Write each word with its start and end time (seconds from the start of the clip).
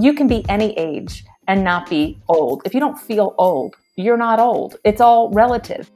You 0.00 0.14
can 0.14 0.28
be 0.28 0.44
any 0.48 0.78
age 0.78 1.24
and 1.48 1.64
not 1.64 1.90
be 1.90 2.18
old. 2.28 2.62
If 2.64 2.72
you 2.72 2.78
don't 2.78 2.96
feel 2.96 3.34
old, 3.36 3.74
you're 3.96 4.16
not 4.16 4.38
old. 4.38 4.76
It's 4.84 5.00
all 5.00 5.30
relative. 5.32 5.90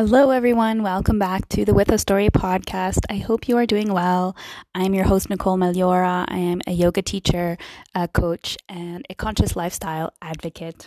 Hello, 0.00 0.30
everyone. 0.30 0.84
Welcome 0.84 1.18
back 1.18 1.48
to 1.48 1.64
the 1.64 1.74
With 1.74 1.90
a 1.90 1.98
Story 1.98 2.28
podcast. 2.28 3.00
I 3.10 3.16
hope 3.16 3.48
you 3.48 3.56
are 3.56 3.66
doing 3.66 3.92
well. 3.92 4.36
I'm 4.72 4.94
your 4.94 5.02
host, 5.02 5.28
Nicole 5.28 5.56
Meliora. 5.56 6.24
I 6.28 6.36
am 6.38 6.60
a 6.68 6.70
yoga 6.70 7.02
teacher, 7.02 7.58
a 7.96 8.06
coach, 8.06 8.56
and 8.68 9.04
a 9.10 9.16
conscious 9.16 9.56
lifestyle 9.56 10.12
advocate. 10.22 10.86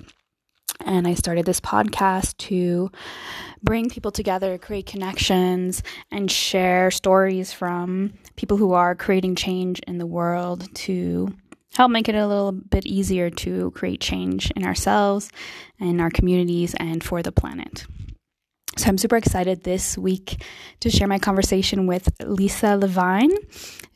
And 0.85 1.05
I 1.05 1.15
started 1.15 1.45
this 1.45 1.59
podcast 1.59 2.37
to 2.47 2.89
bring 3.61 3.89
people 3.89 4.11
together, 4.11 4.57
create 4.57 4.85
connections, 4.85 5.83
and 6.09 6.31
share 6.31 6.89
stories 6.89 7.51
from 7.51 8.13
people 8.37 8.55
who 8.55 8.71
are 8.71 8.95
creating 8.95 9.35
change 9.35 9.81
in 9.87 9.97
the 9.97 10.07
world 10.07 10.73
to 10.85 11.35
help 11.73 11.91
make 11.91 12.07
it 12.07 12.15
a 12.15 12.27
little 12.27 12.53
bit 12.53 12.85
easier 12.85 13.29
to 13.29 13.71
create 13.71 13.99
change 13.99 14.51
in 14.51 14.63
ourselves, 14.63 15.29
in 15.81 15.99
our 15.99 16.09
communities, 16.09 16.75
and 16.75 17.03
for 17.03 17.21
the 17.21 17.33
planet. 17.33 17.85
So 18.81 18.87
I'm 18.87 18.97
super 18.97 19.15
excited 19.15 19.63
this 19.63 19.95
week 19.95 20.43
to 20.79 20.89
share 20.89 21.07
my 21.07 21.19
conversation 21.19 21.85
with 21.85 22.09
Lisa 22.19 22.75
Levine. 22.75 23.29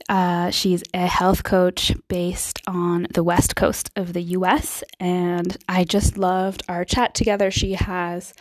Uh, 0.07 0.51
she's 0.51 0.83
a 0.93 1.07
health 1.07 1.43
coach 1.43 1.91
based 2.07 2.61
on 2.67 3.07
the 3.11 3.23
west 3.23 3.55
coast 3.55 3.89
of 3.95 4.13
the 4.13 4.21
US, 4.21 4.83
and 4.99 5.57
I 5.67 5.85
just 5.85 6.19
loved 6.19 6.61
our 6.69 6.85
chat 6.85 7.15
together. 7.15 7.49
She 7.49 7.73
has 7.73 8.35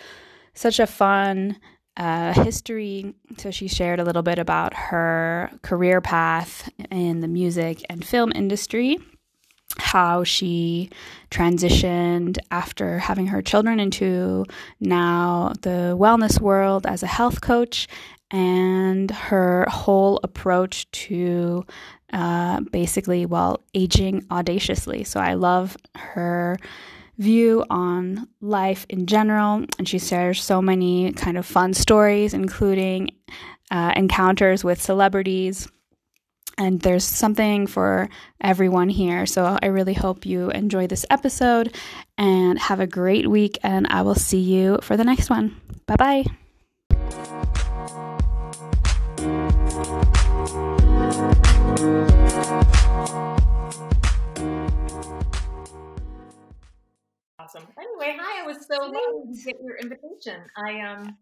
such 0.53 0.79
a 0.81 0.87
fun 0.87 1.59
uh, 1.97 2.35
history. 2.35 3.15
So 3.39 3.51
she 3.51 3.67
shared 3.67 3.99
a 3.99 4.05
little 4.05 4.21
bit 4.21 4.39
about 4.39 4.75
her 4.75 5.51
career 5.63 6.03
path 6.03 6.69
in 6.91 7.21
the 7.21 7.29
music 7.29 7.83
and 7.89 8.05
film 8.05 8.33
industry 8.35 8.99
how 9.79 10.25
she 10.25 10.91
transitioned 11.31 12.39
after 12.51 12.99
having 12.99 13.27
her 13.27 13.43
children 13.43 13.81
into 13.81 14.45
now 14.81 15.53
the 15.63 15.97
wellness 15.99 16.41
world 16.41 16.87
as 16.87 17.03
a 17.03 17.09
health 17.09 17.41
coach 17.41 17.89
and 18.31 19.11
her 19.11 19.67
whole 19.69 20.21
approach 20.23 20.91
to 20.93 21.65
uh, 22.13 22.61
basically, 22.73 23.27
well, 23.27 23.61
aging 23.75 24.25
audaciously. 24.31 25.05
So 25.05 25.21
I 25.21 25.35
love 25.35 25.77
her 25.97 26.59
view 27.19 27.65
on 27.71 28.29
life 28.41 28.87
in 28.89 29.07
general, 29.07 29.65
and 29.79 29.89
she 29.89 29.99
shares 29.99 30.43
so 30.43 30.61
many 30.61 31.13
kind 31.13 31.37
of 31.37 31.47
fun 31.47 31.75
stories, 31.75 32.35
including 32.35 33.11
uh, 33.71 33.93
encounters 33.97 34.65
with 34.65 34.81
celebrities 34.81 35.69
and 36.59 36.81
there's 36.81 37.05
something 37.05 37.67
for 37.67 38.09
everyone 38.41 38.89
here. 38.89 39.27
So 39.27 39.59
I 39.63 39.67
really 39.67 39.95
hope 39.95 40.27
you 40.27 40.51
enjoy 40.51 40.87
this 40.87 41.07
episode 41.11 41.75
and 42.17 42.59
have 42.59 42.81
a 42.81 42.87
great 42.87 43.29
week. 43.29 43.59
And 43.63 43.87
I 43.89 44.03
will 44.03 44.15
see 44.15 44.41
you 44.41 44.79
for 44.83 44.97
the 44.97 45.05
next 45.05 45.31
one. 45.31 45.61
Bye 45.87 45.97
bye. 45.97 46.25
Awesome. 57.39 57.67
Anyway, 57.79 58.17
hi. 58.21 58.43
I 58.43 58.47
was 58.47 58.67
so 58.67 58.79
glad 58.91 59.35
to 59.35 59.45
get 59.45 59.57
your 59.63 59.77
invitation. 59.77 60.41
I 60.57 60.81
um, 60.81 61.17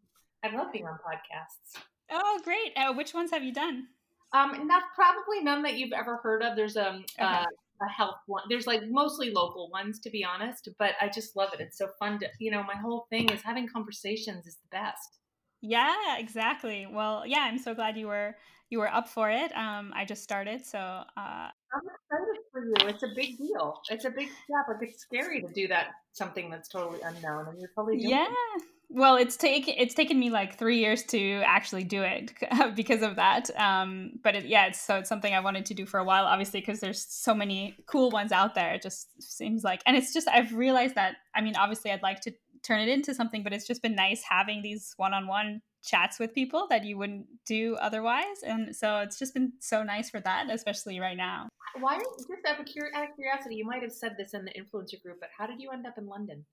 I 0.44 0.54
love 0.54 0.72
being 0.72 0.86
on 0.86 0.94
podcasts. 0.94 1.80
Oh, 2.10 2.40
great! 2.44 2.72
Uh, 2.76 2.92
which 2.92 3.14
ones 3.14 3.30
have 3.30 3.42
you 3.42 3.52
done? 3.52 3.88
Um, 4.34 4.66
not 4.66 4.84
probably 4.94 5.42
none 5.42 5.62
that 5.62 5.74
you've 5.74 5.92
ever 5.92 6.16
heard 6.16 6.42
of. 6.42 6.56
There's 6.56 6.76
um 6.76 7.04
okay. 7.18 7.24
uh, 7.24 7.44
a 7.82 7.88
health 7.88 8.18
one. 8.26 8.42
There's 8.48 8.66
like 8.66 8.82
mostly 8.88 9.30
local 9.30 9.70
ones, 9.70 9.98
to 10.00 10.10
be 10.10 10.24
honest. 10.24 10.68
But 10.78 10.92
I 11.00 11.08
just 11.08 11.36
love 11.36 11.50
it. 11.52 11.60
It's 11.60 11.78
so 11.78 11.88
fun 11.98 12.18
to 12.20 12.28
you 12.38 12.50
know. 12.50 12.62
My 12.62 12.76
whole 12.76 13.06
thing 13.10 13.28
is 13.30 13.42
having 13.42 13.68
conversations 13.68 14.46
is 14.46 14.56
the 14.56 14.68
best. 14.70 15.18
Yeah, 15.60 16.18
exactly. 16.18 16.86
Well, 16.90 17.24
yeah, 17.26 17.40
I'm 17.40 17.58
so 17.58 17.74
glad 17.74 17.96
you 17.96 18.08
were 18.08 18.36
you 18.70 18.78
were 18.78 18.92
up 18.92 19.08
for 19.08 19.30
it. 19.30 19.54
Um, 19.56 19.92
I 19.94 20.04
just 20.04 20.22
started, 20.22 20.64
so 20.64 20.78
uh, 20.78 21.04
I'm 21.16 21.50
excited 21.76 22.40
for 22.50 22.64
you. 22.64 22.74
It's 22.88 23.02
a 23.02 23.10
big 23.14 23.36
deal. 23.36 23.80
It's 23.90 24.06
a 24.06 24.10
big 24.10 24.28
step. 24.44 24.78
It's 24.80 25.02
scary 25.02 25.42
to 25.42 25.48
do 25.52 25.68
that 25.68 25.88
something 26.12 26.50
that's 26.50 26.68
totally 26.68 27.00
unknown, 27.02 27.48
and 27.48 27.60
you're 27.60 27.70
totally 27.76 27.98
doing 27.98 28.10
yeah. 28.10 28.26
It 28.26 28.62
well 28.92 29.16
it's 29.16 29.36
taken 29.36 29.74
it's 29.78 29.94
taken 29.94 30.18
me 30.18 30.30
like 30.30 30.58
three 30.58 30.78
years 30.78 31.02
to 31.02 31.42
actually 31.46 31.82
do 31.82 32.02
it 32.02 32.32
because 32.76 33.02
of 33.02 33.16
that 33.16 33.50
um, 33.58 34.12
but 34.22 34.36
it, 34.36 34.44
yeah 34.44 34.66
it's 34.66 34.80
so 34.80 34.96
it's 34.96 35.08
something 35.08 35.34
i 35.34 35.40
wanted 35.40 35.64
to 35.64 35.74
do 35.74 35.86
for 35.86 35.98
a 35.98 36.04
while 36.04 36.24
obviously 36.26 36.60
because 36.60 36.80
there's 36.80 37.02
so 37.02 37.34
many 37.34 37.74
cool 37.86 38.10
ones 38.10 38.32
out 38.32 38.54
there. 38.54 38.74
It 38.74 38.82
just 38.82 39.08
seems 39.20 39.64
like 39.64 39.80
and 39.86 39.96
it's 39.96 40.12
just 40.12 40.28
i've 40.28 40.52
realized 40.54 40.94
that 40.94 41.16
i 41.34 41.40
mean 41.40 41.56
obviously 41.56 41.90
i'd 41.90 42.02
like 42.02 42.20
to 42.20 42.32
turn 42.62 42.80
it 42.80 42.88
into 42.88 43.14
something 43.14 43.42
but 43.42 43.52
it's 43.52 43.66
just 43.66 43.82
been 43.82 43.94
nice 43.94 44.22
having 44.28 44.62
these 44.62 44.94
one-on-one 44.96 45.60
chats 45.82 46.20
with 46.20 46.32
people 46.32 46.66
that 46.70 46.84
you 46.84 46.96
wouldn't 46.96 47.26
do 47.44 47.76
otherwise 47.80 48.42
and 48.46 48.74
so 48.76 48.98
it's 48.98 49.18
just 49.18 49.34
been 49.34 49.52
so 49.58 49.82
nice 49.82 50.10
for 50.10 50.20
that 50.20 50.48
especially 50.48 51.00
right 51.00 51.16
now. 51.16 51.48
Why 51.80 51.98
just 51.98 52.28
out 52.46 52.60
of 52.60 52.66
curiosity 52.66 53.56
you 53.56 53.64
might 53.64 53.82
have 53.82 53.90
said 53.90 54.14
this 54.16 54.34
in 54.34 54.44
the 54.44 54.52
influencer 54.52 55.02
group 55.02 55.16
but 55.18 55.30
how 55.36 55.46
did 55.46 55.60
you 55.60 55.70
end 55.70 55.86
up 55.86 55.98
in 55.98 56.06
london 56.06 56.44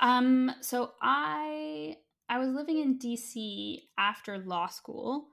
um, 0.00 0.50
so 0.60 0.92
I 1.02 1.96
I 2.28 2.38
was 2.38 2.50
living 2.50 2.78
in 2.78 2.98
DC 2.98 3.82
after 3.96 4.38
law 4.38 4.66
school. 4.66 5.28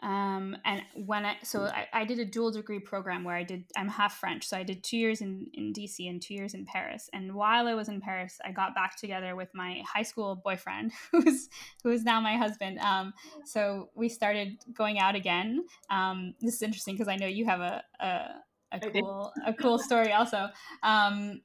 Um, 0.00 0.56
and 0.64 0.82
when 0.94 1.26
I 1.26 1.38
so 1.42 1.64
I, 1.64 1.86
I 1.92 2.04
did 2.04 2.20
a 2.20 2.24
dual 2.24 2.52
degree 2.52 2.78
program 2.78 3.24
where 3.24 3.34
I 3.34 3.42
did 3.42 3.64
I'm 3.76 3.88
half 3.88 4.18
French, 4.18 4.46
so 4.46 4.56
I 4.56 4.62
did 4.62 4.84
two 4.84 4.96
years 4.96 5.20
in, 5.20 5.48
in 5.54 5.72
DC 5.72 6.08
and 6.08 6.22
two 6.22 6.34
years 6.34 6.54
in 6.54 6.64
Paris. 6.66 7.10
And 7.12 7.34
while 7.34 7.66
I 7.66 7.74
was 7.74 7.88
in 7.88 8.00
Paris, 8.00 8.38
I 8.44 8.52
got 8.52 8.76
back 8.76 8.96
together 8.96 9.34
with 9.34 9.48
my 9.54 9.82
high 9.84 10.04
school 10.04 10.36
boyfriend, 10.36 10.92
who's 11.10 11.48
who 11.82 11.90
is 11.90 12.04
now 12.04 12.20
my 12.20 12.36
husband. 12.36 12.78
Um, 12.78 13.12
so 13.44 13.90
we 13.96 14.08
started 14.08 14.62
going 14.72 15.00
out 15.00 15.16
again. 15.16 15.64
Um, 15.90 16.34
this 16.40 16.54
is 16.54 16.62
interesting 16.62 16.94
because 16.94 17.08
I 17.08 17.16
know 17.16 17.26
you 17.26 17.46
have 17.46 17.60
a, 17.60 17.82
a 17.98 18.20
a 18.70 18.90
cool 18.90 19.32
a 19.46 19.52
cool 19.60 19.78
story 19.80 20.12
also. 20.12 20.46
Um, 20.84 21.40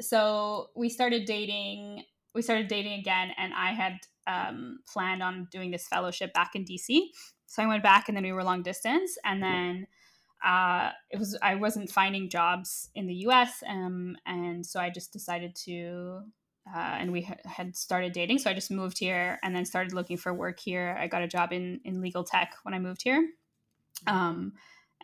so 0.00 0.68
we 0.76 0.88
started 0.88 1.24
dating 1.24 2.02
we 2.34 2.42
started 2.42 2.68
dating 2.68 2.98
again 2.98 3.30
and 3.36 3.52
i 3.54 3.72
had 3.72 3.94
um, 4.26 4.78
planned 4.92 5.22
on 5.22 5.48
doing 5.50 5.70
this 5.70 5.86
fellowship 5.86 6.32
back 6.32 6.50
in 6.54 6.64
dc 6.64 7.00
so 7.46 7.62
i 7.62 7.66
went 7.66 7.82
back 7.82 8.08
and 8.08 8.16
then 8.16 8.24
we 8.24 8.32
were 8.32 8.44
long 8.44 8.62
distance 8.62 9.16
and 9.24 9.42
then 9.42 9.86
uh, 10.46 10.90
it 11.10 11.18
was 11.18 11.36
i 11.42 11.54
wasn't 11.54 11.90
finding 11.90 12.28
jobs 12.28 12.90
in 12.94 13.06
the 13.06 13.14
us 13.14 13.62
um, 13.68 14.16
and 14.26 14.64
so 14.64 14.78
i 14.80 14.90
just 14.90 15.12
decided 15.12 15.54
to 15.54 16.20
uh, 16.74 16.96
and 17.00 17.10
we 17.10 17.26
had 17.46 17.74
started 17.74 18.12
dating. 18.12 18.38
So 18.38 18.50
i 18.50 18.52
just 18.52 18.70
moved 18.70 18.98
here 18.98 19.38
and 19.42 19.56
then 19.56 19.64
started 19.64 19.94
looking 19.94 20.18
for 20.18 20.34
work 20.34 20.60
here. 20.60 20.98
I 21.00 21.06
got 21.06 21.22
a 21.22 21.26
job 21.26 21.50
in 21.50 21.80
in 21.82 22.02
legal 22.02 22.24
tech 22.24 22.56
when 22.62 22.74
i 22.74 22.78
moved 22.78 23.00
here. 23.02 23.26
Um, 24.06 24.52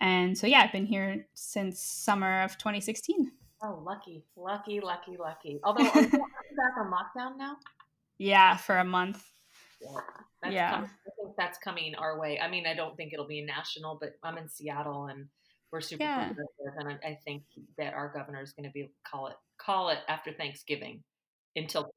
and 0.01 0.37
so 0.37 0.47
yeah 0.47 0.61
i've 0.61 0.73
been 0.73 0.87
here 0.87 1.27
since 1.35 1.81
summer 1.81 2.43
of 2.43 2.59
2016 2.59 3.31
Oh, 3.63 3.83
lucky, 3.85 4.25
lucky, 4.37 4.81
lucky, 4.81 5.17
lucky. 5.19 5.61
Although, 5.65 5.89
are 5.89 6.01
you 6.01 6.11
back 6.11 6.75
on 6.79 6.91
lockdown 6.91 7.39
now? 7.39 7.57
Yeah, 8.19 8.57
for 8.57 8.79
a 8.79 8.85
month. 8.85 9.23
Yeah, 9.81 10.01
that's 10.43 10.55
yeah. 10.55 10.71
Coming, 10.73 10.91
I 10.91 11.11
think 11.17 11.37
that's 11.39 11.59
coming 11.59 11.95
our 11.95 12.19
way. 12.19 12.39
I 12.41 12.49
mean, 12.49 12.67
I 12.67 12.75
don't 12.75 12.97
think 12.97 13.13
it'll 13.13 13.27
be 13.27 13.43
national, 13.43 13.99
but 14.01 14.15
I'm 14.23 14.39
in 14.39 14.49
Seattle 14.49 15.07
and 15.07 15.27
we're 15.73 15.81
super 15.81 16.05
yeah. 16.05 16.31
and 16.79 16.89
I, 16.89 17.09
I, 17.09 17.19
think 17.25 17.43
that 17.79 17.95
our 17.95 18.13
governor 18.15 18.41
is 18.41 18.53
going 18.53 18.69
to 18.69 18.73
be 18.73 18.93
call 19.05 19.27
it 19.27 19.35
call 19.59 19.89
it 19.89 19.99
after 20.09 20.33
Thanksgiving 20.33 21.03
until 21.57 21.91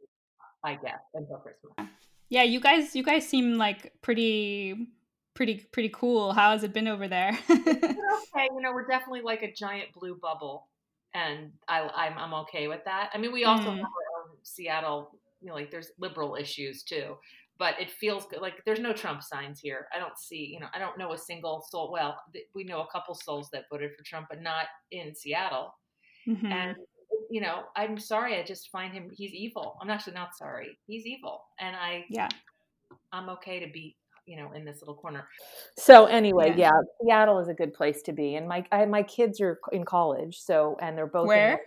I 0.63 0.75
guess 0.75 1.00
until 1.13 1.38
Christmas. 1.38 1.88
Yeah, 2.30 2.42
you 2.42 2.59
guys, 2.59 2.95
you 2.95 3.04
guys 3.04 3.27
seem 3.27 3.54
like 3.54 3.94
pretty 4.01 4.88
pretty 5.36 5.68
pretty 5.71 5.89
cool. 5.89 6.33
How 6.33 6.51
has 6.51 6.63
it 6.63 6.74
been 6.74 6.88
over 6.88 7.07
there? 7.07 7.38
okay, 7.50 8.48
you 8.51 8.62
know, 8.62 8.74
we're 8.74 8.88
definitely 8.88 9.21
like 9.21 9.44
a 9.44 9.54
giant 9.54 9.94
blue 9.94 10.18
bubble 10.19 10.68
and 11.18 11.52
I, 11.68 11.90
I'm, 11.96 12.18
I'm 12.18 12.34
okay 12.42 12.68
with 12.68 12.84
that. 12.86 13.10
I 13.14 13.18
mean, 13.18 13.31
we 13.31 13.44
also 13.44 13.69
mm. 13.69 13.78
have 13.78 13.86
our 13.86 14.22
own 14.22 14.38
Seattle, 14.44 15.19
you 15.42 15.48
know, 15.48 15.56
like 15.56 15.72
there's 15.72 15.92
liberal 16.00 16.36
issues 16.36 16.84
too, 16.84 17.16
but 17.58 17.74
it 17.80 17.90
feels 17.90 18.28
good. 18.28 18.42
Like 18.42 18.64
there's 18.66 18.80
no 18.80 18.94
Trump 18.94 19.24
signs 19.24 19.60
here. 19.60 19.88
I 19.94 19.98
don't 19.98 20.18
see, 20.18 20.46
you 20.46 20.60
know, 20.60 20.68
I 20.74 20.80
don't 20.80 20.98
know 20.98 21.14
a 21.14 21.18
single 21.18 21.66
soul. 21.69 21.92
Well, 21.92 22.19
we 22.54 22.64
know 22.64 22.81
a 22.81 22.92
couple 22.92 23.16
souls 23.16 23.50
that 23.52 23.64
voted 23.72 23.92
for 23.98 24.04
Trump, 24.04 24.28
but 24.30 24.42
not 24.42 24.66
in 24.92 25.16
Seattle. 25.16 25.74
Mm-hmm. 26.28 26.52
And 26.52 26.75
you 27.31 27.42
know, 27.42 27.64
I'm 27.75 27.98
sorry. 27.98 28.38
I 28.38 28.44
just 28.44 28.69
find 28.69 28.94
him. 28.94 29.10
He's 29.12 29.34
evil. 29.34 29.78
I'm 29.81 29.90
actually 29.90 30.14
not 30.14 30.36
sorry. 30.38 30.78
He's 30.86 31.06
evil, 31.06 31.42
and 31.60 31.75
I 31.75 32.06
yeah, 32.10 32.30
I'm 33.12 33.30
okay 33.30 33.60
to 33.60 33.72
be 33.72 33.96
you 34.27 34.38
know 34.38 34.51
in 34.51 34.63
this 34.65 34.81
little 34.81 34.95
corner 34.95 35.27
so 35.77 36.06
anyway 36.06 36.50
yeah. 36.50 36.69
yeah, 36.69 36.81
seattle 37.01 37.39
is 37.39 37.47
a 37.47 37.53
good 37.53 37.74
place 37.74 38.01
to 38.03 38.13
be 38.13 38.35
and 38.35 38.47
my 38.47 38.63
I, 38.71 38.85
my 38.85 39.03
kids 39.03 39.41
are 39.41 39.59
in 39.71 39.83
college 39.83 40.38
so 40.39 40.77
and 40.81 40.97
they're 40.97 41.07
both 41.07 41.27
where 41.27 41.59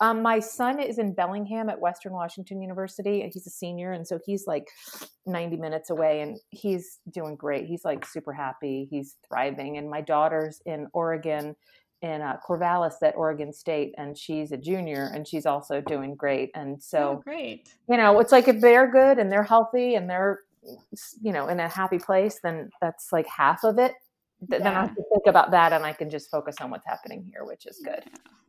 Um, 0.00 0.22
my 0.22 0.40
son 0.40 0.80
is 0.80 0.98
in 0.98 1.14
Bellingham 1.14 1.68
at 1.68 1.80
Western 1.80 2.12
Washington 2.12 2.60
University, 2.60 3.22
and 3.22 3.30
he's 3.32 3.46
a 3.46 3.50
senior, 3.50 3.92
and 3.92 4.06
so 4.06 4.18
he's 4.24 4.46
like 4.46 4.68
90 5.26 5.56
minutes 5.56 5.90
away, 5.90 6.22
and 6.22 6.38
he's 6.50 6.98
doing 7.12 7.36
great. 7.36 7.66
He's 7.66 7.84
like 7.84 8.04
super 8.04 8.32
happy. 8.32 8.88
He's 8.90 9.16
thriving. 9.28 9.78
And 9.78 9.88
my 9.88 10.00
daughter's 10.00 10.60
in 10.66 10.88
Oregon, 10.92 11.54
in 12.00 12.20
uh, 12.20 12.38
Corvallis 12.46 12.94
at 13.02 13.14
Oregon 13.16 13.52
State, 13.52 13.94
and 13.96 14.18
she's 14.18 14.50
a 14.50 14.56
junior, 14.56 15.10
and 15.14 15.26
she's 15.26 15.46
also 15.46 15.80
doing 15.80 16.16
great. 16.16 16.50
And 16.54 16.82
so, 16.82 17.18
oh, 17.18 17.22
great. 17.22 17.68
You 17.88 17.96
know, 17.96 18.18
it's 18.18 18.32
like 18.32 18.48
if 18.48 18.60
they're 18.60 18.90
good 18.90 19.18
and 19.18 19.30
they're 19.30 19.44
healthy 19.44 19.94
and 19.94 20.10
they're, 20.10 20.40
you 21.22 21.32
know, 21.32 21.48
in 21.48 21.60
a 21.60 21.68
happy 21.68 21.98
place, 21.98 22.38
then 22.42 22.70
that's 22.80 23.12
like 23.12 23.26
half 23.26 23.64
of 23.64 23.78
it 23.78 23.94
yeah. 24.48 24.58
then 24.58 24.74
I 24.74 24.86
can 24.86 24.94
think 24.94 25.26
about 25.26 25.50
that 25.52 25.72
and 25.72 25.84
I 25.84 25.92
can 25.92 26.10
just 26.10 26.30
focus 26.30 26.56
on 26.60 26.70
what's 26.70 26.86
happening 26.86 27.24
here, 27.30 27.44
which 27.44 27.66
is 27.66 27.80
good. 27.84 28.02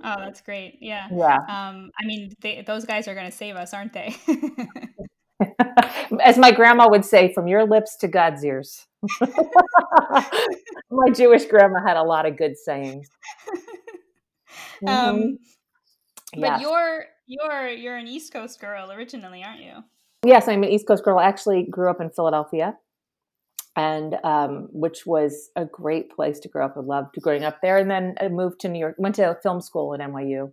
Oh, 0.03 0.15
that's 0.17 0.41
great. 0.41 0.77
Yeah. 0.81 1.07
Yeah. 1.11 1.37
Um, 1.37 1.91
I 1.99 2.05
mean, 2.05 2.33
they, 2.41 2.63
those 2.65 2.85
guys 2.85 3.07
are 3.07 3.13
going 3.13 3.29
to 3.29 3.35
save 3.35 3.55
us, 3.55 3.73
aren't 3.73 3.93
they? 3.93 4.15
As 6.23 6.37
my 6.37 6.51
grandma 6.51 6.89
would 6.89 7.05
say, 7.05 7.33
from 7.33 7.47
your 7.47 7.65
lips 7.65 7.95
to 7.97 8.07
God's 8.07 8.43
ears. 8.43 8.85
my 9.21 11.09
Jewish 11.13 11.45
grandma 11.45 11.85
had 11.85 11.97
a 11.97 12.03
lot 12.03 12.25
of 12.25 12.37
good 12.37 12.57
sayings. 12.57 13.07
Um, 14.85 14.89
mm-hmm. 14.89 15.15
Um, 15.15 15.37
but 16.33 16.41
yes. 16.41 16.61
you're 16.61 17.05
you're 17.25 17.69
you're 17.69 17.95
an 17.95 18.07
East 18.07 18.33
Coast 18.33 18.59
girl 18.59 18.91
originally, 18.91 19.41
aren't 19.41 19.61
you? 19.61 19.75
Yes, 20.23 20.47
I'm 20.47 20.63
an 20.63 20.69
East 20.69 20.87
Coast 20.87 21.03
girl. 21.03 21.19
I 21.19 21.25
actually 21.25 21.63
grew 21.63 21.89
up 21.89 21.99
in 21.99 22.09
Philadelphia 22.09 22.77
and 23.75 24.17
um, 24.23 24.67
which 24.71 25.05
was 25.05 25.49
a 25.55 25.65
great 25.65 26.11
place 26.11 26.39
to 26.39 26.47
grow 26.47 26.65
up. 26.65 26.75
I 26.77 26.81
loved 26.81 27.15
growing 27.21 27.43
up 27.43 27.59
there, 27.61 27.77
and 27.77 27.89
then 27.89 28.15
I 28.21 28.27
moved 28.27 28.59
to 28.61 28.69
New 28.69 28.79
York. 28.79 28.95
Went 28.97 29.15
to 29.15 29.37
film 29.41 29.61
school 29.61 29.93
at 29.93 29.99
NYU, 29.99 30.51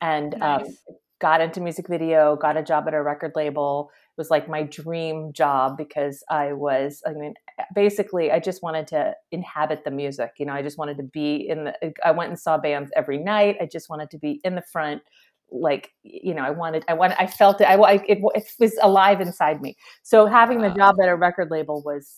and 0.00 0.34
um, 0.34 0.40
nice. 0.40 0.66
um, 0.66 0.96
got 1.20 1.40
into 1.40 1.60
music 1.60 1.88
video. 1.88 2.36
Got 2.36 2.56
a 2.56 2.62
job 2.62 2.86
at 2.86 2.94
a 2.94 3.02
record 3.02 3.32
label. 3.34 3.90
It 3.92 4.20
was 4.20 4.30
like 4.30 4.48
my 4.48 4.62
dream 4.62 5.32
job 5.32 5.76
because 5.76 6.22
I 6.30 6.52
was. 6.52 7.02
I 7.04 7.14
mean, 7.14 7.34
basically, 7.74 8.30
I 8.30 8.38
just 8.38 8.62
wanted 8.62 8.86
to 8.88 9.14
inhabit 9.32 9.84
the 9.84 9.90
music. 9.90 10.34
You 10.38 10.46
know, 10.46 10.52
I 10.52 10.62
just 10.62 10.78
wanted 10.78 10.98
to 10.98 11.02
be 11.02 11.48
in 11.48 11.64
the. 11.64 11.92
I 12.04 12.12
went 12.12 12.30
and 12.30 12.38
saw 12.38 12.58
bands 12.58 12.92
every 12.94 13.18
night. 13.18 13.56
I 13.60 13.66
just 13.66 13.90
wanted 13.90 14.10
to 14.10 14.18
be 14.18 14.40
in 14.44 14.54
the 14.54 14.62
front 14.62 15.02
like 15.52 15.90
you 16.02 16.34
know 16.34 16.42
i 16.42 16.50
wanted 16.50 16.84
i 16.88 16.94
wanted 16.94 17.16
i 17.18 17.26
felt 17.26 17.60
it 17.60 17.64
i 17.64 17.94
it, 18.08 18.18
it 18.34 18.44
was 18.58 18.78
alive 18.82 19.20
inside 19.20 19.60
me. 19.60 19.76
So 20.02 20.26
having 20.26 20.60
the 20.60 20.70
job 20.70 20.96
at 21.02 21.08
a 21.08 21.16
record 21.16 21.50
label 21.50 21.82
was 21.82 22.16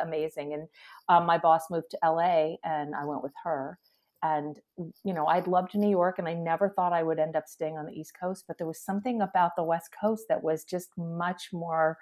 amazing. 0.00 0.54
And 0.54 0.68
um, 1.08 1.26
my 1.26 1.38
boss 1.38 1.62
moved 1.70 1.90
to 1.90 1.98
la 2.02 2.54
and 2.64 2.94
i 2.94 3.04
went 3.04 3.22
with 3.22 3.32
her. 3.44 3.78
And 4.22 4.56
you 5.04 5.14
know 5.14 5.26
i'd 5.26 5.48
loved 5.48 5.74
new 5.74 5.90
york 5.90 6.20
and 6.20 6.28
i 6.28 6.34
never 6.34 6.68
thought 6.68 6.92
i 6.92 7.02
would 7.02 7.18
end 7.18 7.34
up 7.34 7.48
staying 7.48 7.76
on 7.76 7.86
the 7.86 7.92
east 7.92 8.12
coast 8.18 8.44
but 8.46 8.56
there 8.56 8.68
was 8.68 8.80
something 8.80 9.20
about 9.20 9.50
the 9.56 9.64
west 9.64 9.90
coast 10.00 10.26
that 10.28 10.40
was 10.40 10.62
just 10.62 10.90
much 10.96 11.48
more 11.52 11.98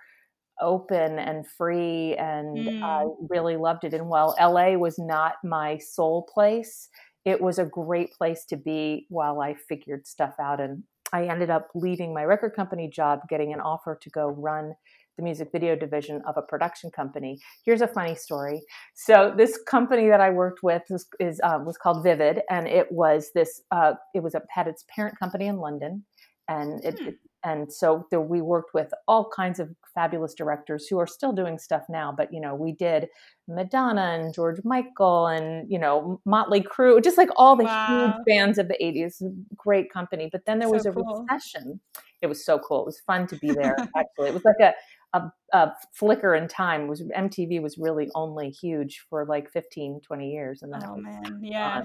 open 0.60 1.18
and 1.18 1.46
free 1.46 2.14
and 2.16 2.58
mm. 2.58 2.82
i 2.82 3.06
really 3.30 3.56
loved 3.56 3.84
it. 3.84 3.94
And 3.94 4.08
while 4.08 4.36
la 4.38 4.72
was 4.76 4.98
not 4.98 5.36
my 5.42 5.78
sole 5.78 6.22
place 6.22 6.88
it 7.24 7.40
was 7.40 7.58
a 7.58 7.64
great 7.64 8.12
place 8.12 8.44
to 8.46 8.56
be 8.56 9.06
while 9.08 9.40
I 9.40 9.54
figured 9.54 10.06
stuff 10.06 10.34
out. 10.40 10.60
And 10.60 10.84
I 11.12 11.24
ended 11.24 11.50
up 11.50 11.68
leaving 11.74 12.14
my 12.14 12.24
record 12.24 12.54
company 12.54 12.88
job, 12.88 13.20
getting 13.28 13.52
an 13.52 13.60
offer 13.60 13.98
to 14.00 14.10
go 14.10 14.28
run 14.28 14.74
the 15.16 15.24
music 15.24 15.48
video 15.52 15.76
division 15.76 16.22
of 16.26 16.36
a 16.36 16.42
production 16.42 16.90
company. 16.90 17.38
Here's 17.64 17.82
a 17.82 17.86
funny 17.86 18.14
story. 18.14 18.62
So 18.94 19.34
this 19.36 19.58
company 19.66 20.08
that 20.08 20.20
I 20.20 20.30
worked 20.30 20.62
with 20.62 20.82
is, 20.88 21.06
is 21.18 21.40
uh, 21.42 21.58
was 21.64 21.76
called 21.76 22.02
Vivid, 22.02 22.40
and 22.48 22.66
it 22.66 22.90
was 22.90 23.30
this. 23.34 23.62
Uh, 23.70 23.94
it 24.14 24.22
was 24.22 24.34
a 24.34 24.42
had 24.48 24.66
its 24.66 24.84
parent 24.94 25.18
company 25.18 25.46
in 25.46 25.58
London, 25.58 26.04
and 26.48 26.82
it, 26.84 26.98
hmm. 26.98 27.08
it 27.08 27.14
and 27.44 27.72
so 27.72 28.06
there, 28.10 28.20
we 28.20 28.40
worked 28.40 28.74
with 28.74 28.88
all 29.08 29.30
kinds 29.34 29.58
of 29.58 29.70
fabulous 29.94 30.34
directors 30.34 30.86
who 30.86 30.98
are 30.98 31.06
still 31.06 31.32
doing 31.32 31.58
stuff 31.58 31.82
now 31.88 32.12
but 32.16 32.32
you 32.32 32.40
know 32.40 32.54
we 32.54 32.72
did 32.72 33.08
madonna 33.48 34.18
and 34.20 34.32
george 34.32 34.60
michael 34.64 35.26
and 35.26 35.70
you 35.70 35.78
know 35.78 36.20
motley 36.24 36.60
crue 36.60 37.02
just 37.02 37.18
like 37.18 37.28
all 37.36 37.56
the 37.56 37.64
wow. 37.64 37.86
huge 38.06 38.24
bands 38.26 38.58
of 38.58 38.68
the 38.68 38.76
80s 38.80 39.20
great 39.56 39.92
company. 39.92 40.28
But 40.30 40.44
then 40.46 40.58
there 40.58 40.68
so 40.68 40.72
was 40.72 40.86
a 40.86 40.92
cool. 40.92 41.26
recession. 41.28 41.80
It 42.22 42.26
was 42.26 42.44
so 42.44 42.58
cool. 42.58 42.80
It 42.80 42.86
was 42.86 43.00
fun 43.00 43.26
to 43.28 43.36
be 43.36 43.50
there 43.50 43.76
actually. 43.96 44.28
It 44.28 44.34
was 44.34 44.44
like 44.44 44.60
a 44.60 44.74
a, 45.12 45.22
a, 45.52 45.72
flicker 45.92 46.36
in 46.36 46.46
time. 46.46 46.86
Was 46.86 47.02
mtv 47.02 47.60
was 47.60 47.78
really 47.78 48.08
only 48.14 48.50
huge 48.50 49.04
for 49.10 49.26
like 49.26 49.50
15 49.50 50.00
20 50.06 50.30
years 50.30 50.62
and 50.62 50.72
then 50.72 50.82
oh 50.86 50.96
man. 50.96 51.40
yeah. 51.42 51.82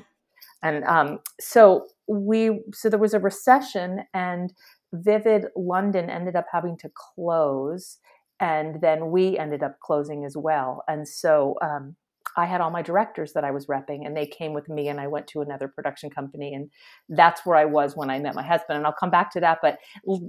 And 0.61 0.83
um, 0.83 1.19
so 1.39 1.87
we 2.07 2.61
so 2.73 2.89
there 2.89 2.99
was 2.99 3.13
a 3.13 3.19
recession 3.19 4.03
and 4.13 4.53
Vivid 4.93 5.47
London 5.55 6.09
ended 6.09 6.35
up 6.35 6.45
having 6.51 6.77
to 6.77 6.89
close, 6.93 7.97
and 8.39 8.81
then 8.81 9.11
we 9.11 9.37
ended 9.37 9.63
up 9.63 9.79
closing 9.79 10.25
as 10.25 10.35
well. 10.37 10.83
And 10.87 11.07
so 11.07 11.55
um, 11.61 11.95
I 12.37 12.45
had 12.45 12.61
all 12.61 12.69
my 12.69 12.81
directors 12.81 13.33
that 13.33 13.43
I 13.43 13.51
was 13.51 13.67
repping, 13.67 14.05
and 14.05 14.15
they 14.15 14.25
came 14.25 14.53
with 14.53 14.67
me, 14.69 14.87
and 14.87 14.99
I 14.99 15.07
went 15.07 15.27
to 15.27 15.41
another 15.41 15.67
production 15.67 16.09
company, 16.09 16.53
and 16.53 16.69
that's 17.09 17.45
where 17.45 17.57
I 17.57 17.65
was 17.65 17.95
when 17.95 18.09
I 18.09 18.19
met 18.19 18.35
my 18.35 18.43
husband. 18.43 18.77
And 18.77 18.85
I'll 18.85 18.93
come 18.93 19.11
back 19.11 19.31
to 19.31 19.39
that. 19.39 19.59
But 19.61 19.79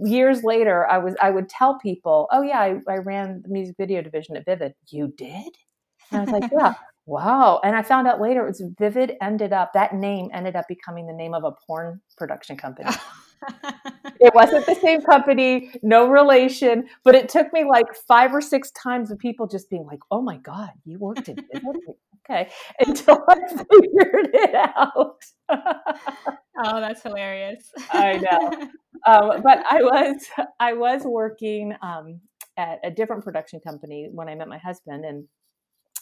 years 0.05 0.43
later, 0.45 0.87
I 0.87 0.99
was 0.99 1.17
I 1.21 1.31
would 1.31 1.49
tell 1.49 1.79
people, 1.79 2.29
"Oh 2.33 2.43
yeah, 2.43 2.61
I, 2.61 2.77
I 2.89 2.97
ran 2.99 3.43
the 3.43 3.49
music 3.51 3.77
video 3.79 4.03
division 4.03 4.37
at 4.37 4.45
Vivid." 4.47 4.75
You 4.91 5.13
did? 5.17 5.53
And 6.11 6.21
I 6.21 6.21
was 6.21 6.31
like, 6.31 6.51
"Yeah." 6.53 6.75
Wow. 7.09 7.61
And 7.63 7.77
I 7.77 7.83
found 7.83 8.09
out 8.09 8.21
later 8.21 8.45
it 8.45 8.49
was 8.49 8.63
Vivid 8.81 9.13
ended 9.23 9.53
up, 9.53 9.73
that 9.75 9.95
name 9.95 10.29
ended 10.35 10.57
up 10.57 10.67
becoming 10.69 11.07
the 11.07 11.13
name 11.13 11.35
of 11.35 11.45
a 11.45 11.53
porn 11.67 12.01
production 12.19 12.57
company. 12.57 12.91
it 14.21 14.35
wasn't 14.35 14.67
the 14.67 14.75
same 14.75 15.03
company, 15.03 15.71
no 15.83 16.09
relation, 16.09 16.89
but 17.05 17.15
it 17.15 17.29
took 17.29 17.53
me 17.53 17.65
like 17.65 17.87
five 18.09 18.35
or 18.35 18.41
six 18.41 18.71
times 18.73 19.11
of 19.11 19.19
people 19.19 19.47
just 19.47 19.71
being 19.71 19.87
like, 19.87 20.01
"Oh 20.11 20.23
my 20.23 20.37
god, 20.39 20.71
you 20.85 20.99
worked 20.99 21.29
at 21.29 21.39
okay," 22.31 22.51
until 22.81 23.25
I 23.29 23.37
figured 23.49 24.31
it 24.33 24.55
out. 24.55 25.21
oh, 25.49 26.81
that's 26.81 27.03
hilarious. 27.03 27.71
I 27.91 28.15
know, 28.19 28.51
um, 29.07 29.43
but 29.43 29.65
I 29.71 29.83
was 29.83 30.27
I 30.59 30.73
was 30.73 31.03
working 31.05 31.75
um, 31.83 32.21
at 32.57 32.81
a 32.85 32.91
different 32.91 33.25
production 33.25 33.61
company 33.61 34.09
when 34.11 34.29
I 34.29 34.35
met 34.35 34.49
my 34.49 34.59
husband, 34.59 35.05
and 35.05 35.25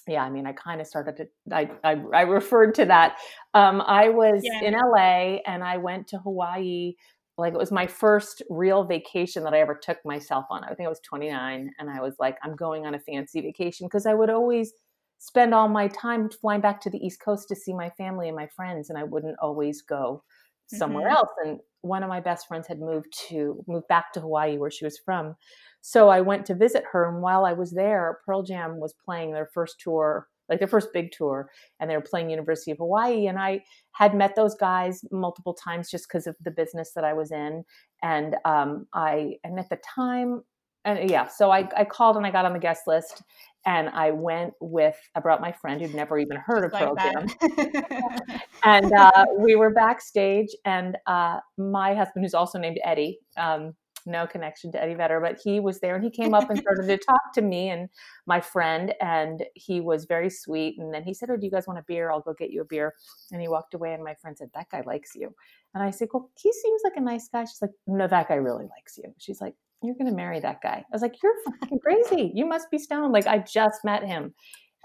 yeah, 0.06 0.22
I 0.22 0.30
mean, 0.30 0.46
I 0.46 0.52
kind 0.52 0.80
of 0.80 0.86
started 0.86 1.16
to, 1.16 1.54
I, 1.54 1.70
I, 1.82 1.96
I, 2.12 2.20
referred 2.22 2.74
to 2.74 2.84
that. 2.84 3.16
Um, 3.54 3.80
I 3.80 4.10
was 4.10 4.42
yeah. 4.44 4.68
in 4.68 4.74
LA 4.74 5.38
and 5.46 5.64
I 5.64 5.78
went 5.78 6.08
to 6.08 6.18
Hawaii 6.18 6.94
like 7.36 7.52
it 7.52 7.58
was 7.58 7.72
my 7.72 7.86
first 7.86 8.42
real 8.48 8.84
vacation 8.84 9.42
that 9.44 9.54
I 9.54 9.60
ever 9.60 9.74
took 9.74 9.98
myself 10.04 10.44
on. 10.50 10.64
I 10.64 10.74
think 10.74 10.86
I 10.86 10.90
was 10.90 11.00
29 11.00 11.70
and 11.78 11.90
I 11.90 12.00
was 12.00 12.14
like, 12.18 12.36
I'm 12.42 12.54
going 12.54 12.86
on 12.86 12.94
a 12.94 13.00
fancy 13.00 13.40
vacation 13.40 13.86
because 13.86 14.06
I 14.06 14.14
would 14.14 14.30
always 14.30 14.72
spend 15.18 15.54
all 15.54 15.68
my 15.68 15.88
time 15.88 16.28
flying 16.28 16.60
back 16.60 16.80
to 16.82 16.90
the 16.90 16.98
East 16.98 17.20
Coast 17.20 17.48
to 17.48 17.56
see 17.56 17.72
my 17.72 17.90
family 17.90 18.28
and 18.28 18.36
my 18.36 18.46
friends, 18.54 18.90
and 18.90 18.98
I 18.98 19.04
wouldn't 19.04 19.38
always 19.40 19.82
go 19.82 20.22
somewhere 20.66 21.06
mm-hmm. 21.06 21.16
else. 21.16 21.28
And 21.44 21.60
one 21.80 22.02
of 22.02 22.08
my 22.08 22.20
best 22.20 22.46
friends 22.46 22.66
had 22.68 22.78
moved 22.78 23.12
to 23.28 23.62
moved 23.66 23.88
back 23.88 24.12
to 24.12 24.20
Hawaii 24.20 24.58
where 24.58 24.70
she 24.70 24.84
was 24.84 24.98
from. 24.98 25.34
So 25.80 26.08
I 26.08 26.20
went 26.20 26.46
to 26.46 26.54
visit 26.54 26.84
her, 26.92 27.08
and 27.08 27.22
while 27.22 27.44
I 27.44 27.52
was 27.52 27.72
there, 27.72 28.18
Pearl 28.26 28.42
Jam 28.42 28.78
was 28.78 28.94
playing 29.04 29.32
their 29.32 29.48
first 29.52 29.80
tour 29.80 30.28
like 30.48 30.58
their 30.58 30.68
first 30.68 30.88
big 30.92 31.10
tour 31.12 31.50
and 31.80 31.90
they 31.90 31.96
were 31.96 32.02
playing 32.02 32.30
university 32.30 32.70
of 32.70 32.78
hawaii 32.78 33.26
and 33.26 33.38
i 33.38 33.62
had 33.92 34.14
met 34.14 34.34
those 34.36 34.54
guys 34.54 35.04
multiple 35.10 35.54
times 35.54 35.90
just 35.90 36.08
because 36.08 36.26
of 36.26 36.36
the 36.42 36.50
business 36.50 36.92
that 36.94 37.04
i 37.04 37.12
was 37.12 37.30
in 37.32 37.64
and 38.02 38.36
um, 38.44 38.86
i 38.94 39.34
and 39.44 39.58
at 39.58 39.68
the 39.70 39.78
time 39.94 40.42
and 40.84 41.10
yeah 41.10 41.26
so 41.26 41.50
I, 41.50 41.68
I 41.76 41.84
called 41.84 42.16
and 42.16 42.26
i 42.26 42.30
got 42.30 42.44
on 42.44 42.52
the 42.52 42.58
guest 42.58 42.82
list 42.86 43.22
and 43.66 43.88
i 43.90 44.10
went 44.10 44.52
with 44.60 44.96
i 45.14 45.20
brought 45.20 45.40
my 45.40 45.52
friend 45.52 45.80
who'd 45.80 45.94
never 45.94 46.18
even 46.18 46.36
heard 46.36 46.64
of 46.64 46.72
like 46.72 46.84
pearl 46.84 46.96
jam. 46.96 47.26
And 48.66 48.92
uh, 48.94 49.26
we 49.38 49.56
were 49.56 49.70
backstage 49.70 50.48
and 50.64 50.96
uh, 51.06 51.38
my 51.58 51.94
husband 51.94 52.24
who's 52.24 52.32
also 52.32 52.58
named 52.58 52.78
eddie 52.82 53.18
um, 53.36 53.74
no 54.06 54.26
connection 54.26 54.70
to 54.72 54.82
Eddie 54.82 54.94
Vedder, 54.94 55.20
but 55.20 55.38
he 55.42 55.60
was 55.60 55.80
there 55.80 55.94
and 55.94 56.04
he 56.04 56.10
came 56.10 56.34
up 56.34 56.50
and 56.50 56.58
started 56.60 56.86
to 56.86 56.98
talk 56.98 57.32
to 57.34 57.42
me 57.42 57.70
and 57.70 57.88
my 58.26 58.40
friend, 58.40 58.94
and 59.00 59.44
he 59.54 59.80
was 59.80 60.04
very 60.04 60.30
sweet. 60.30 60.78
And 60.78 60.92
then 60.92 61.02
he 61.02 61.14
said, 61.14 61.30
"Oh, 61.30 61.36
do 61.36 61.44
you 61.44 61.50
guys 61.50 61.66
want 61.66 61.78
a 61.78 61.84
beer? 61.86 62.10
I'll 62.10 62.20
go 62.20 62.34
get 62.34 62.50
you 62.50 62.62
a 62.62 62.66
beer." 62.66 62.94
And 63.32 63.40
he 63.40 63.48
walked 63.48 63.74
away, 63.74 63.94
and 63.94 64.04
my 64.04 64.14
friend 64.14 64.36
said, 64.36 64.50
"That 64.54 64.70
guy 64.70 64.82
likes 64.86 65.14
you." 65.14 65.34
And 65.74 65.82
I 65.82 65.90
said, 65.90 66.08
"Well, 66.12 66.30
he 66.36 66.52
seems 66.52 66.82
like 66.84 66.96
a 66.96 67.00
nice 67.00 67.28
guy." 67.28 67.44
She's 67.44 67.62
like, 67.62 67.72
"No, 67.86 68.06
that 68.06 68.28
guy 68.28 68.36
really 68.36 68.66
likes 68.66 68.98
you." 68.98 69.14
She's 69.18 69.40
like, 69.40 69.54
"You're 69.82 69.94
going 69.94 70.10
to 70.10 70.16
marry 70.16 70.40
that 70.40 70.60
guy." 70.62 70.84
I 70.84 70.92
was 70.92 71.02
like, 71.02 71.22
"You're 71.22 71.34
fucking 71.44 71.80
crazy. 71.80 72.32
You 72.34 72.46
must 72.46 72.70
be 72.70 72.78
stoned. 72.78 73.12
Like 73.12 73.26
I 73.26 73.38
just 73.38 73.84
met 73.84 74.04
him." 74.04 74.34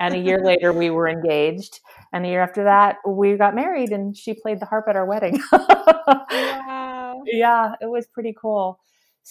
And 0.01 0.15
a 0.15 0.17
year 0.17 0.39
later, 0.41 0.71
we 0.71 0.89
were 0.89 1.09
engaged. 1.09 1.81
And 2.13 2.25
a 2.25 2.29
year 2.29 2.41
after 2.41 2.63
that, 2.63 2.97
we 3.05 3.35
got 3.35 3.53
married, 3.53 3.91
and 3.91 4.15
she 4.15 4.33
played 4.33 4.61
the 4.61 4.65
harp 4.65 4.85
at 4.87 4.95
our 4.95 5.05
wedding. 5.05 5.41
wow. 5.51 7.21
Yeah, 7.25 7.73
it 7.81 7.89
was 7.89 8.07
pretty 8.07 8.33
cool. 8.39 8.79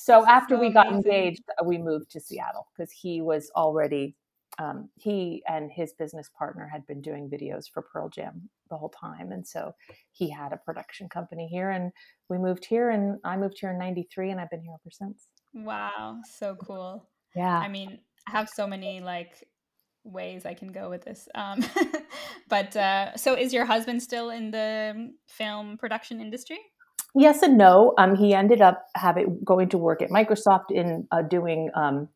So 0.00 0.24
after 0.26 0.54
so 0.54 0.60
we 0.60 0.70
got 0.70 0.88
amazing. 0.88 1.10
engaged, 1.12 1.42
uh, 1.60 1.64
we 1.64 1.76
moved 1.76 2.10
to 2.12 2.20
Seattle 2.20 2.68
because 2.76 2.92
he 2.92 3.20
was 3.20 3.50
already 3.56 4.14
um, 4.60 4.88
he 4.96 5.42
and 5.46 5.70
his 5.70 5.92
business 5.92 6.30
partner 6.36 6.66
had 6.66 6.86
been 6.86 7.00
doing 7.00 7.28
videos 7.28 7.70
for 7.72 7.82
Pearl 7.82 8.08
Jam 8.08 8.48
the 8.70 8.76
whole 8.76 8.88
time. 8.88 9.30
And 9.30 9.46
so 9.46 9.72
he 10.10 10.28
had 10.30 10.52
a 10.52 10.56
production 10.56 11.08
company 11.08 11.46
here 11.46 11.70
and 11.70 11.92
we 12.28 12.38
moved 12.38 12.64
here 12.64 12.90
and 12.90 13.18
I 13.24 13.36
moved 13.36 13.58
here 13.60 13.70
in 13.70 13.78
93 13.78 14.30
and 14.30 14.40
I've 14.40 14.50
been 14.50 14.62
here 14.62 14.72
ever 14.72 14.90
since. 14.90 15.28
Wow. 15.54 16.18
So 16.38 16.56
cool. 16.56 17.08
Yeah. 17.36 17.58
I 17.58 17.68
mean, 17.68 17.98
I 18.26 18.32
have 18.32 18.48
so 18.48 18.66
many 18.66 19.00
like 19.00 19.46
ways 20.02 20.44
I 20.44 20.54
can 20.54 20.72
go 20.72 20.90
with 20.90 21.04
this. 21.04 21.28
Um, 21.34 21.64
but 22.48 22.74
uh, 22.76 23.16
so 23.16 23.34
is 23.34 23.52
your 23.52 23.64
husband 23.64 24.02
still 24.02 24.30
in 24.30 24.50
the 24.50 25.12
film 25.26 25.76
production 25.76 26.20
industry? 26.20 26.58
Yes 27.18 27.42
and 27.42 27.58
no. 27.58 27.94
Um, 27.98 28.14
he 28.14 28.32
ended 28.32 28.62
up 28.62 28.86
having 28.94 29.40
going 29.44 29.68
to 29.70 29.78
work 29.78 30.02
at 30.02 30.08
Microsoft 30.08 30.70
in 30.70 31.08
uh, 31.10 31.22
doing 31.22 31.68
um, 31.74 32.08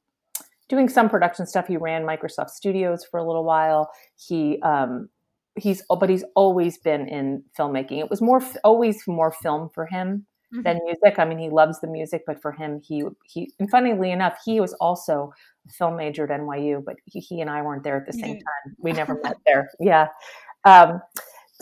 doing 0.69 0.89
some 0.89 1.09
production 1.09 1.45
stuff. 1.45 1.67
He 1.67 1.77
ran 1.77 2.05
Microsoft 2.05 2.51
Studios 2.51 3.05
for 3.05 3.19
a 3.19 3.27
little 3.27 3.45
while. 3.45 3.91
He 4.17 4.61
um, 4.63 5.09
he's 5.57 5.83
but 5.89 6.09
he's 6.09 6.23
always 6.37 6.79
been 6.79 7.09
in 7.09 7.43
filmmaking. 7.59 7.99
It 7.99 8.11
was 8.11 8.23
more 8.23 8.41
always 8.63 9.03
more 9.09 9.33
film 9.33 9.71
for 9.75 9.87
him 9.87 10.25
mm-hmm. 10.55 10.63
than 10.63 10.79
music. 10.85 11.19
I 11.19 11.25
mean, 11.25 11.39
he 11.39 11.51
loves 11.51 11.81
the 11.81 11.89
music, 11.89 12.23
but 12.25 12.41
for 12.41 12.53
him, 12.53 12.81
he 12.81 13.03
he 13.25 13.53
and 13.59 13.69
funnily 13.69 14.13
enough, 14.13 14.39
he 14.45 14.61
was 14.61 14.73
also 14.75 15.33
a 15.69 15.73
film 15.73 15.97
major 15.97 16.33
at 16.33 16.41
NYU, 16.41 16.85
but 16.85 16.95
he, 17.07 17.19
he 17.19 17.41
and 17.41 17.51
I 17.51 17.61
weren't 17.63 17.83
there 17.83 17.97
at 17.97 18.07
the 18.07 18.13
same 18.13 18.37
time. 18.37 18.77
We 18.79 18.93
never 18.93 19.19
met 19.25 19.37
there. 19.47 19.69
Yeah. 19.81 20.07
Um, 20.65 21.03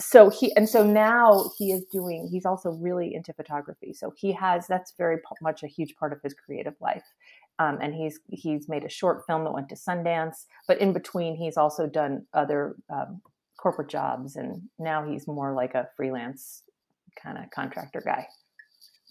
so 0.01 0.29
he 0.29 0.55
and 0.55 0.67
so 0.67 0.85
now 0.85 1.51
he 1.57 1.71
is 1.71 1.83
doing 1.85 2.27
he's 2.31 2.45
also 2.45 2.71
really 2.71 3.13
into 3.13 3.33
photography 3.33 3.93
so 3.93 4.13
he 4.17 4.31
has 4.31 4.67
that's 4.67 4.93
very 4.97 5.17
much 5.41 5.63
a 5.63 5.67
huge 5.67 5.95
part 5.95 6.11
of 6.11 6.21
his 6.21 6.33
creative 6.33 6.75
life 6.79 7.03
um, 7.59 7.77
and 7.81 7.93
he's 7.93 8.19
he's 8.29 8.67
made 8.67 8.83
a 8.83 8.89
short 8.89 9.23
film 9.27 9.43
that 9.43 9.53
went 9.53 9.69
to 9.69 9.75
sundance 9.75 10.45
but 10.67 10.79
in 10.79 10.93
between 10.93 11.35
he's 11.35 11.57
also 11.57 11.87
done 11.87 12.25
other 12.33 12.75
um, 12.89 13.21
corporate 13.57 13.89
jobs 13.89 14.35
and 14.35 14.61
now 14.79 15.07
he's 15.07 15.27
more 15.27 15.53
like 15.53 15.75
a 15.75 15.87
freelance 15.95 16.63
kind 17.21 17.37
of 17.37 17.49
contractor 17.51 18.01
guy 18.03 18.25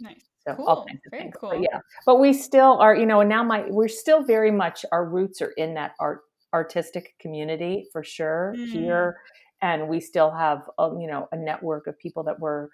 nice 0.01 0.25
so 0.47 0.55
cool. 0.55 0.67
all 0.67 0.87
kinds 0.87 1.01
of 1.07 1.11
very 1.11 1.25
things. 1.25 1.35
cool 1.39 1.51
but 1.51 1.61
yeah 1.61 1.81
but 2.07 2.19
we 2.19 2.33
still 2.33 2.79
are 2.79 2.97
you 2.97 3.07
know 3.07 3.21
and 3.21 3.29
now 3.29 3.45
my 3.45 3.65
we're 3.69 3.89
still 3.89 4.23
very 4.23 4.51
much 4.51 4.85
our 4.93 5.05
roots 5.05 5.41
are 5.41 5.53
in 5.57 5.75
that 5.75 5.93
art 6.01 6.23
artistic 6.53 7.15
community 7.21 7.87
for 7.93 8.03
sure 8.03 8.55
mm. 8.59 8.67
here 8.67 9.19
and 9.63 9.89
we 9.89 10.01
still 10.01 10.31
have 10.31 10.63
a, 10.79 10.83
um, 10.83 11.01
you 11.01 11.09
know 11.09 11.29
a 11.33 11.37
network 11.37 11.87
of 11.87 11.99
people 11.99 12.23
that 12.25 12.39
we're 12.41 12.69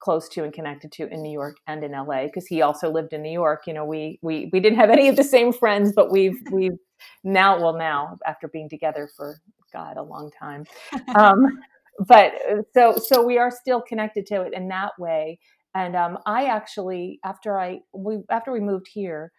close 0.00 0.28
to 0.28 0.44
and 0.44 0.52
connected 0.52 0.92
to 0.92 1.08
in 1.12 1.22
New 1.22 1.32
York 1.32 1.56
and 1.66 1.82
in 1.82 1.92
LA 1.92 2.24
because 2.24 2.46
he 2.46 2.62
also 2.62 2.90
lived 2.90 3.12
in 3.12 3.22
New 3.22 3.32
York. 3.32 3.62
You 3.66 3.74
know, 3.74 3.84
we 3.84 4.18
we 4.22 4.48
we 4.52 4.60
didn't 4.60 4.78
have 4.78 4.90
any 4.90 5.08
of 5.08 5.16
the 5.16 5.24
same 5.24 5.52
friends, 5.52 5.92
but 5.94 6.10
we've 6.10 6.40
we've 6.52 6.78
now 7.24 7.60
well 7.60 7.76
now 7.76 8.16
after 8.26 8.48
being 8.48 8.68
together 8.68 9.08
for 9.16 9.38
God 9.72 9.96
a 9.96 10.02
long 10.02 10.30
time. 10.38 10.64
Um, 11.14 11.46
but 12.06 12.32
uh, 12.50 12.62
so 12.74 12.96
so 12.98 13.24
we 13.24 13.38
are 13.38 13.50
still 13.50 13.80
connected 13.80 14.26
to 14.26 14.42
it 14.42 14.52
in 14.52 14.68
that 14.68 14.92
way. 14.98 15.38
And 15.74 15.96
um, 15.96 16.18
I 16.26 16.44
actually 16.46 17.20
after 17.24 17.58
I 17.58 17.80
we 17.92 18.18
after 18.30 18.52
we 18.52 18.60
moved 18.60 18.88
here, 18.92 19.32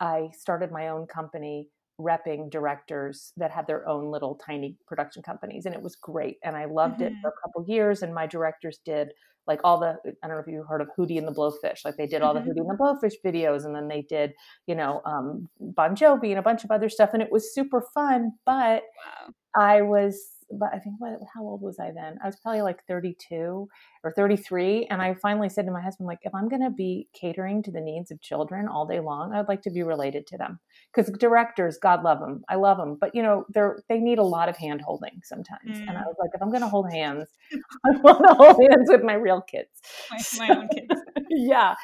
I 0.00 0.30
started 0.36 0.70
my 0.72 0.88
own 0.88 1.06
company 1.06 1.68
repping 2.02 2.50
directors 2.50 3.32
that 3.36 3.50
had 3.50 3.66
their 3.66 3.88
own 3.88 4.10
little 4.10 4.34
tiny 4.34 4.76
production 4.86 5.22
companies 5.22 5.66
and 5.66 5.74
it 5.74 5.82
was 5.82 5.96
great 5.96 6.38
and 6.44 6.56
i 6.56 6.64
loved 6.64 7.00
mm-hmm. 7.00 7.14
it 7.14 7.20
for 7.22 7.28
a 7.28 7.40
couple 7.42 7.64
years 7.66 8.02
and 8.02 8.14
my 8.14 8.26
directors 8.26 8.80
did 8.84 9.08
like 9.46 9.60
all 9.64 9.78
the 9.78 9.96
i 10.22 10.26
don't 10.26 10.36
know 10.36 10.42
if 10.42 10.46
you 10.46 10.64
heard 10.68 10.80
of 10.80 10.88
hootie 10.98 11.18
and 11.18 11.26
the 11.26 11.32
blowfish 11.32 11.84
like 11.84 11.96
they 11.96 12.06
did 12.06 12.22
all 12.22 12.34
mm-hmm. 12.34 12.48
the 12.48 12.54
hootie 12.54 12.60
and 12.60 12.70
the 12.70 12.82
blowfish 12.82 13.14
videos 13.24 13.64
and 13.64 13.74
then 13.74 13.88
they 13.88 14.02
did 14.02 14.32
you 14.66 14.74
know 14.74 15.00
um, 15.04 15.48
bon 15.60 15.94
jovi 15.94 16.30
and 16.30 16.38
a 16.38 16.42
bunch 16.42 16.64
of 16.64 16.70
other 16.70 16.88
stuff 16.88 17.10
and 17.12 17.22
it 17.22 17.32
was 17.32 17.54
super 17.54 17.84
fun 17.94 18.32
but 18.44 18.82
wow. 18.82 19.32
i 19.56 19.80
was 19.80 20.32
but 20.58 20.70
I 20.72 20.78
think 20.78 20.96
what, 20.98 21.18
how 21.34 21.42
old 21.42 21.62
was 21.62 21.78
I 21.78 21.90
then? 21.92 22.18
I 22.22 22.26
was 22.26 22.36
probably 22.36 22.62
like 22.62 22.84
32 22.86 23.68
or 24.04 24.12
33. 24.12 24.86
And 24.90 25.00
I 25.00 25.14
finally 25.14 25.48
said 25.48 25.66
to 25.66 25.72
my 25.72 25.80
husband, 25.80 26.06
like, 26.06 26.20
if 26.22 26.34
I'm 26.34 26.48
going 26.48 26.62
to 26.62 26.70
be 26.70 27.08
catering 27.12 27.62
to 27.62 27.70
the 27.70 27.80
needs 27.80 28.10
of 28.10 28.20
children 28.20 28.68
all 28.68 28.86
day 28.86 29.00
long, 29.00 29.32
I'd 29.32 29.48
like 29.48 29.62
to 29.62 29.70
be 29.70 29.82
related 29.82 30.26
to 30.28 30.38
them. 30.38 30.58
Because 30.94 31.12
directors, 31.18 31.78
God 31.80 32.02
love 32.02 32.20
them. 32.20 32.44
I 32.48 32.56
love 32.56 32.76
them. 32.76 32.96
But, 33.00 33.14
you 33.14 33.22
know, 33.22 33.46
they're, 33.48 33.82
they 33.88 33.98
need 33.98 34.18
a 34.18 34.24
lot 34.24 34.48
of 34.48 34.56
hand 34.56 34.80
holding 34.80 35.20
sometimes. 35.24 35.78
Mm. 35.78 35.88
And 35.88 35.90
I 35.90 36.02
mm. 36.02 36.06
was 36.06 36.16
like, 36.18 36.30
if 36.34 36.42
I'm 36.42 36.50
going 36.50 36.62
to 36.62 36.68
hold 36.68 36.90
hands, 36.92 37.28
I 37.86 37.90
want 37.98 38.26
to 38.28 38.34
hold 38.34 38.56
hands 38.70 38.88
with 38.88 39.02
my 39.02 39.14
real 39.14 39.40
kids. 39.42 39.70
My, 40.10 40.46
my 40.46 40.54
own 40.56 40.68
kids. 40.68 41.00
yeah. 41.30 41.74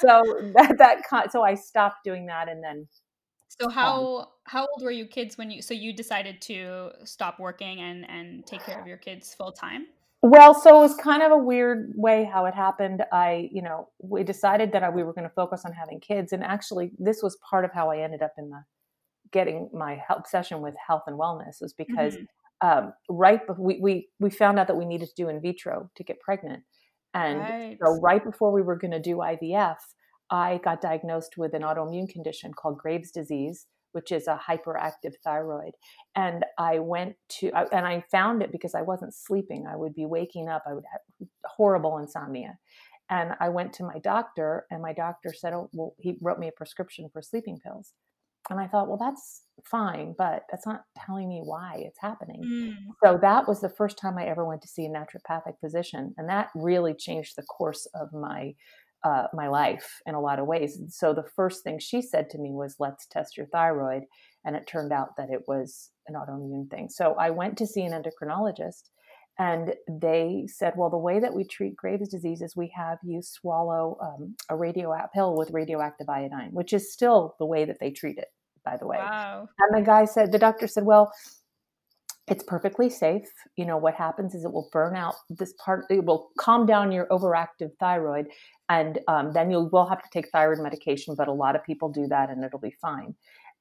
So 0.00 0.22
that, 0.54 0.76
that, 0.78 1.32
so 1.32 1.42
I 1.42 1.54
stopped 1.54 2.04
doing 2.04 2.26
that. 2.26 2.48
And 2.48 2.62
then 2.62 2.86
so 3.60 3.68
how 3.68 4.16
um, 4.16 4.26
how 4.44 4.60
old 4.62 4.82
were 4.82 4.90
you 4.90 5.06
kids 5.06 5.36
when 5.36 5.50
you 5.50 5.62
so 5.62 5.74
you 5.74 5.92
decided 5.92 6.40
to 6.42 6.90
stop 7.04 7.38
working 7.38 7.80
and 7.80 8.08
and 8.08 8.46
take 8.46 8.64
care 8.64 8.80
of 8.80 8.86
your 8.86 8.96
kids 8.96 9.34
full 9.34 9.52
time? 9.52 9.86
Well, 10.22 10.54
so 10.54 10.78
it 10.78 10.80
was 10.80 10.94
kind 10.96 11.22
of 11.22 11.32
a 11.32 11.38
weird 11.38 11.92
way 11.96 12.28
how 12.30 12.44
it 12.44 12.54
happened. 12.54 13.02
I, 13.10 13.48
you 13.52 13.62
know, 13.62 13.88
we 13.98 14.22
decided 14.22 14.70
that 14.72 14.94
we 14.94 15.02
were 15.02 15.14
going 15.14 15.26
to 15.26 15.34
focus 15.34 15.62
on 15.64 15.72
having 15.72 15.98
kids, 15.98 16.32
and 16.32 16.44
actually, 16.44 16.92
this 16.98 17.22
was 17.22 17.38
part 17.48 17.64
of 17.64 17.72
how 17.72 17.90
I 17.90 18.00
ended 18.00 18.22
up 18.22 18.32
in 18.36 18.50
the 18.50 18.62
getting 19.32 19.70
my 19.72 20.02
obsession 20.10 20.60
with 20.60 20.74
health 20.84 21.04
and 21.06 21.18
wellness 21.18 21.60
was 21.60 21.72
because 21.72 22.16
mm-hmm. 22.16 22.68
um, 22.68 22.92
right 23.08 23.46
before 23.46 23.64
we, 23.64 23.78
we 23.80 24.08
we 24.18 24.28
found 24.28 24.58
out 24.58 24.66
that 24.66 24.76
we 24.76 24.84
needed 24.84 25.08
to 25.08 25.14
do 25.14 25.28
in 25.28 25.40
vitro 25.40 25.90
to 25.94 26.04
get 26.04 26.20
pregnant, 26.20 26.62
and 27.14 27.40
right. 27.40 27.78
so 27.82 27.98
right 28.00 28.22
before 28.22 28.52
we 28.52 28.60
were 28.60 28.76
going 28.76 28.90
to 28.90 29.00
do 29.00 29.16
IVF, 29.16 29.76
I 30.30 30.60
got 30.62 30.80
diagnosed 30.80 31.36
with 31.36 31.54
an 31.54 31.62
autoimmune 31.62 32.08
condition 32.08 32.52
called 32.54 32.78
Graves' 32.78 33.10
disease, 33.10 33.66
which 33.92 34.12
is 34.12 34.28
a 34.28 34.40
hyperactive 34.48 35.14
thyroid. 35.24 35.72
And 36.14 36.44
I 36.58 36.78
went 36.78 37.16
to, 37.40 37.52
and 37.72 37.86
I 37.86 38.04
found 38.10 38.42
it 38.42 38.52
because 38.52 38.74
I 38.74 38.82
wasn't 38.82 39.14
sleeping. 39.14 39.66
I 39.66 39.76
would 39.76 39.94
be 39.94 40.06
waking 40.06 40.48
up, 40.48 40.62
I 40.66 40.74
would 40.74 40.84
have 40.92 41.28
horrible 41.44 41.98
insomnia. 41.98 42.58
And 43.08 43.32
I 43.40 43.48
went 43.48 43.72
to 43.74 43.84
my 43.84 43.98
doctor, 43.98 44.66
and 44.70 44.80
my 44.80 44.92
doctor 44.92 45.34
said, 45.34 45.52
Oh, 45.52 45.68
well, 45.72 45.94
he 45.98 46.16
wrote 46.20 46.38
me 46.38 46.46
a 46.46 46.52
prescription 46.52 47.08
for 47.12 47.22
sleeping 47.22 47.58
pills. 47.58 47.92
And 48.48 48.58
I 48.58 48.66
thought, 48.66 48.88
well, 48.88 48.96
that's 48.96 49.42
fine, 49.64 50.14
but 50.16 50.44
that's 50.50 50.66
not 50.66 50.84
telling 51.06 51.28
me 51.28 51.40
why 51.44 51.82
it's 51.86 52.00
happening. 52.00 52.42
Mm. 52.42 52.74
So 53.04 53.18
that 53.20 53.46
was 53.46 53.60
the 53.60 53.68
first 53.68 53.98
time 53.98 54.16
I 54.16 54.26
ever 54.26 54.44
went 54.44 54.62
to 54.62 54.68
see 54.68 54.86
a 54.86 54.88
naturopathic 54.88 55.60
physician. 55.60 56.14
And 56.16 56.28
that 56.28 56.48
really 56.54 56.94
changed 56.94 57.34
the 57.36 57.42
course 57.42 57.86
of 57.94 58.12
my 58.12 58.54
uh, 59.04 59.24
my 59.32 59.48
life 59.48 60.00
in 60.06 60.14
a 60.14 60.20
lot 60.20 60.38
of 60.38 60.46
ways. 60.46 60.76
And 60.76 60.92
so 60.92 61.14
the 61.14 61.28
first 61.36 61.64
thing 61.64 61.78
she 61.78 62.02
said 62.02 62.28
to 62.30 62.38
me 62.38 62.50
was, 62.52 62.76
let's 62.78 63.06
test 63.06 63.36
your 63.36 63.46
thyroid. 63.46 64.02
And 64.44 64.56
it 64.56 64.66
turned 64.66 64.92
out 64.92 65.16
that 65.16 65.30
it 65.30 65.42
was 65.46 65.90
an 66.06 66.14
autoimmune 66.14 66.70
thing. 66.70 66.88
So 66.88 67.14
I 67.18 67.30
went 67.30 67.58
to 67.58 67.66
see 67.66 67.82
an 67.82 67.92
endocrinologist 67.92 68.90
and 69.38 69.74
they 69.88 70.46
said, 70.48 70.74
well, 70.76 70.90
the 70.90 70.98
way 70.98 71.18
that 71.18 71.34
we 71.34 71.44
treat 71.44 71.76
Graves' 71.76 72.08
disease 72.08 72.42
is 72.42 72.54
we 72.54 72.72
have 72.76 72.98
you 73.02 73.22
swallow 73.22 73.96
um, 74.02 74.34
a 74.50 74.56
radio 74.56 74.94
pill 75.14 75.34
with 75.34 75.50
radioactive 75.50 76.08
iodine, 76.08 76.50
which 76.52 76.72
is 76.74 76.92
still 76.92 77.36
the 77.38 77.46
way 77.46 77.64
that 77.64 77.78
they 77.80 77.90
treat 77.90 78.18
it, 78.18 78.28
by 78.64 78.76
the 78.76 78.86
way. 78.86 78.98
Wow. 78.98 79.48
And 79.58 79.80
the 79.80 79.86
guy 79.86 80.04
said, 80.04 80.30
the 80.30 80.38
doctor 80.38 80.66
said, 80.66 80.84
well, 80.84 81.10
it's 82.28 82.44
perfectly 82.44 82.90
safe. 82.90 83.28
You 83.56 83.64
know, 83.64 83.78
what 83.78 83.94
happens 83.94 84.34
is 84.34 84.44
it 84.44 84.52
will 84.52 84.68
burn 84.72 84.94
out 84.94 85.14
this 85.30 85.54
part, 85.64 85.86
it 85.90 86.04
will 86.04 86.28
calm 86.38 86.66
down 86.66 86.92
your 86.92 87.06
overactive 87.06 87.70
thyroid, 87.80 88.26
and 88.70 89.00
um, 89.08 89.32
then 89.32 89.50
you 89.50 89.68
will 89.72 89.86
have 89.86 90.00
to 90.00 90.08
take 90.10 90.30
thyroid 90.30 90.60
medication, 90.60 91.16
but 91.16 91.26
a 91.26 91.32
lot 91.32 91.56
of 91.56 91.64
people 91.64 91.88
do 91.88 92.06
that 92.06 92.30
and 92.30 92.42
it'll 92.44 92.60
be 92.60 92.74
fine. 92.80 93.14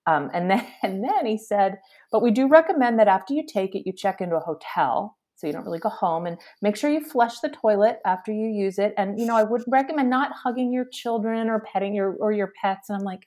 Um, 0.05 0.29
and 0.33 0.49
then, 0.49 0.65
and 0.83 1.03
then 1.03 1.25
he 1.25 1.37
said, 1.37 1.79
but 2.11 2.21
we 2.21 2.31
do 2.31 2.47
recommend 2.47 2.99
that 2.99 3.09
after 3.09 3.33
you 3.33 3.43
take 3.45 3.75
it, 3.75 3.85
you 3.85 3.91
check 3.91 4.21
into 4.21 4.37
a 4.37 4.39
hotel. 4.39 5.17
So 5.35 5.47
you 5.47 5.53
don't 5.53 5.65
really 5.65 5.79
go 5.79 5.89
home 5.89 6.25
and 6.25 6.37
make 6.61 6.75
sure 6.75 6.89
you 6.89 6.99
flush 6.99 7.39
the 7.39 7.49
toilet 7.49 7.99
after 8.05 8.31
you 8.31 8.47
use 8.49 8.77
it. 8.77 8.93
And, 8.97 9.17
you 9.17 9.25
know, 9.25 9.37
I 9.37 9.43
would 9.43 9.63
recommend 9.67 10.09
not 10.09 10.31
hugging 10.33 10.71
your 10.71 10.85
children 10.91 11.49
or 11.49 11.61
petting 11.61 11.95
your, 11.95 12.13
or 12.19 12.33
your 12.33 12.51
pets. 12.61 12.89
And 12.89 12.97
I'm 12.97 13.05
like, 13.05 13.25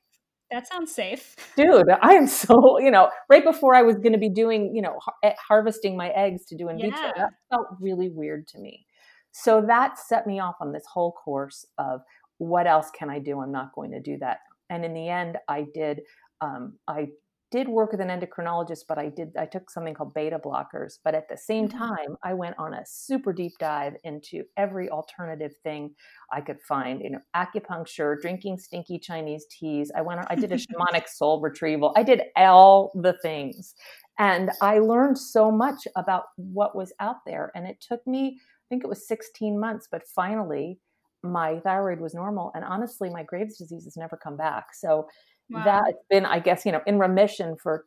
that 0.50 0.68
sounds 0.68 0.94
safe. 0.94 1.34
Dude, 1.56 1.88
I 2.02 2.12
am 2.12 2.26
so, 2.26 2.78
you 2.78 2.90
know, 2.90 3.08
right 3.30 3.42
before 3.42 3.74
I 3.74 3.80
was 3.80 3.96
going 3.96 4.12
to 4.12 4.18
be 4.18 4.28
doing, 4.28 4.76
you 4.76 4.82
know, 4.82 4.98
har- 5.00 5.14
eh, 5.24 5.32
harvesting 5.48 5.96
my 5.96 6.10
eggs 6.10 6.44
to 6.46 6.56
do 6.56 6.68
in 6.68 6.76
vitro, 6.76 7.00
yeah. 7.00 7.12
that 7.16 7.30
felt 7.50 7.68
really 7.80 8.10
weird 8.10 8.46
to 8.48 8.58
me. 8.58 8.84
So 9.32 9.62
that 9.66 9.98
set 9.98 10.26
me 10.26 10.40
off 10.40 10.56
on 10.60 10.72
this 10.72 10.84
whole 10.86 11.12
course 11.12 11.66
of 11.78 12.02
what 12.38 12.66
else 12.66 12.90
can 12.96 13.10
I 13.10 13.18
do? 13.18 13.40
I'm 13.40 13.52
not 13.52 13.74
going 13.74 13.90
to 13.92 14.00
do 14.00 14.18
that. 14.18 14.38
And 14.70 14.84
in 14.84 14.94
the 14.94 15.08
end, 15.08 15.38
I 15.48 15.66
did. 15.74 16.00
Um, 16.40 16.74
I 16.88 17.08
did 17.52 17.68
work 17.68 17.92
with 17.92 18.00
an 18.00 18.08
endocrinologist, 18.08 18.84
but 18.88 18.98
I 18.98 19.10
did 19.10 19.36
I 19.38 19.44
took 19.44 19.70
something 19.70 19.94
called 19.94 20.14
beta 20.14 20.38
blockers. 20.38 20.94
But 21.04 21.14
at 21.14 21.28
the 21.28 21.36
same 21.36 21.68
mm-hmm. 21.68 21.78
time, 21.78 22.16
I 22.24 22.32
went 22.32 22.56
on 22.58 22.74
a 22.74 22.82
super 22.84 23.32
deep 23.32 23.52
dive 23.60 23.94
into 24.04 24.42
every 24.56 24.88
alternative 24.88 25.52
thing 25.62 25.94
I 26.32 26.40
could 26.40 26.60
find. 26.66 27.02
You 27.02 27.10
know, 27.10 27.20
acupuncture, 27.36 28.20
drinking 28.20 28.58
stinky 28.58 28.98
Chinese 28.98 29.46
teas. 29.50 29.92
I 29.94 30.00
went 30.00 30.20
on, 30.20 30.26
I 30.30 30.34
did 30.34 30.50
a 30.50 30.56
shamanic 30.56 31.06
soul 31.08 31.40
retrieval. 31.40 31.92
I 31.94 32.02
did 32.02 32.22
all 32.36 32.90
the 32.94 33.14
things. 33.22 33.74
And 34.18 34.50
I 34.60 34.78
learned 34.78 35.18
so 35.18 35.50
much 35.50 35.86
about 35.96 36.24
what 36.36 36.76
was 36.76 36.92
out 37.00 37.24
there. 37.26 37.50
And 37.54 37.66
it 37.66 37.80
took 37.86 38.06
me, 38.06 38.38
think 38.73 38.85
it 38.85 38.88
was 38.88 39.07
16 39.07 39.61
months, 39.61 39.87
but 39.93 40.02
finally 40.17 40.79
my 41.23 41.61
thyroid 41.61 42.00
was 42.00 42.14
normal. 42.14 42.50
And 42.55 42.64
honestly, 42.64 43.11
my 43.11 43.23
Graves' 43.23 43.59
disease 43.59 43.85
has 43.85 43.97
never 43.99 44.17
come 44.17 44.37
back. 44.37 44.69
So 44.75 45.09
wow. 45.50 45.62
that's 45.62 46.02
been, 46.11 46.25
I 46.25 46.38
guess, 46.38 46.64
you 46.64 46.73
know, 46.73 46.81
in 46.87 46.99
remission 46.99 47.57
for 47.62 47.85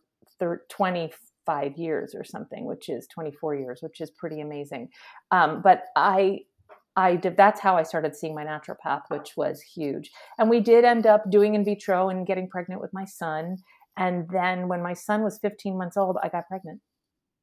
20, 0.70 1.12
five 1.46 1.77
years 1.77 2.15
or 2.15 2.24
something, 2.24 2.65
which 2.65 2.89
is 2.89 3.08
24 3.13 3.56
years, 3.56 3.80
which 3.82 4.01
is 4.01 4.12
pretty 4.12 4.42
amazing. 4.42 4.89
Um, 5.32 5.62
but 5.62 5.84
I, 5.96 6.39
I 6.96 7.18
did, 7.18 7.38
that's 7.38 7.60
how 7.60 7.75
I 7.75 7.84
started 7.84 8.15
seeing 8.15 8.34
my 8.34 8.46
naturopath, 8.46 9.01
which 9.10 9.34
was 9.38 9.62
huge. 9.62 10.10
And 10.39 10.50
we 10.50 10.60
did 10.60 10.86
end 10.86 11.06
up 11.06 11.30
doing 11.30 11.56
in 11.56 11.63
vitro 11.63 12.10
and 12.10 12.25
getting 12.25 12.50
pregnant 12.50 12.82
with 12.82 12.92
my 12.94 13.06
son. 13.06 13.58
And 13.98 14.27
then 14.32 14.68
when 14.68 14.82
my 14.82 14.94
son 14.94 15.24
was 15.24 15.39
15 15.42 15.77
months 15.77 15.98
old, 15.98 16.18
I 16.24 16.30
got 16.30 16.48
pregnant 16.48 16.82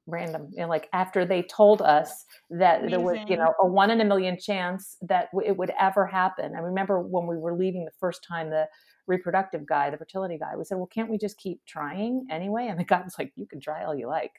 random 0.07 0.49
you 0.53 0.63
know, 0.63 0.69
like 0.69 0.89
after 0.93 1.25
they 1.25 1.43
told 1.43 1.81
us 1.81 2.25
that 2.51 2.81
Amazing. 2.81 2.91
there 2.91 3.01
was 3.01 3.19
you 3.29 3.37
know 3.37 3.55
a 3.61 3.67
one 3.67 3.91
in 3.91 4.01
a 4.01 4.05
million 4.05 4.39
chance 4.39 4.97
that 5.03 5.29
it 5.45 5.57
would 5.57 5.73
ever 5.79 6.07
happen 6.07 6.55
i 6.57 6.59
remember 6.59 7.01
when 7.01 7.27
we 7.27 7.37
were 7.37 7.57
leaving 7.57 7.85
the 7.85 7.93
first 8.01 8.25
time 8.27 8.51
the 8.51 8.67
reproductive 9.07 9.65
guy 9.67 9.91
the 9.91 9.97
fertility 9.97 10.39
guy 10.39 10.57
we 10.57 10.65
said 10.65 10.77
well 10.77 10.89
can't 10.89 11.11
we 11.11 11.19
just 11.19 11.39
keep 11.39 11.61
trying 11.67 12.27
anyway 12.31 12.67
and 12.69 12.81
the 12.81 12.85
guy 12.85 13.01
was 13.03 13.15
like 13.19 13.33
you 13.37 13.47
can 13.47 13.61
try 13.61 13.85
all 13.85 13.95
you 13.95 14.09
like 14.09 14.33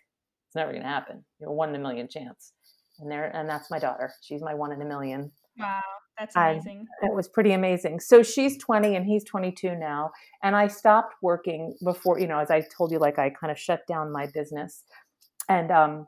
it's 0.47 0.55
never 0.55 0.71
going 0.71 0.83
to 0.83 0.87
happen 0.87 1.23
you 1.39 1.45
know 1.45 1.51
one 1.53 1.69
in 1.69 1.75
a 1.75 1.79
million 1.79 2.07
chance 2.09 2.53
and 2.99 3.09
there 3.09 3.25
and 3.35 3.47
that's 3.47 3.71
my 3.71 3.79
daughter 3.79 4.11
she's 4.21 4.41
my 4.41 4.53
one 4.53 4.71
in 4.71 4.81
a 4.81 4.85
million 4.85 5.31
wow 5.57 5.81
that's 6.19 6.35
amazing. 6.35 6.85
And 7.01 7.11
it 7.11 7.15
was 7.15 7.27
pretty 7.27 7.53
amazing. 7.53 7.99
So 7.99 8.21
she's 8.21 8.57
20 8.57 8.95
and 8.95 9.05
he's 9.05 9.23
22 9.23 9.75
now. 9.75 10.11
And 10.43 10.55
I 10.55 10.67
stopped 10.67 11.15
working 11.21 11.75
before, 11.83 12.19
you 12.19 12.27
know, 12.27 12.39
as 12.39 12.51
I 12.51 12.63
told 12.75 12.91
you, 12.91 12.99
like 12.99 13.17
I 13.17 13.29
kind 13.31 13.51
of 13.51 13.57
shut 13.57 13.85
down 13.87 14.11
my 14.11 14.27
business 14.27 14.83
and 15.49 15.71
um, 15.71 16.07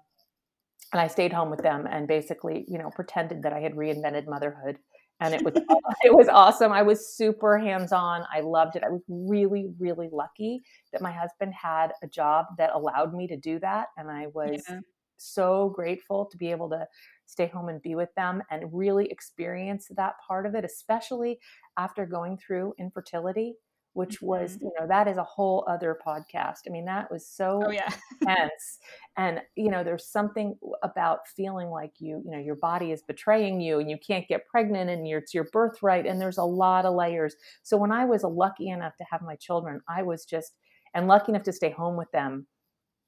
and 0.96 1.02
I 1.02 1.08
stayed 1.08 1.34
home 1.34 1.50
with 1.50 1.62
them 1.62 1.88
and 1.92 2.08
basically, 2.08 2.66
you 2.68 2.78
know, 2.78 2.90
pretended 2.90 3.44
that 3.44 3.54
I 3.54 3.60
had 3.60 3.74
reinvented 3.74 4.28
motherhood. 4.28 4.78
And 5.20 5.34
it 5.34 5.44
was 5.44 5.54
it 6.04 6.14
was 6.14 6.28
awesome. 6.28 6.72
I 6.72 6.84
was 6.84 7.16
super 7.16 7.58
hands 7.58 7.92
on. 7.92 8.24
I 8.34 8.42
loved 8.42 8.76
it. 8.76 8.84
I 8.86 8.90
was 8.90 9.02
really, 9.08 9.68
really 9.80 10.10
lucky 10.12 10.62
that 10.92 11.02
my 11.02 11.12
husband 11.12 11.54
had 11.54 11.92
a 12.04 12.08
job 12.08 12.46
that 12.58 12.72
allowed 12.74 13.14
me 13.14 13.28
to 13.28 13.38
do 13.38 13.60
that, 13.60 13.88
and 13.98 14.10
I 14.10 14.28
was 14.34 14.64
yeah. 14.70 14.80
so 15.18 15.72
grateful 15.76 16.28
to 16.32 16.38
be 16.38 16.52
able 16.52 16.70
to 16.70 16.86
stay 17.26 17.48
home 17.48 17.70
and 17.70 17.82
be 17.82 17.96
with 17.96 18.14
them 18.16 18.42
and 18.52 18.70
really 18.72 19.08
experience 19.08 19.88
that 19.96 20.16
part 20.26 20.46
of 20.46 20.54
it, 20.54 20.64
especially 20.64 21.40
after 21.78 22.06
going 22.06 22.38
through 22.38 22.74
infertility 22.78 23.56
which 23.96 24.22
was 24.22 24.58
mm-hmm. 24.58 24.66
you 24.66 24.72
know 24.78 24.86
that 24.86 25.08
is 25.08 25.18
a 25.18 25.24
whole 25.24 25.66
other 25.68 25.98
podcast 26.06 26.60
i 26.68 26.70
mean 26.70 26.86
that 26.86 27.10
was 27.10 27.26
so 27.26 27.64
oh, 27.66 27.72
yeah. 27.72 27.90
intense 28.22 28.80
and 29.18 29.42
you 29.56 29.72
know 29.72 29.84
there's 29.84 30.06
something 30.06 30.56
about 30.84 31.28
feeling 31.30 31.70
like 31.70 31.94
you 32.00 32.22
you 32.26 32.32
know 32.32 32.38
your 32.38 32.56
body 32.56 32.92
is 32.92 33.02
betraying 33.02 33.60
you 33.60 33.80
and 33.80 33.90
you 33.90 33.98
can't 33.98 34.28
get 34.28 34.46
pregnant 34.48 34.90
and 34.90 35.08
it's 35.08 35.34
your 35.34 35.46
birthright 35.46 36.06
and 36.06 36.22
there's 36.22 36.38
a 36.38 36.44
lot 36.44 36.86
of 36.86 36.94
layers 36.94 37.36
so 37.64 37.78
when 37.78 37.92
i 37.92 38.06
was 38.06 38.24
lucky 38.24 38.70
enough 38.70 38.96
to 38.98 39.06
have 39.10 39.22
my 39.22 39.36
children 39.38 39.82
i 39.88 40.04
was 40.04 40.26
just 40.26 40.58
and 40.94 41.08
lucky 41.08 41.32
enough 41.32 41.44
to 41.44 41.54
stay 41.54 41.72
home 41.72 41.96
with 41.96 42.12
them 42.12 42.46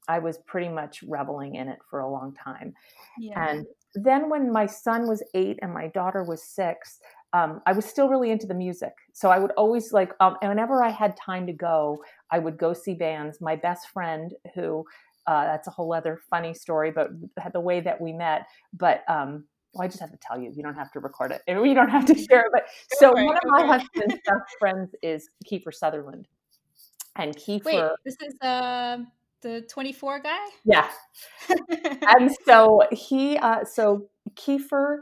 i 0.08 0.18
was 0.18 0.38
pretty 0.48 0.70
much 0.70 1.04
reveling 1.06 1.56
in 1.56 1.68
it 1.68 1.80
for 1.90 2.00
a 2.00 2.10
long 2.10 2.34
time 2.34 2.74
yeah. 3.20 3.50
and 3.50 3.66
then 3.94 4.30
when 4.30 4.52
my 4.52 4.66
son 4.66 5.06
was 5.08 5.22
eight 5.34 5.60
and 5.62 5.74
my 5.74 5.88
daughter 5.88 6.24
was 6.24 6.44
six 6.44 7.00
um, 7.34 7.62
I 7.66 7.74
was 7.74 7.86
still 7.86 8.10
really 8.10 8.32
into 8.32 8.48
the 8.48 8.54
music. 8.54 8.94
So 9.14 9.30
I 9.30 9.40
would 9.40 9.52
always 9.52 9.92
like, 9.92 10.14
um, 10.20 10.38
whenever 10.42 10.84
I 10.84 10.90
had 10.90 11.16
time 11.18 11.46
to 11.48 11.54
go, 11.54 12.04
I 12.32 12.40
would 12.40 12.58
go 12.58 12.74
see 12.74 12.94
bands. 12.94 13.40
My 13.42 13.56
best 13.56 13.90
friend, 13.90 14.34
who 14.56 14.86
uh, 15.28 15.44
that's 15.44 15.68
a 15.68 15.72
whole 15.72 15.94
other 15.94 16.20
funny 16.30 16.54
story, 16.54 16.92
but 16.92 17.10
the 17.52 17.60
way 17.60 17.82
that 17.82 18.00
we 18.00 18.14
met, 18.14 18.48
but 18.74 19.04
um, 19.10 19.44
well, 19.74 19.84
I 19.84 19.88
just 19.88 20.00
have 20.00 20.12
to 20.12 20.18
tell 20.22 20.40
you, 20.40 20.52
you 20.56 20.64
don't 20.64 20.76
have 20.76 20.92
to 20.94 21.00
record 21.00 21.32
it. 21.32 21.42
You 21.48 21.74
don't 21.74 21.90
have 21.90 22.06
to 22.06 22.16
share 22.30 22.42
it. 22.42 22.52
But 22.52 22.68
so 22.94 23.12
one 23.12 23.36
of 23.36 23.42
my 23.46 23.66
husband's 23.66 24.16
best 24.26 24.56
friends 24.60 24.96
is 25.04 25.30
Kiefer 25.46 25.74
Sutherland. 25.74 26.28
And 27.18 27.36
Kiefer. 27.36 27.66
Wait, 27.66 27.84
this 28.06 28.16
is 28.26 28.36
uh, 28.42 29.00
the 29.42 29.62
24 29.70 30.20
guy? 30.20 30.46
Yeah. 30.64 30.90
and 31.50 32.32
so 32.46 32.82
he, 32.92 33.38
uh, 33.38 33.66
so 33.66 34.08
Kiefer 34.36 35.00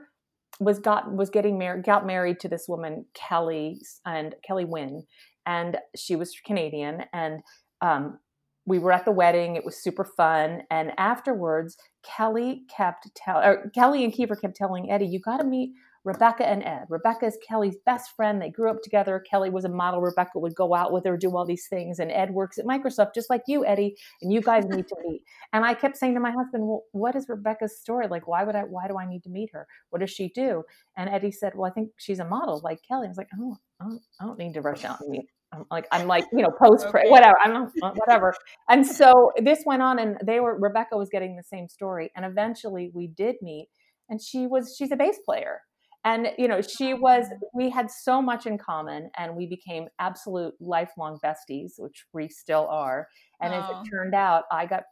was 0.59 0.79
got 0.79 1.11
was 1.13 1.29
getting 1.29 1.57
married 1.57 1.85
got 1.85 2.05
married 2.05 2.39
to 2.39 2.47
this 2.47 2.65
woman 2.67 3.05
Kelly 3.13 3.79
and 4.05 4.35
Kelly 4.47 4.65
Winn 4.65 5.03
and 5.45 5.77
she 5.95 6.15
was 6.15 6.33
Canadian 6.45 7.03
and 7.13 7.41
um, 7.81 8.19
we 8.65 8.79
were 8.79 8.91
at 8.91 9.05
the 9.05 9.11
wedding 9.11 9.55
it 9.55 9.65
was 9.65 9.81
super 9.81 10.05
fun 10.17 10.61
and 10.71 10.91
afterwards 10.97 11.75
Kelly 12.03 12.63
kept 12.75 13.09
tell 13.15 13.37
or 13.37 13.69
Kelly 13.75 14.03
and 14.03 14.13
Kiefer 14.13 14.39
kept 14.39 14.55
telling 14.55 14.89
Eddie 14.89 15.07
you 15.07 15.19
got 15.19 15.37
to 15.37 15.43
meet 15.43 15.71
Rebecca 16.05 16.47
and 16.47 16.63
Ed. 16.63 16.85
Rebecca 16.87 17.25
is 17.25 17.37
Kelly's 17.45 17.77
best 17.83 18.15
friend. 18.15 18.39
They 18.39 18.51
grew 18.51 18.69
up 18.69 18.83
together. 18.83 19.23
Kelly 19.29 19.49
was 19.49 19.65
a 19.65 19.69
model. 19.69 20.01
Rebecca 20.01 20.37
would 20.39 20.53
go 20.53 20.75
out 20.75 20.93
with 20.93 21.03
her, 21.05 21.17
do 21.17 21.35
all 21.35 21.45
these 21.45 21.67
things. 21.67 21.97
And 21.97 22.11
Ed 22.11 22.31
works 22.31 22.59
at 22.59 22.65
Microsoft 22.65 23.15
just 23.15 23.29
like 23.29 23.41
you, 23.47 23.65
Eddie. 23.65 23.95
And 24.21 24.31
you 24.31 24.39
guys 24.39 24.65
need 24.65 24.87
to 24.87 24.95
meet. 25.03 25.21
And 25.53 25.63
I 25.63 25.73
kept 25.73 25.95
saying 25.97 26.15
to 26.15 26.19
my 26.19 26.31
husband, 26.31 26.67
Well, 26.67 26.83
what 26.91 27.15
is 27.15 27.27
Rebecca's 27.29 27.79
story? 27.79 28.07
Like, 28.07 28.27
why 28.27 28.43
would 28.43 28.55
I 28.55 28.61
why 28.61 28.87
do 28.87 28.97
I 28.97 29.07
need 29.07 29.23
to 29.23 29.29
meet 29.29 29.49
her? 29.53 29.67
What 29.89 29.99
does 29.99 30.11
she 30.11 30.29
do? 30.29 30.63
And 30.97 31.09
Eddie 31.09 31.31
said, 31.31 31.53
Well, 31.55 31.69
I 31.69 31.73
think 31.73 31.91
she's 31.97 32.19
a 32.19 32.25
model 32.25 32.61
like 32.63 32.79
Kelly. 32.87 33.07
I 33.07 33.09
was 33.09 33.17
like, 33.17 33.29
Oh, 33.39 33.57
I 33.81 33.85
don't, 33.85 34.01
I 34.19 34.25
don't 34.25 34.37
need 34.37 34.53
to 34.53 34.61
rush 34.61 34.83
out 34.85 35.01
and 35.01 35.09
meet 35.09 35.25
I'm 35.53 35.65
like 35.71 35.87
I'm 35.91 36.07
like 36.07 36.25
you 36.33 36.41
know 36.41 36.51
post 36.51 36.87
okay. 36.87 37.03
whatever 37.07 37.37
I'm 37.39 37.71
whatever 37.79 38.33
and 38.69 38.85
so 38.85 39.31
this 39.37 39.63
went 39.65 39.81
on 39.81 39.99
and 39.99 40.17
they 40.25 40.39
were 40.39 40.57
Rebecca 40.59 40.97
was 40.97 41.09
getting 41.09 41.35
the 41.35 41.43
same 41.43 41.69
story 41.69 42.11
and 42.15 42.25
eventually 42.25 42.91
we 42.93 43.07
did 43.07 43.35
meet 43.41 43.69
and 44.09 44.21
she 44.21 44.47
was 44.47 44.75
she's 44.77 44.91
a 44.91 44.95
bass 44.95 45.17
player 45.25 45.61
and 46.05 46.31
you 46.37 46.47
know 46.47 46.61
she 46.61 46.93
was 46.93 47.25
we 47.53 47.69
had 47.69 47.89
so 47.91 48.21
much 48.21 48.45
in 48.45 48.57
common 48.57 49.09
and 49.17 49.35
we 49.35 49.47
became 49.47 49.87
absolute 49.99 50.53
lifelong 50.61 51.19
besties 51.25 51.73
which 51.77 52.05
we 52.13 52.29
still 52.29 52.67
are. 52.69 53.07
And 53.41 53.53
as 53.53 53.65
it 53.69 53.89
turned 53.91 54.15
out 54.15 54.43
i 54.51 54.65
got 54.65 54.83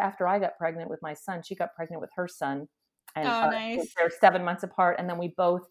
after 0.00 0.26
i 0.26 0.38
got 0.38 0.56
pregnant 0.56 0.88
with 0.88 1.00
my 1.02 1.12
son 1.12 1.42
she 1.44 1.54
got 1.54 1.74
pregnant 1.74 2.00
with 2.00 2.10
her 2.16 2.26
son 2.26 2.66
and 3.14 3.28
oh, 3.28 3.30
uh, 3.30 3.50
nice. 3.50 3.92
they're 3.96 4.10
seven 4.20 4.42
months 4.42 4.62
apart 4.62 4.96
and 4.98 5.08
then 5.08 5.18
we 5.18 5.34
both 5.36 5.62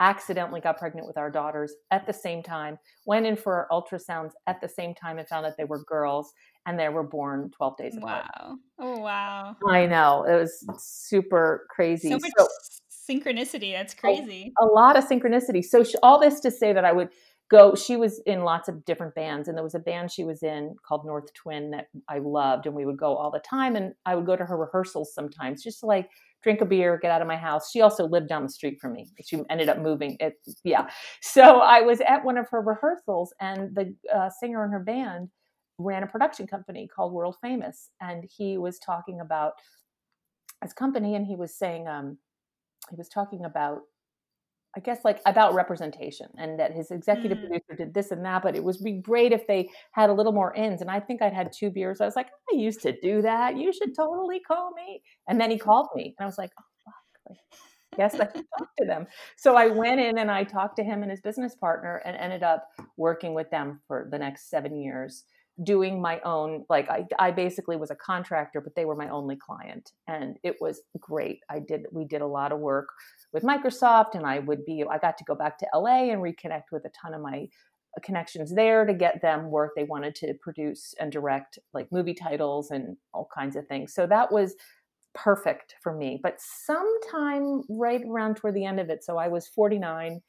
accidentally 0.00 0.60
got 0.60 0.78
pregnant 0.78 1.06
with 1.06 1.16
our 1.16 1.30
daughters 1.30 1.74
at 1.90 2.06
the 2.06 2.12
same 2.12 2.42
time 2.42 2.76
went 3.06 3.24
in 3.24 3.36
for 3.36 3.54
our 3.54 3.68
ultrasounds 3.70 4.32
at 4.46 4.60
the 4.60 4.68
same 4.68 4.94
time 4.94 5.18
and 5.18 5.28
found 5.28 5.44
that 5.44 5.54
they 5.56 5.64
were 5.64 5.82
girls 5.84 6.32
and 6.66 6.78
they 6.78 6.88
were 6.88 7.02
born 7.02 7.50
12 7.56 7.76
days 7.76 7.96
apart. 7.96 8.24
wow. 8.36 8.56
Oh 8.78 8.98
wow. 8.98 9.56
I 9.68 9.86
know. 9.86 10.24
It 10.24 10.34
was 10.34 10.64
super 10.78 11.66
crazy. 11.70 12.08
So 12.08 12.16
much 12.16 12.30
so, 12.36 12.46
synchronicity. 13.08 13.72
That's 13.72 13.94
crazy. 13.94 14.52
A, 14.60 14.64
a 14.64 14.66
lot 14.66 14.96
of 14.96 15.06
synchronicity. 15.06 15.64
So 15.64 15.84
she, 15.84 15.96
all 16.02 16.20
this 16.20 16.40
to 16.40 16.50
say 16.50 16.72
that 16.72 16.84
I 16.84 16.92
would 16.92 17.08
go. 17.50 17.74
She 17.74 17.96
was 17.96 18.20
in 18.26 18.42
lots 18.42 18.68
of 18.68 18.84
different 18.84 19.14
bands, 19.14 19.46
and 19.46 19.56
there 19.56 19.62
was 19.62 19.74
a 19.74 19.78
band 19.78 20.10
she 20.10 20.24
was 20.24 20.42
in 20.42 20.74
called 20.86 21.04
North 21.04 21.32
Twin 21.34 21.70
that 21.72 21.88
I 22.08 22.18
loved, 22.18 22.66
and 22.66 22.74
we 22.74 22.86
would 22.86 22.98
go 22.98 23.14
all 23.14 23.30
the 23.30 23.40
time. 23.40 23.76
And 23.76 23.92
I 24.06 24.14
would 24.14 24.26
go 24.26 24.36
to 24.36 24.44
her 24.44 24.56
rehearsals 24.56 25.14
sometimes, 25.14 25.62
just 25.62 25.80
to 25.80 25.86
like 25.86 26.08
drink 26.42 26.60
a 26.60 26.64
beer, 26.64 26.98
get 27.00 27.12
out 27.12 27.22
of 27.22 27.28
my 27.28 27.36
house. 27.36 27.70
She 27.70 27.82
also 27.82 28.06
lived 28.06 28.28
down 28.28 28.42
the 28.42 28.48
street 28.48 28.80
from 28.80 28.94
me. 28.94 29.08
She 29.24 29.40
ended 29.48 29.68
up 29.68 29.78
moving. 29.78 30.16
It, 30.18 30.34
yeah. 30.64 30.88
So 31.20 31.60
I 31.60 31.82
was 31.82 32.00
at 32.00 32.24
one 32.24 32.38
of 32.38 32.48
her 32.50 32.60
rehearsals, 32.60 33.32
and 33.40 33.74
the 33.74 33.94
uh, 34.12 34.30
singer 34.40 34.64
in 34.64 34.70
her 34.70 34.80
band 34.80 35.28
ran 35.78 36.02
a 36.02 36.06
production 36.06 36.46
company 36.46 36.88
called 36.88 37.12
World 37.12 37.36
Famous, 37.42 37.90
and 38.00 38.24
he 38.36 38.58
was 38.58 38.78
talking 38.78 39.20
about 39.20 39.52
his 40.62 40.72
company, 40.72 41.14
and 41.16 41.26
he 41.26 41.36
was 41.36 41.54
saying, 41.54 41.86
um, 41.86 42.18
he 42.92 42.96
was 42.96 43.08
talking 43.08 43.44
about 43.44 43.80
I 44.76 44.80
guess 44.80 45.00
like 45.04 45.20
about 45.26 45.54
representation 45.54 46.28
and 46.38 46.58
that 46.58 46.72
his 46.72 46.90
executive 46.90 47.38
mm. 47.38 47.42
producer 47.42 47.74
did 47.76 47.92
this 47.92 48.10
and 48.10 48.24
that, 48.24 48.42
but 48.42 48.56
it 48.56 48.64
would 48.64 48.76
be 48.82 48.92
great 48.92 49.32
if 49.32 49.46
they 49.46 49.68
had 49.92 50.08
a 50.08 50.14
little 50.14 50.32
more 50.32 50.54
ins. 50.54 50.80
And 50.80 50.90
I 50.90 50.98
think 50.98 51.20
I'd 51.20 51.34
had 51.34 51.52
two 51.52 51.70
beers. 51.70 52.00
I 52.00 52.06
was 52.06 52.16
like, 52.16 52.28
I 52.50 52.56
used 52.56 52.80
to 52.82 52.98
do 53.00 53.20
that. 53.20 53.58
You 53.58 53.70
should 53.72 53.94
totally 53.94 54.40
call 54.40 54.72
me. 54.72 55.02
And 55.28 55.38
then 55.38 55.50
he 55.50 55.58
called 55.58 55.88
me 55.94 56.14
and 56.18 56.24
I 56.24 56.26
was 56.26 56.38
like, 56.38 56.52
oh, 56.58 56.64
fuck. 56.86 56.94
Like, 57.28 57.38
yes, 57.98 58.14
I 58.14 58.24
can 58.24 58.46
talk 58.58 58.68
to 58.78 58.86
them. 58.86 59.06
So 59.36 59.56
I 59.56 59.66
went 59.66 60.00
in 60.00 60.16
and 60.16 60.30
I 60.30 60.44
talked 60.44 60.76
to 60.76 60.84
him 60.84 61.02
and 61.02 61.10
his 61.10 61.20
business 61.20 61.54
partner 61.54 62.00
and 62.06 62.16
ended 62.16 62.42
up 62.42 62.66
working 62.96 63.34
with 63.34 63.50
them 63.50 63.82
for 63.86 64.08
the 64.10 64.18
next 64.18 64.48
seven 64.48 64.80
years 64.80 65.24
doing 65.62 66.00
my 66.00 66.18
own 66.20 66.64
like 66.70 66.88
I, 66.88 67.04
I 67.18 67.30
basically 67.30 67.76
was 67.76 67.90
a 67.90 67.94
contractor 67.94 68.60
but 68.60 68.74
they 68.74 68.86
were 68.86 68.96
my 68.96 69.08
only 69.08 69.36
client 69.36 69.92
and 70.08 70.38
it 70.42 70.56
was 70.60 70.80
great. 70.98 71.40
I 71.50 71.58
did 71.58 71.86
we 71.92 72.04
did 72.06 72.22
a 72.22 72.26
lot 72.26 72.52
of 72.52 72.58
work 72.58 72.88
with 73.32 73.42
microsoft 73.42 74.14
and 74.14 74.26
i 74.26 74.38
would 74.38 74.64
be 74.64 74.82
i 74.90 74.98
got 74.98 75.18
to 75.18 75.24
go 75.24 75.34
back 75.34 75.58
to 75.58 75.66
la 75.74 76.10
and 76.10 76.22
reconnect 76.22 76.72
with 76.72 76.84
a 76.86 76.90
ton 77.00 77.14
of 77.14 77.20
my 77.20 77.48
connections 78.02 78.54
there 78.54 78.86
to 78.86 78.94
get 78.94 79.20
them 79.20 79.50
work 79.50 79.72
they 79.76 79.84
wanted 79.84 80.14
to 80.14 80.34
produce 80.40 80.94
and 80.98 81.12
direct 81.12 81.58
like 81.74 81.92
movie 81.92 82.14
titles 82.14 82.70
and 82.70 82.96
all 83.12 83.28
kinds 83.34 83.56
of 83.56 83.66
things. 83.66 83.92
So 83.92 84.06
that 84.06 84.32
was 84.32 84.54
perfect 85.14 85.74
for 85.82 85.94
me. 85.94 86.18
But 86.22 86.40
sometime 86.40 87.62
right 87.68 88.02
around 88.08 88.36
toward 88.36 88.54
the 88.54 88.64
end 88.64 88.80
of 88.80 88.88
it 88.88 89.04
so 89.04 89.18
i 89.18 89.28
was 89.28 89.46
49 89.48 90.20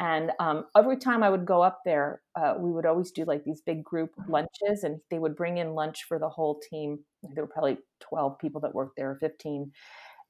and 0.00 0.32
um, 0.40 0.64
every 0.74 0.96
time 0.96 1.22
I 1.22 1.28
would 1.28 1.44
go 1.44 1.60
up 1.60 1.82
there, 1.84 2.22
uh, 2.34 2.54
we 2.58 2.72
would 2.72 2.86
always 2.86 3.10
do 3.10 3.24
like 3.26 3.44
these 3.44 3.60
big 3.60 3.84
group 3.84 4.10
lunches, 4.28 4.82
and 4.82 4.98
they 5.10 5.18
would 5.18 5.36
bring 5.36 5.58
in 5.58 5.74
lunch 5.74 6.04
for 6.08 6.18
the 6.18 6.28
whole 6.28 6.58
team. 6.70 7.00
There 7.22 7.44
were 7.44 7.52
probably 7.52 7.76
12 8.00 8.38
people 8.38 8.62
that 8.62 8.74
worked 8.74 8.96
there, 8.96 9.18
15. 9.20 9.70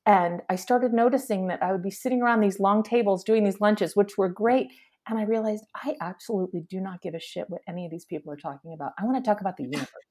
And 0.07 0.43
I 0.51 0.57
started 0.57 0.93
noticing 0.93 1.47
that 1.49 1.63
I 1.63 1.71
would 1.71 1.85
be 1.85 1.91
sitting 1.91 2.21
around 2.21 2.41
these 2.41 2.59
long 2.59 2.83
tables 2.83 3.23
doing 3.23 3.45
these 3.45 3.61
lunches, 3.61 3.95
which 3.95 4.19
were 4.19 4.29
great. 4.29 4.73
And 5.09 5.21
I 5.21 5.23
realized 5.23 5.65
I 5.77 5.95
absolutely 6.01 6.63
do 6.69 6.81
not 6.81 7.01
give 7.01 7.15
a 7.15 7.21
shit 7.21 7.49
what 7.49 7.63
any 7.69 7.85
of 7.85 7.93
these 7.93 8.05
people 8.05 8.33
are 8.33 8.37
talking 8.37 8.73
about. 8.73 8.93
I 8.99 9.05
want 9.05 9.23
to 9.23 9.29
talk 9.29 9.41
about 9.41 9.57
the 9.57 9.65
universe. 9.65 10.10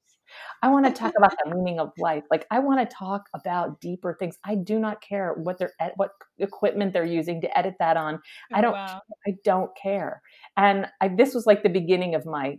I 0.62 0.68
want 0.68 0.86
to 0.86 0.92
talk 1.00 1.14
about 1.16 1.34
the 1.42 1.54
meaning 1.54 1.80
of 1.80 1.92
life. 1.98 2.24
Like 2.30 2.46
I 2.50 2.58
want 2.58 2.80
to 2.80 2.96
talk 2.96 3.28
about 3.34 3.80
deeper 3.80 4.16
things. 4.18 4.36
I 4.44 4.54
do 4.54 4.78
not 4.78 5.00
care 5.00 5.34
what 5.34 5.58
they're 5.58 5.72
what 5.96 6.10
equipment 6.38 6.92
they're 6.92 7.04
using 7.04 7.40
to 7.42 7.58
edit 7.58 7.74
that 7.78 7.96
on. 7.96 8.20
I 8.52 8.58
oh, 8.58 8.62
don't 8.62 8.72
wow. 8.72 9.00
I 9.26 9.34
don't 9.44 9.70
care. 9.80 10.22
And 10.56 10.86
I, 11.00 11.08
this 11.08 11.34
was 11.34 11.46
like 11.46 11.62
the 11.62 11.68
beginning 11.68 12.14
of 12.14 12.26
my 12.26 12.58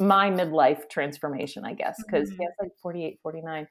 my 0.00 0.30
midlife 0.30 0.88
transformation, 0.88 1.64
I 1.64 1.74
guess, 1.74 2.02
because 2.06 2.30
mm-hmm. 2.30 2.42
like 2.60 2.72
48, 2.82 3.18
49. 3.22 3.66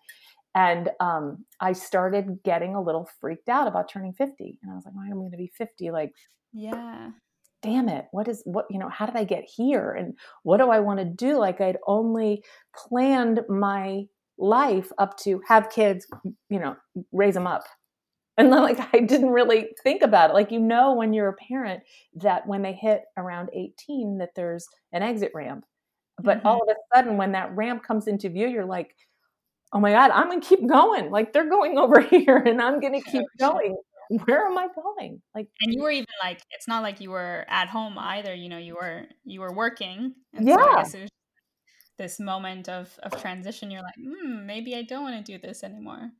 And 0.53 0.89
um, 0.99 1.45
I 1.59 1.73
started 1.73 2.39
getting 2.43 2.75
a 2.75 2.81
little 2.81 3.09
freaked 3.19 3.49
out 3.49 3.67
about 3.67 3.89
turning 3.89 4.13
50. 4.13 4.59
And 4.61 4.71
I 4.71 4.75
was 4.75 4.85
like, 4.85 4.95
why 4.95 5.07
am 5.07 5.13
I 5.13 5.15
going 5.15 5.31
to 5.31 5.37
be 5.37 5.51
50? 5.57 5.91
Like, 5.91 6.11
yeah 6.53 7.09
damn 7.65 7.89
it 7.89 8.05
what 8.11 8.27
is 8.27 8.43
what 8.45 8.67
you 8.69 8.77
know 8.77 8.89
how 8.89 9.07
did 9.07 9.15
i 9.15 9.23
get 9.23 9.43
here? 9.43 9.91
And 9.91 10.13
what 10.43 10.57
do 10.57 10.69
i 10.69 10.79
want 10.79 10.99
to 10.99 11.05
do? 11.05 11.37
Like 11.37 11.59
i'd 11.59 11.77
only 11.87 12.43
planned 12.75 13.41
my 13.49 14.03
life 14.37 14.91
up 14.99 15.17
to 15.17 15.41
have 15.47 15.71
kids 15.71 16.05
you 16.49 16.59
know 16.59 16.75
raise 17.11 17.33
them 17.33 17.47
up. 17.47 17.63
And 18.37 18.53
then 18.53 18.61
like 18.61 18.79
i 18.93 18.99
didn't 18.99 19.31
really 19.31 19.69
think 19.83 20.03
about 20.03 20.29
it. 20.29 20.33
Like 20.33 20.51
you 20.51 20.59
know 20.59 20.93
when 20.93 21.11
you're 21.11 21.29
a 21.29 21.47
parent 21.47 21.81
that 22.21 22.45
when 22.45 22.61
they 22.61 22.73
hit 22.73 23.01
around 23.17 23.49
18 23.53 24.19
that 24.19 24.35
there's 24.35 24.67
an 24.93 25.01
exit 25.01 25.31
ramp. 25.33 25.65
But 26.21 26.37
mm-hmm. 26.37 26.47
all 26.47 26.61
of 26.61 26.69
a 26.69 26.95
sudden 26.95 27.17
when 27.17 27.31
that 27.31 27.55
ramp 27.55 27.83
comes 27.83 28.07
into 28.07 28.29
view 28.29 28.47
you're 28.47 28.65
like 28.65 28.95
oh 29.73 29.79
my 29.79 29.91
god 29.91 30.11
i'm 30.11 30.29
gonna 30.29 30.39
keep 30.39 30.67
going. 30.67 31.09
Like 31.09 31.33
they're 31.33 31.49
going 31.49 31.77
over 31.83 31.99
here 31.99 32.37
and 32.37 32.61
i'm 32.61 32.79
gonna 32.79 33.01
keep 33.01 33.25
going 33.39 33.75
where 34.09 34.45
am 34.45 34.57
I 34.57 34.67
going? 34.75 35.21
Like, 35.33 35.47
and 35.61 35.73
you 35.73 35.81
were 35.81 35.91
even 35.91 36.05
like, 36.23 36.41
it's 36.51 36.67
not 36.67 36.83
like 36.83 37.01
you 37.01 37.11
were 37.11 37.45
at 37.47 37.67
home 37.67 37.97
either. 37.97 38.33
You 38.33 38.49
know, 38.49 38.57
you 38.57 38.75
were 38.75 39.03
you 39.23 39.41
were 39.41 39.53
working. 39.53 40.13
And 40.33 40.47
yeah. 40.47 40.83
So 40.83 41.05
this 41.97 42.19
moment 42.19 42.69
of 42.69 42.97
of 43.03 43.19
transition. 43.21 43.71
You're 43.71 43.83
like, 43.83 43.95
hmm, 43.95 44.45
maybe 44.45 44.75
I 44.75 44.83
don't 44.83 45.03
want 45.03 45.25
to 45.25 45.31
do 45.31 45.39
this 45.39 45.63
anymore 45.63 46.11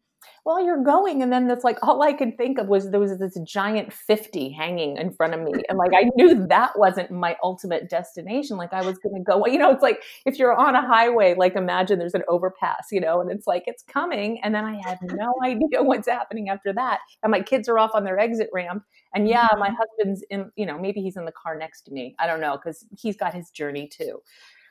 well, 0.45 0.63
you're 0.63 0.83
going. 0.83 1.23
And 1.23 1.33
then 1.33 1.47
that's 1.47 1.63
like, 1.63 1.79
all 1.81 2.03
I 2.03 2.13
could 2.13 2.37
think 2.37 2.59
of 2.59 2.67
was 2.67 2.91
there 2.91 2.99
was 2.99 3.17
this 3.17 3.37
giant 3.43 3.91
50 3.91 4.51
hanging 4.51 4.97
in 4.97 5.11
front 5.11 5.33
of 5.33 5.41
me. 5.41 5.53
And 5.67 5.77
like, 5.77 5.91
I 5.95 6.09
knew 6.15 6.45
that 6.47 6.77
wasn't 6.77 7.09
my 7.09 7.35
ultimate 7.41 7.89
destination. 7.89 8.57
Like, 8.57 8.71
I 8.71 8.81
was 8.85 8.99
going 8.99 9.15
to 9.15 9.23
go, 9.23 9.45
you 9.47 9.57
know, 9.57 9.71
it's 9.71 9.81
like 9.81 10.03
if 10.25 10.37
you're 10.37 10.55
on 10.55 10.75
a 10.75 10.85
highway, 10.85 11.33
like 11.35 11.55
imagine 11.55 11.97
there's 11.97 12.13
an 12.13 12.23
overpass, 12.27 12.87
you 12.91 13.01
know, 13.01 13.21
and 13.21 13.31
it's 13.31 13.47
like, 13.47 13.63
it's 13.65 13.81
coming. 13.81 14.39
And 14.43 14.53
then 14.53 14.65
I 14.65 14.79
had 14.87 14.99
no 15.03 15.33
idea 15.43 15.81
what's 15.81 16.07
happening 16.07 16.49
after 16.49 16.71
that. 16.73 16.99
And 17.23 17.31
my 17.31 17.41
kids 17.41 17.67
are 17.67 17.79
off 17.79 17.91
on 17.95 18.03
their 18.03 18.19
exit 18.19 18.49
ramp. 18.53 18.83
And 19.15 19.27
yeah, 19.27 19.47
my 19.57 19.69
mm-hmm. 19.69 19.75
husband's 19.77 20.23
in, 20.29 20.51
you 20.55 20.67
know, 20.67 20.77
maybe 20.77 21.01
he's 21.01 21.17
in 21.17 21.25
the 21.25 21.31
car 21.31 21.57
next 21.57 21.83
to 21.83 21.91
me. 21.91 22.15
I 22.19 22.27
don't 22.27 22.41
know, 22.41 22.57
because 22.57 22.85
he's 22.95 23.17
got 23.17 23.33
his 23.33 23.49
journey 23.49 23.87
too. 23.87 24.19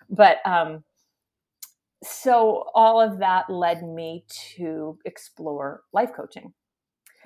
But, 0.08 0.38
um, 0.44 0.84
so 2.04 2.64
all 2.74 3.00
of 3.00 3.18
that 3.18 3.48
led 3.48 3.82
me 3.82 4.24
to 4.28 4.98
explore 5.04 5.82
life 5.92 6.10
coaching 6.14 6.52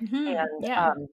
mm-hmm. 0.01 0.15
and 0.15 0.47
yeah. 0.61 0.87
um, 0.87 1.07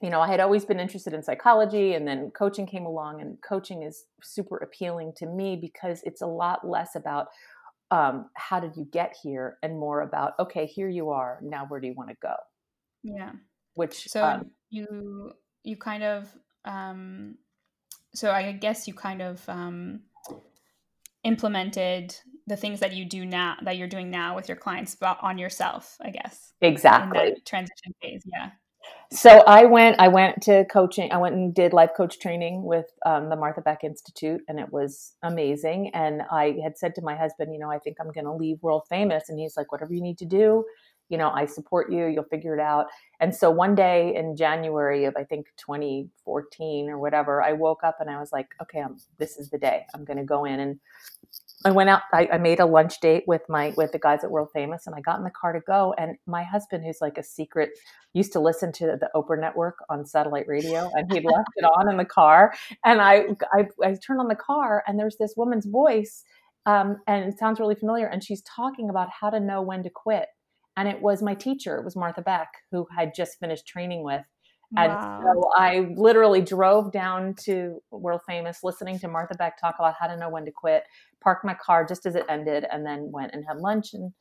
you 0.00 0.10
know 0.10 0.20
i 0.20 0.28
had 0.28 0.40
always 0.40 0.64
been 0.64 0.80
interested 0.80 1.12
in 1.12 1.22
psychology 1.22 1.94
and 1.94 2.06
then 2.06 2.30
coaching 2.30 2.66
came 2.66 2.86
along 2.86 3.20
and 3.20 3.38
coaching 3.42 3.82
is 3.82 4.04
super 4.22 4.56
appealing 4.58 5.12
to 5.16 5.26
me 5.26 5.56
because 5.56 6.00
it's 6.04 6.22
a 6.22 6.26
lot 6.26 6.66
less 6.66 6.96
about 6.96 7.28
um, 7.92 8.30
how 8.34 8.60
did 8.60 8.76
you 8.76 8.84
get 8.84 9.16
here 9.20 9.58
and 9.64 9.78
more 9.78 10.02
about 10.02 10.34
okay 10.38 10.66
here 10.66 10.88
you 10.88 11.10
are 11.10 11.40
now 11.42 11.66
where 11.68 11.80
do 11.80 11.88
you 11.88 11.94
want 11.94 12.08
to 12.08 12.16
go 12.22 12.34
yeah 13.02 13.32
which 13.74 14.08
so 14.08 14.24
um, 14.24 14.50
you 14.70 15.32
you 15.64 15.76
kind 15.76 16.04
of 16.04 16.28
um 16.64 17.34
so 18.14 18.30
i 18.30 18.52
guess 18.52 18.86
you 18.86 18.94
kind 18.94 19.22
of 19.22 19.42
um 19.48 20.00
implemented 21.24 22.14
the 22.50 22.56
things 22.56 22.80
that 22.80 22.92
you 22.92 23.04
do 23.04 23.24
now 23.24 23.56
that 23.62 23.76
you're 23.76 23.88
doing 23.88 24.10
now 24.10 24.34
with 24.34 24.48
your 24.48 24.56
clients 24.56 24.94
but 24.94 25.16
on 25.22 25.38
yourself 25.38 25.96
i 26.02 26.10
guess 26.10 26.52
exactly. 26.60 27.34
transition 27.46 27.94
phase 28.02 28.22
yeah. 28.26 28.50
So 29.12 29.42
i 29.46 29.64
went 29.64 30.00
i 30.00 30.08
went 30.08 30.42
to 30.42 30.64
coaching 30.66 31.12
i 31.12 31.16
went 31.16 31.34
and 31.34 31.54
did 31.54 31.72
life 31.72 31.90
coach 31.96 32.18
training 32.18 32.64
with 32.64 32.86
um, 33.06 33.28
the 33.28 33.36
martha 33.36 33.60
beck 33.60 33.84
institute 33.84 34.40
and 34.48 34.58
it 34.58 34.72
was 34.72 35.14
amazing 35.22 35.90
and 35.94 36.22
i 36.30 36.56
had 36.62 36.76
said 36.76 36.94
to 36.96 37.02
my 37.02 37.16
husband 37.16 37.52
you 37.52 37.60
know 37.60 37.70
i 37.70 37.78
think 37.78 37.96
i'm 38.00 38.10
going 38.10 38.24
to 38.24 38.32
leave 38.32 38.62
world 38.62 38.82
famous 38.88 39.28
and 39.28 39.38
he's 39.38 39.56
like 39.56 39.70
whatever 39.70 39.92
you 39.92 40.02
need 40.02 40.18
to 40.18 40.24
do 40.24 40.64
you 41.10 41.18
know 41.18 41.30
i 41.30 41.44
support 41.44 41.92
you 41.92 42.06
you'll 42.06 42.24
figure 42.24 42.54
it 42.54 42.60
out. 42.60 42.86
And 43.20 43.34
so 43.34 43.50
one 43.50 43.74
day 43.74 44.14
in 44.16 44.36
january 44.36 45.04
of 45.04 45.14
i 45.16 45.24
think 45.24 45.46
2014 45.58 46.88
or 46.88 46.98
whatever 46.98 47.42
i 47.42 47.52
woke 47.52 47.84
up 47.84 47.96
and 48.00 48.08
i 48.08 48.18
was 48.18 48.32
like 48.32 48.48
okay 48.62 48.80
I'm, 48.80 48.96
this 49.18 49.36
is 49.36 49.50
the 49.50 49.58
day 49.58 49.84
i'm 49.94 50.04
going 50.04 50.16
to 50.16 50.24
go 50.24 50.46
in 50.46 50.58
and 50.60 50.80
I 51.64 51.70
went 51.72 51.90
out. 51.90 52.02
I, 52.12 52.28
I, 52.32 52.38
made 52.38 52.58
a 52.58 52.64
lunch 52.64 53.00
date 53.00 53.24
with 53.26 53.42
my 53.48 53.74
with 53.76 53.92
the 53.92 53.98
guys 53.98 54.24
at 54.24 54.30
World 54.30 54.48
Famous, 54.54 54.86
and 54.86 54.94
I 54.96 55.00
got 55.00 55.18
in 55.18 55.24
the 55.24 55.30
car 55.30 55.52
to 55.52 55.60
go. 55.60 55.94
And 55.98 56.16
my 56.26 56.42
husband, 56.42 56.84
who's 56.84 57.02
like 57.02 57.18
a 57.18 57.22
secret, 57.22 57.70
used 58.14 58.32
to 58.32 58.40
listen 58.40 58.72
to 58.72 58.98
the 58.98 59.10
Oprah 59.14 59.38
Network 59.38 59.76
on 59.90 60.06
satellite 60.06 60.48
radio, 60.48 60.90
and 60.94 61.12
he 61.12 61.20
left 61.24 61.50
it 61.56 61.64
on 61.64 61.90
in 61.90 61.98
the 61.98 62.04
car. 62.06 62.54
And 62.84 63.00
I, 63.00 63.26
I, 63.52 63.66
I 63.84 63.94
turned 63.94 64.20
on 64.20 64.28
the 64.28 64.36
car, 64.36 64.82
and 64.86 64.98
there's 64.98 65.16
this 65.18 65.34
woman's 65.36 65.66
voice, 65.66 66.24
um, 66.64 66.96
and 67.06 67.26
it 67.26 67.38
sounds 67.38 67.60
really 67.60 67.74
familiar. 67.74 68.06
And 68.06 68.24
she's 68.24 68.42
talking 68.42 68.88
about 68.88 69.08
how 69.10 69.28
to 69.28 69.38
know 69.38 69.60
when 69.60 69.82
to 69.82 69.90
quit. 69.90 70.26
And 70.78 70.88
it 70.88 71.02
was 71.02 71.22
my 71.22 71.34
teacher, 71.34 71.76
it 71.76 71.84
was 71.84 71.94
Martha 71.94 72.22
Beck, 72.22 72.48
who 72.72 72.86
had 72.96 73.12
just 73.14 73.38
finished 73.38 73.66
training 73.66 74.02
with. 74.02 74.22
And 74.76 74.92
wow. 74.92 75.20
so 75.24 75.50
I 75.56 75.92
literally 75.96 76.42
drove 76.42 76.92
down 76.92 77.34
to 77.44 77.82
World 77.90 78.20
Famous 78.26 78.60
listening 78.62 79.00
to 79.00 79.08
Martha 79.08 79.34
Beck 79.34 79.60
talk 79.60 79.74
about 79.78 79.94
how 79.98 80.06
to 80.06 80.16
know 80.16 80.28
when 80.28 80.44
to 80.44 80.52
quit, 80.52 80.84
parked 81.22 81.44
my 81.44 81.54
car 81.54 81.84
just 81.86 82.06
as 82.06 82.14
it 82.14 82.26
ended, 82.28 82.64
and 82.70 82.84
then 82.84 83.10
went 83.12 83.32
and 83.34 83.44
had 83.46 83.58
lunch 83.58 83.92
and 83.92 84.12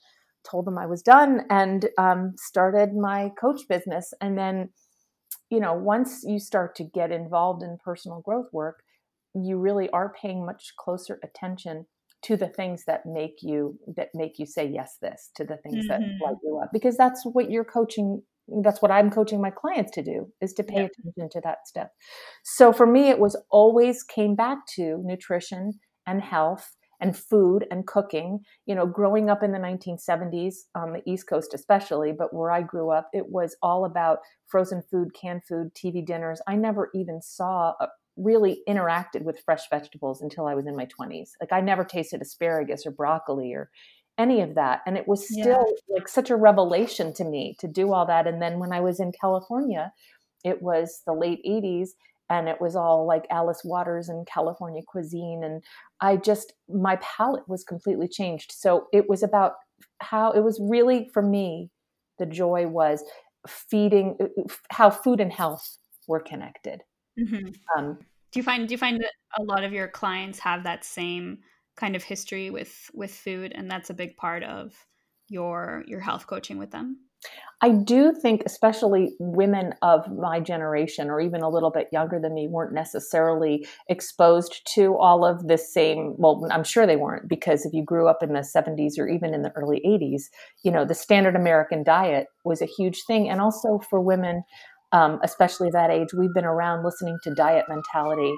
told 0.50 0.66
them 0.66 0.78
I 0.78 0.86
was 0.86 1.02
done 1.02 1.42
and 1.50 1.90
um, 1.98 2.34
started 2.38 2.96
my 2.96 3.32
coach 3.40 3.62
business. 3.68 4.14
And 4.22 4.38
then, 4.38 4.70
you 5.50 5.60
know, 5.60 5.74
once 5.74 6.24
you 6.26 6.40
start 6.40 6.76
to 6.76 6.84
get 6.84 7.12
involved 7.12 7.64
in 7.64 7.78
personal 7.84 8.22
growth 8.22 8.48
work, 8.54 8.84
you 9.36 9.58
really 9.58 9.90
are 9.90 10.14
paying 10.14 10.46
much 10.46 10.74
closer 10.78 11.20
attention 11.24 11.86
to 12.22 12.36
the 12.36 12.48
things 12.48 12.84
that 12.86 13.06
make 13.06 13.38
you 13.42 13.78
that 13.96 14.10
make 14.14 14.40
you 14.40 14.46
say 14.46 14.68
yes 14.68 14.98
this 15.02 15.30
to 15.36 15.46
the 15.46 15.56
things 15.58 15.88
mm-hmm. 15.88 16.04
that 16.04 16.26
light 16.26 16.36
you 16.44 16.60
up 16.62 16.70
because 16.74 16.98
that's 16.98 17.24
what 17.32 17.50
you're 17.50 17.64
coaching 17.64 18.22
that's 18.64 18.82
what 18.82 18.92
I'm 18.92 19.10
coaching 19.10 19.42
my 19.42 19.52
clients 19.52 19.92
to 19.92 20.04
do 20.04 20.28
is 20.42 20.54
to 20.54 20.64
pay 20.64 20.82
yeah. 20.82 20.88
attention 20.88 21.30
to 21.34 21.42
that 21.44 21.68
stuff. 21.68 21.90
So 22.44 22.74
for 22.74 22.86
me, 22.86 23.10
it 23.10 23.20
was 23.20 23.40
always 23.52 24.04
came 24.04 24.36
back 24.36 24.58
to 24.76 25.02
nutrition 25.04 25.74
and 26.08 26.22
health 26.22 26.76
and 27.00 27.18
food 27.18 27.66
and 27.72 27.88
cooking. 27.88 28.40
You 28.66 28.76
know, 28.76 28.86
growing 28.86 29.30
up 29.30 29.44
in 29.44 29.52
the 29.52 29.60
1970s 29.60 30.56
on 30.76 30.94
the 30.94 31.02
East 31.06 31.28
Coast, 31.28 31.54
especially, 31.54 32.12
but 32.12 32.34
where 32.34 32.52
I 32.52 32.62
grew 32.62 32.92
up, 32.92 33.10
it 33.14 33.30
was 33.30 33.56
all 33.62 33.86
about 33.86 34.20
frozen 34.48 34.82
food, 34.82 35.14
canned 35.14 35.44
food, 35.46 35.74
TV 35.74 36.06
dinners. 36.06 36.42
I 36.48 36.56
never 36.56 36.90
even 36.94 37.22
saw 37.22 37.74
a, 37.80 37.88
really 38.18 38.62
interacted 38.68 39.24
with 39.24 39.42
fresh 39.46 39.70
vegetables 39.70 40.22
until 40.22 40.46
I 40.46 40.54
was 40.54 40.68
in 40.68 40.76
my 40.76 40.86
20s. 40.86 41.32
Like 41.40 41.54
I 41.54 41.62
never 41.62 41.86
tasted 41.86 42.22
asparagus 42.22 42.86
or 42.86 42.92
broccoli 42.92 43.54
or 43.54 43.70
any 44.18 44.42
of 44.42 44.56
that. 44.56 44.82
And 44.86 44.98
it 44.98 45.08
was 45.08 45.28
still 45.28 45.66
yeah. 45.66 45.96
like 45.96 46.08
such 46.08 46.30
a 46.30 46.36
revelation 46.36 47.14
to 47.14 47.24
me 47.24 47.56
to 47.60 47.68
do 47.68 47.94
all 47.94 48.06
that. 48.08 48.28
And 48.28 48.42
then 48.42 48.60
when 48.60 48.74
I 48.74 48.82
was 48.82 49.00
in 49.00 49.14
California, 49.14 49.94
it 50.44 50.62
was 50.62 51.02
the 51.06 51.14
late 51.14 51.40
80s 51.48 51.90
and 52.30 52.48
it 52.48 52.62
was 52.62 52.76
all 52.76 53.06
like 53.06 53.26
Alice 53.30 53.62
Waters 53.64 54.10
and 54.10 54.28
California 54.28 54.82
cuisine. 54.88 55.44
And 55.44 55.64
I 56.02 56.18
just, 56.18 56.54
my 56.68 56.98
palate 56.98 57.48
was 57.48 57.64
completely 57.64 58.08
changed. 58.08 58.52
So 58.52 58.88
it 58.94 59.10
was 59.10 59.24
about 59.24 59.54
how 60.00 60.32
it 60.32 60.42
was 60.42 60.60
really 60.62 61.10
for 61.14 61.22
me, 61.22 61.70
the 62.20 62.26
joy 62.26 62.68
was 62.68 63.04
feeding, 63.48 64.16
uh, 64.20 64.26
uh, 64.26 64.54
how 64.72 64.90
food 64.90 65.20
and 65.20 65.32
health 65.32 65.78
were 66.08 66.20
connected. 66.20 66.82
Mm-hmm. 67.20 67.50
Um, 67.78 67.98
do 68.32 68.40
you 68.40 68.44
find 68.44 68.68
do 68.68 68.74
you 68.74 68.78
find 68.78 69.00
that 69.02 69.14
a 69.40 69.44
lot 69.44 69.64
of 69.64 69.74
your 69.74 69.88
clients 69.88 70.40
have 70.40 70.64
that 70.64 70.84
same 70.84 71.40
kind 71.76 71.96
of 71.96 72.04
history 72.04 72.50
with 72.50 72.92
with 72.94 73.12
food 73.12 73.52
and 73.56 73.70
that's 73.70 73.90
a 73.90 73.94
big 73.94 74.16
part 74.18 74.44
of 74.44 74.74
your 75.30 75.84
your 75.88 76.00
health 76.00 76.28
coaching 76.28 76.58
with 76.58 76.72
them 76.72 76.98
I 77.62 77.72
do 77.72 78.14
think, 78.14 78.44
especially 78.46 79.16
women 79.20 79.74
of 79.82 80.10
my 80.10 80.40
generation 80.40 81.10
or 81.10 81.20
even 81.20 81.42
a 81.42 81.50
little 81.50 81.72
bit 81.72 81.90
younger 81.92 82.18
than 82.18 82.34
me, 82.34 82.48
weren't 82.48 82.74
necessarily 82.74 83.68
exposed 83.90 84.62
to 84.76 84.98
all 84.98 85.26
of 85.26 85.48
the 85.48 85.58
same. 85.58 86.16
Well, 86.18 86.48
I'm 86.52 86.64
sure 86.64 86.88
they 86.88 86.96
weren't 86.96 87.28
because 87.28 87.66
if 87.66 87.74
you 87.74 87.84
grew 87.84 88.08
up 88.08 88.24
in 88.24 88.32
the 88.32 88.40
70s 88.40 88.98
or 88.98 89.10
even 89.10 89.34
in 89.34 89.42
the 89.42 89.52
early 89.58 89.82
80s, 89.86 90.24
you 90.64 90.72
know, 90.72 90.86
the 90.86 90.96
standard 90.96 91.36
American 91.36 91.84
diet 91.84 92.28
was 92.46 92.62
a 92.62 92.66
huge 92.66 93.04
thing. 93.06 93.30
And 93.30 93.42
also 93.42 93.80
for 93.90 94.00
women, 94.00 94.44
um, 94.94 95.20
especially 95.22 95.70
that 95.72 95.92
age, 95.92 96.14
we've 96.18 96.34
been 96.34 96.46
around 96.46 96.86
listening 96.86 97.18
to 97.24 97.34
diet 97.36 97.66
mentality. 97.68 98.34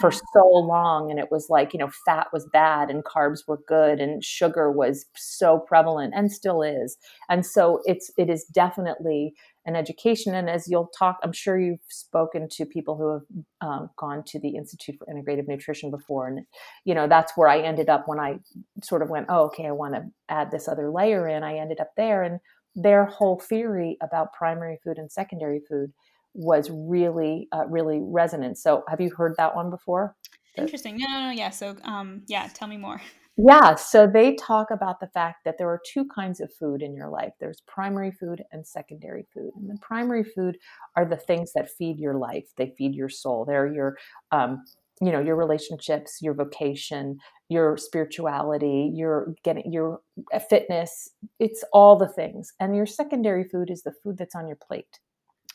For 0.00 0.10
so 0.10 0.46
long 0.46 1.10
and 1.10 1.18
it 1.18 1.28
was 1.30 1.46
like 1.50 1.72
you 1.72 1.78
know 1.78 1.90
fat 2.06 2.28
was 2.32 2.48
bad 2.52 2.90
and 2.90 3.04
carbs 3.04 3.40
were 3.46 3.60
good 3.68 4.00
and 4.00 4.24
sugar 4.24 4.70
was 4.70 5.06
so 5.16 5.58
prevalent 5.58 6.12
and 6.16 6.32
still 6.32 6.62
is 6.62 6.96
and 7.28 7.44
so 7.44 7.80
it's 7.84 8.10
it 8.16 8.30
is 8.30 8.44
definitely 8.44 9.34
an 9.66 9.76
education. 9.76 10.34
And 10.34 10.50
as 10.50 10.68
you'll 10.68 10.90
talk, 10.98 11.18
I'm 11.22 11.32
sure 11.32 11.58
you've 11.58 11.80
spoken 11.88 12.48
to 12.50 12.66
people 12.66 12.96
who 12.96 13.12
have 13.12 13.22
um, 13.60 13.90
gone 13.96 14.22
to 14.26 14.38
the 14.38 14.56
Institute 14.56 14.96
for 14.98 15.06
Integrative 15.06 15.48
Nutrition 15.48 15.90
before. 15.90 16.28
And, 16.28 16.46
you 16.84 16.94
know, 16.94 17.08
that's 17.08 17.32
where 17.34 17.48
I 17.48 17.60
ended 17.60 17.88
up 17.88 18.04
when 18.06 18.20
I 18.20 18.40
sort 18.82 19.02
of 19.02 19.08
went, 19.08 19.26
oh, 19.28 19.44
okay, 19.44 19.66
I 19.66 19.72
want 19.72 19.94
to 19.94 20.04
add 20.28 20.50
this 20.50 20.68
other 20.68 20.90
layer 20.90 21.28
in. 21.28 21.42
I 21.42 21.56
ended 21.56 21.80
up 21.80 21.92
there. 21.96 22.22
And 22.22 22.40
their 22.74 23.06
whole 23.06 23.38
theory 23.38 23.96
about 24.02 24.32
primary 24.34 24.78
food 24.84 24.98
and 24.98 25.10
secondary 25.10 25.60
food 25.68 25.92
was 26.34 26.70
really, 26.70 27.48
uh, 27.52 27.66
really 27.68 28.00
resonant. 28.02 28.58
So 28.58 28.84
have 28.88 29.00
you 29.00 29.10
heard 29.16 29.34
that 29.38 29.54
one 29.54 29.70
before? 29.70 30.16
Interesting. 30.56 30.98
No, 30.98 31.06
no, 31.06 31.20
no. 31.26 31.30
Yeah. 31.30 31.50
So, 31.50 31.76
um, 31.84 32.22
yeah, 32.26 32.48
tell 32.52 32.68
me 32.68 32.76
more. 32.76 33.00
Yeah, 33.36 33.74
so 33.74 34.06
they 34.06 34.36
talk 34.36 34.70
about 34.70 35.00
the 35.00 35.08
fact 35.08 35.38
that 35.44 35.58
there 35.58 35.68
are 35.68 35.80
two 35.92 36.06
kinds 36.14 36.40
of 36.40 36.52
food 36.54 36.82
in 36.82 36.94
your 36.94 37.08
life 37.08 37.32
there's 37.40 37.60
primary 37.66 38.12
food 38.12 38.44
and 38.52 38.64
secondary 38.64 39.26
food. 39.34 39.50
And 39.56 39.68
the 39.68 39.78
primary 39.80 40.22
food 40.22 40.56
are 40.94 41.04
the 41.04 41.16
things 41.16 41.52
that 41.54 41.70
feed 41.76 41.98
your 41.98 42.14
life, 42.14 42.46
they 42.56 42.72
feed 42.78 42.94
your 42.94 43.08
soul. 43.08 43.44
They're 43.44 43.72
your, 43.72 43.96
um, 44.30 44.64
you 45.00 45.10
know, 45.10 45.20
your 45.20 45.34
relationships, 45.34 46.18
your 46.22 46.34
vocation, 46.34 47.18
your 47.48 47.76
spirituality, 47.76 48.92
your 48.94 49.34
getting 49.42 49.72
your 49.72 50.00
uh, 50.32 50.38
fitness. 50.38 51.10
It's 51.40 51.64
all 51.72 51.96
the 51.96 52.08
things. 52.08 52.52
And 52.60 52.76
your 52.76 52.86
secondary 52.86 53.42
food 53.42 53.68
is 53.68 53.82
the 53.82 53.94
food 54.04 54.16
that's 54.16 54.36
on 54.36 54.46
your 54.46 54.58
plate. 54.64 55.00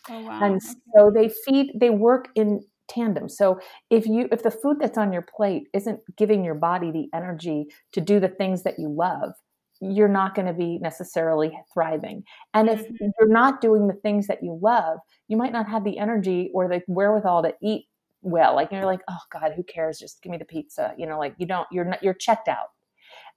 Oh, 0.07 0.21
wow. 0.21 0.43
And 0.43 0.55
okay. 0.55 0.75
so 0.95 1.12
they 1.13 1.29
feed, 1.29 1.71
they 1.75 1.89
work 1.89 2.29
in 2.35 2.62
tandem. 2.88 3.29
So 3.29 3.59
if 3.89 4.07
you 4.07 4.27
if 4.31 4.43
the 4.43 4.51
food 4.51 4.77
that's 4.79 4.97
on 4.97 5.13
your 5.13 5.21
plate 5.21 5.67
isn't 5.73 5.99
giving 6.17 6.43
your 6.43 6.55
body 6.55 6.91
the 6.91 7.07
energy 7.13 7.67
to 7.91 8.01
do 8.01 8.19
the 8.19 8.27
things 8.27 8.63
that 8.63 8.79
you 8.79 8.89
love, 8.89 9.33
you're 9.81 10.07
not 10.09 10.35
going 10.35 10.47
to 10.47 10.53
be 10.53 10.77
necessarily 10.79 11.57
thriving. 11.73 12.23
And 12.53 12.67
if 12.67 12.81
mm-hmm. 12.81 13.09
you're 13.19 13.29
not 13.29 13.62
doing 13.62 13.88
the 13.88 13.93
things 13.93 14.27
that 14.27 14.43
you 14.43 14.59
love, 14.62 14.99
you 15.27 15.38
might 15.38 15.53
not 15.53 15.69
have 15.69 15.83
the 15.83 15.97
energy 15.97 16.51
or 16.53 16.67
the 16.67 16.81
wherewithal 16.88 17.43
to 17.43 17.53
eat 17.62 17.85
well. 18.21 18.55
Like 18.55 18.71
you're 18.71 18.85
like, 18.85 19.01
oh 19.09 19.19
God, 19.31 19.53
who 19.55 19.63
cares? 19.63 19.99
Just 19.99 20.21
give 20.21 20.31
me 20.31 20.38
the 20.38 20.45
pizza. 20.45 20.93
You 20.97 21.07
know, 21.07 21.17
like 21.17 21.35
you 21.38 21.45
don't, 21.45 21.67
you're 21.71 21.85
not, 21.85 22.03
you're 22.03 22.13
checked 22.13 22.47
out. 22.47 22.67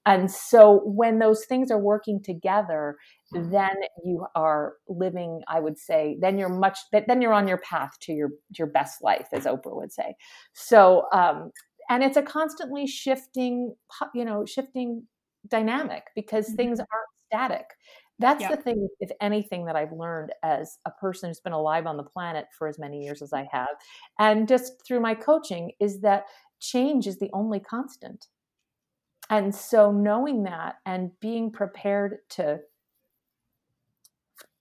And 0.04 0.30
so 0.30 0.80
when 0.84 1.18
those 1.20 1.44
things 1.44 1.70
are 1.70 1.78
working 1.78 2.20
together, 2.22 2.96
then 3.32 3.74
you 4.04 4.26
are 4.34 4.74
living, 4.88 5.42
I 5.48 5.60
would 5.60 5.78
say, 5.78 6.16
then 6.20 6.38
you're 6.38 6.48
much, 6.48 6.78
then 6.92 7.22
you're 7.22 7.32
on 7.32 7.46
your 7.46 7.58
path 7.58 7.92
to 8.02 8.12
your, 8.12 8.30
your 8.58 8.66
best 8.66 9.02
life, 9.02 9.28
as 9.32 9.44
Oprah 9.44 9.76
would 9.76 9.92
say. 9.92 10.16
So, 10.54 11.04
um, 11.12 11.52
and 11.88 12.02
it's 12.02 12.16
a 12.16 12.22
constantly 12.22 12.86
shifting, 12.86 13.74
you 14.14 14.24
know, 14.24 14.44
shifting 14.44 15.04
dynamic 15.48 16.04
because 16.14 16.46
mm-hmm. 16.46 16.56
things 16.56 16.80
aren't 16.80 16.90
static. 17.28 17.66
That's 18.18 18.46
the 18.46 18.56
thing, 18.56 18.88
if 19.00 19.10
anything, 19.20 19.64
that 19.64 19.74
I've 19.74 19.92
learned 19.92 20.32
as 20.44 20.78
a 20.86 20.90
person 20.92 21.30
who's 21.30 21.40
been 21.40 21.52
alive 21.52 21.86
on 21.86 21.96
the 21.96 22.04
planet 22.04 22.46
for 22.56 22.68
as 22.68 22.78
many 22.78 23.02
years 23.02 23.20
as 23.20 23.32
I 23.32 23.48
have, 23.50 23.70
and 24.18 24.46
just 24.46 24.74
through 24.86 25.00
my 25.00 25.14
coaching, 25.14 25.72
is 25.80 26.02
that 26.02 26.24
change 26.60 27.08
is 27.08 27.18
the 27.18 27.30
only 27.32 27.58
constant. 27.58 28.26
And 29.32 29.54
so 29.54 29.90
knowing 29.90 30.42
that 30.42 30.76
and 30.84 31.10
being 31.20 31.50
prepared 31.50 32.18
to 32.30 32.60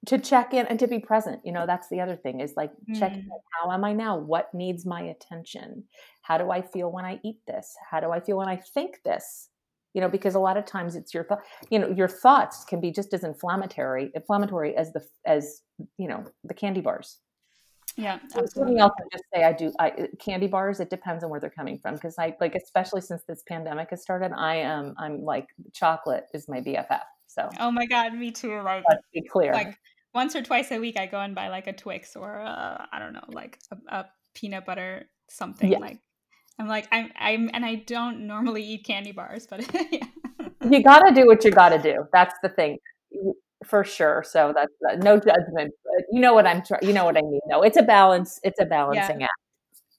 to 0.07 0.17
check 0.17 0.53
in 0.53 0.65
and 0.65 0.79
to 0.79 0.87
be 0.87 0.97
present 0.97 1.39
you 1.45 1.51
know 1.51 1.67
that's 1.67 1.87
the 1.89 1.99
other 1.99 2.15
thing 2.15 2.39
is 2.39 2.53
like 2.57 2.71
mm. 2.89 2.97
checking 2.97 3.29
how 3.51 3.69
am 3.71 3.83
i 3.83 3.93
now? 3.93 4.17
What 4.17 4.51
needs 4.51 4.83
my 4.83 5.01
attention? 5.01 5.83
How 6.23 6.37
do 6.37 6.49
i 6.49 6.61
feel 6.61 6.91
when 6.91 7.05
i 7.05 7.19
eat 7.23 7.37
this? 7.45 7.75
How 7.89 7.99
do 7.99 8.11
i 8.11 8.19
feel 8.19 8.37
when 8.37 8.47
i 8.47 8.55
think 8.55 8.95
this? 9.03 9.49
You 9.93 9.99
know 9.99 10.09
because 10.09 10.35
a 10.35 10.39
lot 10.39 10.55
of 10.55 10.65
times 10.65 10.95
it's 10.95 11.13
your 11.13 11.25
thought 11.25 11.41
you 11.69 11.77
know 11.77 11.89
your 11.89 12.07
thoughts 12.07 12.63
can 12.63 12.79
be 12.79 12.91
just 12.91 13.13
as 13.13 13.25
inflammatory 13.25 14.09
inflammatory 14.15 14.75
as 14.77 14.93
the 14.93 15.05
as 15.25 15.61
you 15.97 16.07
know 16.07 16.23
the 16.45 16.53
candy 16.53 16.79
bars 16.79 17.19
yeah, 17.97 18.19
absolutely. 18.35 18.79
else 18.79 18.93
I 18.99 19.03
just 19.11 19.23
say 19.33 19.43
I 19.43 19.53
do 19.53 19.71
I, 19.79 19.89
uh, 19.89 20.07
candy 20.19 20.47
bars. 20.47 20.79
It 20.79 20.89
depends 20.89 21.23
on 21.23 21.29
where 21.29 21.39
they're 21.39 21.49
coming 21.49 21.79
from 21.79 21.95
because 21.95 22.15
I 22.17 22.35
like, 22.39 22.55
especially 22.55 23.01
since 23.01 23.23
this 23.27 23.43
pandemic 23.47 23.89
has 23.89 24.01
started. 24.01 24.31
I 24.35 24.55
am 24.55 24.93
I'm 24.97 25.23
like 25.23 25.47
chocolate 25.73 26.25
is 26.33 26.47
my 26.47 26.61
BFF. 26.61 27.01
So 27.27 27.49
oh 27.59 27.71
my 27.71 27.85
god, 27.85 28.13
me 28.13 28.31
too. 28.31 28.61
Like 28.61 28.83
let's 28.87 29.03
be 29.13 29.21
clear. 29.21 29.53
Like 29.53 29.77
once 30.13 30.35
or 30.35 30.41
twice 30.41 30.71
a 30.71 30.79
week, 30.79 30.97
I 30.97 31.05
go 31.05 31.19
and 31.19 31.35
buy 31.35 31.49
like 31.49 31.67
a 31.67 31.73
Twix 31.73 32.15
or 32.15 32.39
I 32.41 32.87
I 32.91 32.99
don't 32.99 33.13
know, 33.13 33.25
like 33.29 33.59
a, 33.71 33.95
a 33.95 34.05
peanut 34.35 34.65
butter 34.65 35.05
something. 35.29 35.71
Yeah. 35.71 35.79
Like 35.79 35.99
I'm 36.59 36.67
like 36.67 36.87
I'm 36.91 37.11
I'm 37.19 37.49
and 37.53 37.65
I 37.65 37.75
don't 37.75 38.27
normally 38.27 38.63
eat 38.63 38.85
candy 38.85 39.11
bars, 39.11 39.47
but 39.49 39.69
yeah. 39.91 40.05
you 40.69 40.83
got 40.83 40.99
to 41.07 41.13
do 41.13 41.27
what 41.27 41.43
you 41.43 41.51
got 41.51 41.69
to 41.69 41.81
do. 41.81 42.05
That's 42.13 42.35
the 42.41 42.49
thing 42.49 42.77
for 43.65 43.83
sure. 43.83 44.23
So 44.27 44.53
that's 44.55 44.73
uh, 44.89 44.95
no 44.97 45.17
judgment, 45.17 45.73
but 45.83 46.05
you 46.11 46.21
know 46.21 46.33
what 46.33 46.47
I'm 46.47 46.63
trying. 46.65 46.83
You 46.83 46.93
know 46.93 47.05
what 47.05 47.17
I 47.17 47.21
mean. 47.21 47.41
No, 47.47 47.61
it's 47.61 47.77
a 47.77 47.83
balance. 47.83 48.39
It's 48.43 48.59
a 48.59 48.65
balancing 48.65 49.21
yeah. 49.21 49.27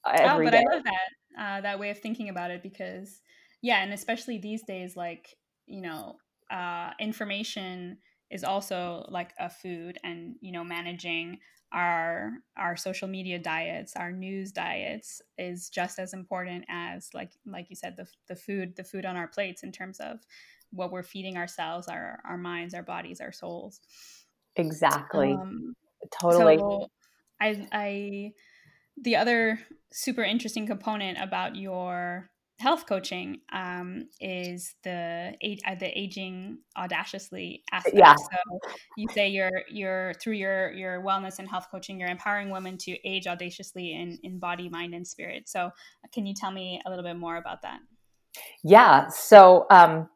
act. 0.07 0.20
Uh, 0.22 0.35
oh, 0.35 0.44
but 0.44 0.51
day. 0.51 0.64
I 0.68 0.75
love 0.75 0.85
that 0.85 1.40
uh, 1.40 1.61
that 1.61 1.79
way 1.79 1.90
of 1.90 1.98
thinking 1.98 2.29
about 2.29 2.51
it 2.51 2.62
because 2.62 3.20
yeah, 3.62 3.83
and 3.83 3.92
especially 3.92 4.38
these 4.38 4.62
days, 4.62 4.96
like 4.96 5.29
you 5.66 5.81
know, 5.81 6.16
uh, 6.51 6.90
information 7.01 7.98
is 8.31 8.44
also 8.44 9.07
like 9.09 9.33
a 9.38 9.48
food, 9.48 9.98
and 10.03 10.35
you 10.40 10.53
know, 10.53 10.64
managing 10.64 11.38
our 11.72 12.33
our 12.57 12.77
social 12.77 13.09
media 13.09 13.38
diets 13.38 13.94
our 13.96 14.12
news 14.12 14.53
diets 14.53 15.22
is 15.38 15.70
just 15.70 15.98
as 15.98 16.12
important 16.12 16.64
as 16.68 17.09
like 17.14 17.33
like 17.46 17.70
you 17.70 17.77
said 17.77 17.96
the, 17.96 18.07
the 18.29 18.37
food 18.37 18.75
the 18.77 18.85
food 18.85 19.07
on 19.07 19.16
our 19.16 19.27
plates 19.27 19.62
in 19.62 19.72
terms 19.72 19.98
of 19.98 20.18
what 20.72 20.90
we're 20.90 21.02
feeding 21.02 21.37
ourselves, 21.37 21.88
our 21.88 22.20
our 22.28 22.38
minds, 22.38 22.74
our 22.74 22.82
bodies, 22.82 23.20
our 23.20 23.32
souls. 23.32 23.80
Exactly. 24.56 25.32
Um, 25.32 25.74
totally. 26.20 26.58
So 26.58 26.88
I 27.40 27.66
I 27.72 28.32
the 29.00 29.16
other 29.16 29.58
super 29.92 30.22
interesting 30.22 30.66
component 30.66 31.18
about 31.18 31.56
your 31.56 32.30
health 32.62 32.87
coaching 32.87 33.40
um, 33.52 34.08
is 34.20 34.74
the 34.85 35.35
uh, 35.66 35.74
the 35.74 35.98
aging 35.98 36.58
audaciously 36.78 37.62
aspect. 37.72 37.96
Yeah. 37.96 38.14
So 38.14 38.58
you 38.96 39.08
say 39.12 39.28
you're 39.28 39.62
you're 39.68 40.14
through 40.14 40.35
your 40.35 40.72
your 40.72 41.02
wellness 41.02 41.38
and 41.38 41.48
health 41.48 41.66
coaching, 41.70 41.98
you're 41.98 42.08
empowering 42.08 42.50
women 42.50 42.78
to 42.78 42.96
age 43.06 43.26
audaciously 43.26 43.92
in 43.92 44.18
in 44.22 44.38
body, 44.38 44.68
mind, 44.68 44.94
and 44.94 45.06
spirit. 45.06 45.48
So 45.48 45.70
can 46.12 46.24
you 46.24 46.35
tell 46.35 46.52
me 46.52 46.80
a 46.87 46.90
little 46.90 47.04
bit 47.04 47.16
more 47.16 47.37
about 47.37 47.62
that? 47.62 47.80
Yeah. 48.62 49.08
So 49.08 49.66
um, 49.70 50.08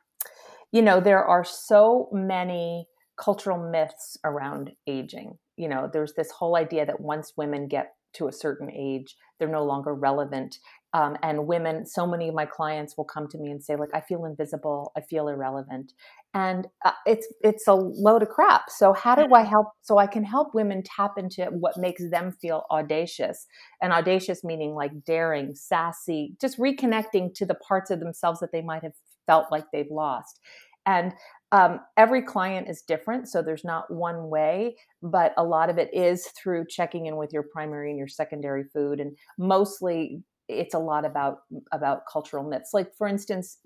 you 0.76 0.82
know, 0.82 1.00
there 1.00 1.24
are 1.24 1.42
so 1.42 2.10
many 2.12 2.86
cultural 3.18 3.70
myths 3.70 4.18
around 4.24 4.72
aging. 4.86 5.38
You 5.56 5.70
know, 5.70 5.88
there's 5.90 6.12
this 6.12 6.30
whole 6.30 6.54
idea 6.54 6.84
that 6.84 7.00
once 7.00 7.32
women 7.34 7.66
get 7.66 7.94
to 8.16 8.28
a 8.28 8.32
certain 8.32 8.70
age, 8.70 9.16
they're 9.38 9.48
no 9.48 9.64
longer 9.64 9.94
relevant. 9.94 10.58
Um, 10.92 11.16
and 11.22 11.46
women, 11.46 11.86
so 11.86 12.06
many 12.06 12.28
of 12.28 12.34
my 12.34 12.44
clients 12.44 12.94
will 12.98 13.06
come 13.06 13.26
to 13.28 13.38
me 13.38 13.50
and 13.50 13.64
say, 13.64 13.74
like, 13.76 13.88
I 13.94 14.02
feel 14.02 14.26
invisible, 14.26 14.92
I 14.94 15.00
feel 15.00 15.28
irrelevant, 15.28 15.94
and 16.34 16.66
uh, 16.84 16.92
it's 17.06 17.26
it's 17.40 17.66
a 17.66 17.74
load 17.74 18.22
of 18.22 18.28
crap. 18.28 18.64
So 18.68 18.92
how 18.92 19.14
do 19.14 19.34
I 19.34 19.44
help? 19.44 19.68
So 19.80 19.96
I 19.96 20.06
can 20.06 20.24
help 20.24 20.54
women 20.54 20.82
tap 20.82 21.12
into 21.16 21.46
what 21.46 21.78
makes 21.78 22.02
them 22.10 22.32
feel 22.42 22.64
audacious, 22.70 23.46
and 23.80 23.94
audacious 23.94 24.44
meaning 24.44 24.74
like 24.74 25.04
daring, 25.06 25.54
sassy, 25.54 26.34
just 26.38 26.58
reconnecting 26.58 27.32
to 27.36 27.46
the 27.46 27.54
parts 27.54 27.90
of 27.90 28.00
themselves 28.00 28.40
that 28.40 28.52
they 28.52 28.62
might 28.62 28.82
have 28.82 28.92
felt 29.26 29.46
like 29.50 29.64
they've 29.72 29.90
lost. 29.90 30.40
And 30.86 31.12
um, 31.52 31.80
every 31.96 32.22
client 32.22 32.68
is 32.68 32.82
different, 32.82 33.28
so 33.28 33.42
there's 33.42 33.64
not 33.64 33.92
one 33.92 34.28
way, 34.28 34.76
but 35.02 35.32
a 35.36 35.44
lot 35.44 35.70
of 35.70 35.78
it 35.78 35.90
is 35.92 36.26
through 36.40 36.66
checking 36.68 37.06
in 37.06 37.16
with 37.16 37.32
your 37.32 37.44
primary 37.44 37.90
and 37.90 37.98
your 37.98 38.08
secondary 38.08 38.64
food, 38.64 39.00
and 39.00 39.16
mostly 39.38 40.22
it's 40.48 40.74
a 40.74 40.78
lot 40.78 41.04
about 41.04 41.38
about 41.72 42.02
cultural 42.10 42.48
myths. 42.48 42.70
Like 42.72 42.94
for 42.96 43.06
instance, 43.06 43.58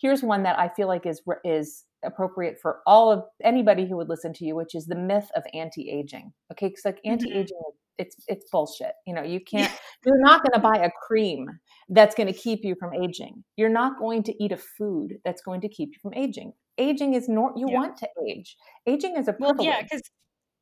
here's 0.00 0.22
one 0.22 0.42
that 0.44 0.58
I 0.58 0.68
feel 0.68 0.88
like 0.88 1.06
is 1.06 1.22
is 1.44 1.84
appropriate 2.04 2.58
for 2.60 2.80
all 2.86 3.10
of 3.10 3.24
anybody 3.42 3.86
who 3.86 3.96
would 3.96 4.08
listen 4.08 4.32
to 4.34 4.44
you, 4.44 4.54
which 4.54 4.74
is 4.74 4.86
the 4.86 4.96
myth 4.96 5.28
of 5.36 5.42
anti-aging. 5.52 6.32
Okay, 6.52 6.68
because 6.68 6.84
like 6.84 6.96
mm-hmm. 6.96 7.12
anti-aging, 7.12 7.58
it's 7.98 8.16
it's 8.28 8.46
bullshit. 8.50 8.92
You 9.06 9.14
know, 9.14 9.22
you 9.22 9.40
can't. 9.40 9.72
you're 10.06 10.20
not 10.20 10.42
going 10.42 10.54
to 10.54 10.60
buy 10.60 10.84
a 10.84 10.90
cream 11.06 11.48
that's 11.90 12.14
going 12.14 12.26
to 12.26 12.32
keep 12.32 12.60
you 12.64 12.74
from 12.78 12.94
aging. 12.94 13.44
You're 13.56 13.68
not 13.68 13.98
going 13.98 14.22
to 14.24 14.42
eat 14.42 14.52
a 14.52 14.56
food 14.56 15.18
that's 15.24 15.42
going 15.42 15.60
to 15.62 15.68
keep 15.68 15.90
you 15.90 15.98
from 16.00 16.14
aging. 16.14 16.52
Aging 16.78 17.14
is 17.14 17.28
not. 17.28 17.52
You 17.56 17.66
yeah. 17.68 17.74
want 17.74 17.96
to 17.98 18.08
age. 18.26 18.56
Aging 18.86 19.16
is 19.16 19.28
a 19.28 19.32
privilege. 19.32 19.58
Well, 19.58 19.66
yeah, 19.66 19.82
because 19.82 20.02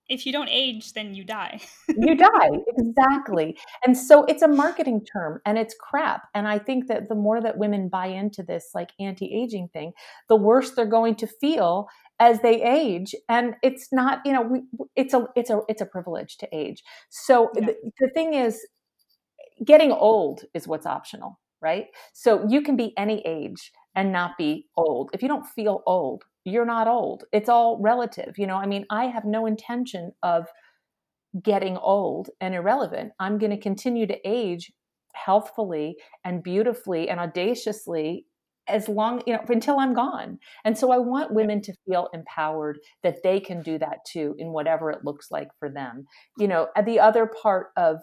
if 0.09 0.25
you 0.25 0.33
don't 0.33 0.49
age, 0.49 0.95
then 0.95 1.15
you 1.15 1.23
die. 1.23 1.61
you 1.89 2.17
die, 2.17 2.51
exactly. 2.79 3.59
And 3.87 3.97
so 3.97 4.25
it's 4.25 4.43
a 4.43 4.49
marketing 4.49 5.05
term 5.05 5.41
and 5.45 5.59
it's 5.59 5.75
crap. 5.79 6.23
And 6.35 6.49
I 6.49 6.59
think 6.59 6.89
that 6.89 7.09
the 7.09 7.15
more 7.15 7.41
that 7.43 7.59
women 7.59 7.89
buy 7.89 8.07
into 8.07 8.43
this 8.43 8.71
like 8.75 8.91
anti 8.99 9.33
aging 9.33 9.69
thing, 9.73 9.93
the 10.29 10.37
worse 10.37 10.71
they're 10.71 10.87
going 10.87 11.17
to 11.17 11.27
feel 11.27 11.89
as 12.21 12.41
they 12.41 12.61
age 12.63 13.15
and 13.29 13.55
it's 13.63 13.93
not 13.93 14.21
you 14.25 14.33
know 14.33 14.43
we, 14.43 14.63
it's 14.97 15.15
a 15.15 15.27
it's 15.37 15.51
a 15.51 15.61
it's 15.69 15.81
a 15.81 15.87
privilege 15.87 16.37
to 16.37 16.49
age 16.53 16.83
so 17.11 17.49
yeah. 17.55 17.67
the, 17.67 17.93
the 18.01 18.09
thing 18.09 18.35
is 18.35 18.67
getting 19.65 19.93
old 19.93 20.45
is 20.55 20.69
what's 20.69 20.87
optional 20.87 21.39
right? 21.61 21.87
So 22.13 22.47
you 22.49 22.63
can 22.63 22.77
be 22.77 22.95
any 22.97 23.21
age 23.27 23.73
and 23.97 24.13
not 24.13 24.39
be 24.39 24.69
old. 24.77 25.11
If 25.13 25.23
you 25.23 25.29
don't 25.29 25.45
feel 25.45 25.83
old 25.87 26.23
you're 26.45 26.65
not 26.65 26.89
old. 26.89 27.25
It's 27.33 27.49
all 27.49 27.79
relative 27.81 28.35
you 28.39 28.47
know? 28.47 28.57
I 28.57 28.67
mean 28.67 28.87
i 28.91 29.07
have 29.07 29.25
no 29.25 29.47
intention 29.47 30.13
of 30.23 30.47
getting 31.43 31.77
old 31.77 32.31
and 32.41 32.55
irrelevant. 32.55 33.13
I'm 33.21 33.39
going 33.39 33.51
to 33.51 33.61
continue 33.61 34.07
to 34.07 34.19
age 34.25 34.73
healthfully 35.15 35.97
and 36.25 36.43
beautifully 36.43 37.09
and 37.09 37.21
audaciously 37.21 38.25
as 38.67 38.89
long 38.89 39.23
you 39.27 39.33
know 39.33 39.43
until 39.49 39.79
i'm 39.79 39.95
gone. 39.95 40.39
And 40.65 40.77
so 40.77 40.91
i 40.91 40.99
want 40.99 41.35
women 41.35 41.61
to 41.63 41.75
feel 41.87 42.09
empowered 42.13 42.79
that 43.03 43.23
they 43.23 43.41
can 43.41 43.63
do 43.63 43.79
that 43.79 43.99
too 44.11 44.35
in 44.39 44.53
whatever 44.53 44.91
it 44.91 45.05
looks 45.05 45.31
like 45.31 45.49
for 45.59 45.69
them. 45.69 46.07
You 46.39 46.49
know 46.49 46.69
the 46.85 47.01
other 47.01 47.27
part 47.27 47.69
of 47.77 47.97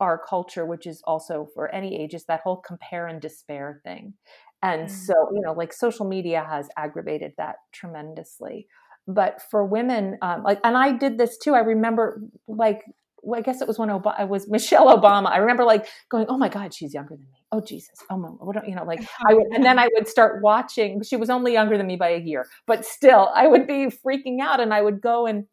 our 0.00 0.20
culture 0.28 0.66
which 0.66 0.86
is 0.86 1.02
also 1.04 1.48
for 1.54 1.74
any 1.74 2.00
age 2.00 2.14
is 2.14 2.24
that 2.26 2.40
whole 2.40 2.56
compare 2.56 3.06
and 3.06 3.20
despair 3.20 3.80
thing 3.84 4.14
and 4.62 4.88
mm. 4.88 4.90
so 4.90 5.14
you 5.32 5.40
know 5.40 5.52
like 5.52 5.72
social 5.72 6.06
media 6.06 6.44
has 6.48 6.68
aggravated 6.76 7.32
that 7.38 7.56
tremendously 7.72 8.66
but 9.06 9.40
for 9.50 9.64
women 9.64 10.18
um, 10.22 10.42
like 10.42 10.58
and 10.64 10.76
i 10.76 10.92
did 10.92 11.18
this 11.18 11.38
too 11.38 11.54
i 11.54 11.60
remember 11.60 12.20
like 12.48 12.82
well, 13.22 13.40
I 13.40 13.42
guess 13.42 13.60
it 13.60 13.66
was 13.66 13.76
when 13.76 13.88
Obama, 13.88 14.20
it 14.20 14.28
was 14.28 14.48
Michelle 14.48 14.96
Obama. 14.96 15.28
I 15.30 15.38
remember 15.38 15.64
like 15.64 15.88
going, 16.08 16.26
"Oh 16.28 16.38
my 16.38 16.48
God, 16.48 16.72
she's 16.72 16.94
younger 16.94 17.16
than 17.16 17.26
me. 17.32 17.44
Oh 17.50 17.60
Jesus, 17.60 17.98
oh 18.08 18.16
my, 18.16 18.28
what 18.28 18.54
don't 18.54 18.68
you 18.68 18.74
know?" 18.76 18.84
Like 18.84 19.00
I 19.28 19.34
would, 19.34 19.46
and 19.52 19.64
then 19.64 19.78
I 19.78 19.88
would 19.94 20.06
start 20.06 20.42
watching. 20.42 21.02
She 21.02 21.16
was 21.16 21.28
only 21.28 21.52
younger 21.52 21.76
than 21.76 21.86
me 21.86 21.96
by 21.96 22.10
a 22.10 22.20
year, 22.20 22.46
but 22.66 22.84
still, 22.84 23.30
I 23.34 23.48
would 23.48 23.66
be 23.66 23.86
freaking 24.06 24.40
out, 24.40 24.60
and 24.60 24.72
I 24.72 24.80
would 24.80 25.00
go 25.00 25.26
and 25.26 25.46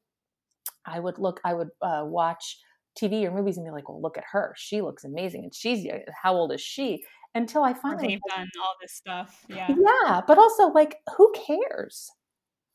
I 0.85 0.99
would 0.99 1.17
look, 1.17 1.39
I 1.43 1.53
would 1.53 1.69
uh, 1.81 2.03
watch 2.03 2.59
TV 2.99 3.25
or 3.25 3.31
movies 3.31 3.57
and 3.57 3.65
be 3.65 3.71
like, 3.71 3.89
"Well, 3.89 4.01
look 4.01 4.17
at 4.17 4.23
her. 4.31 4.53
She 4.57 4.81
looks 4.81 5.03
amazing, 5.03 5.43
and 5.43 5.53
she's 5.53 5.85
how 6.21 6.33
old 6.33 6.51
is 6.51 6.61
she?" 6.61 7.03
Until 7.35 7.63
I 7.63 7.73
finally 7.73 8.07
they've 8.07 8.35
done 8.35 8.47
all 8.61 8.75
this 8.79 8.93
stuff, 8.93 9.43
yeah, 9.49 9.67
yeah, 9.69 10.21
but 10.27 10.37
also 10.37 10.67
like, 10.67 10.97
who 11.17 11.33
cares? 11.33 12.11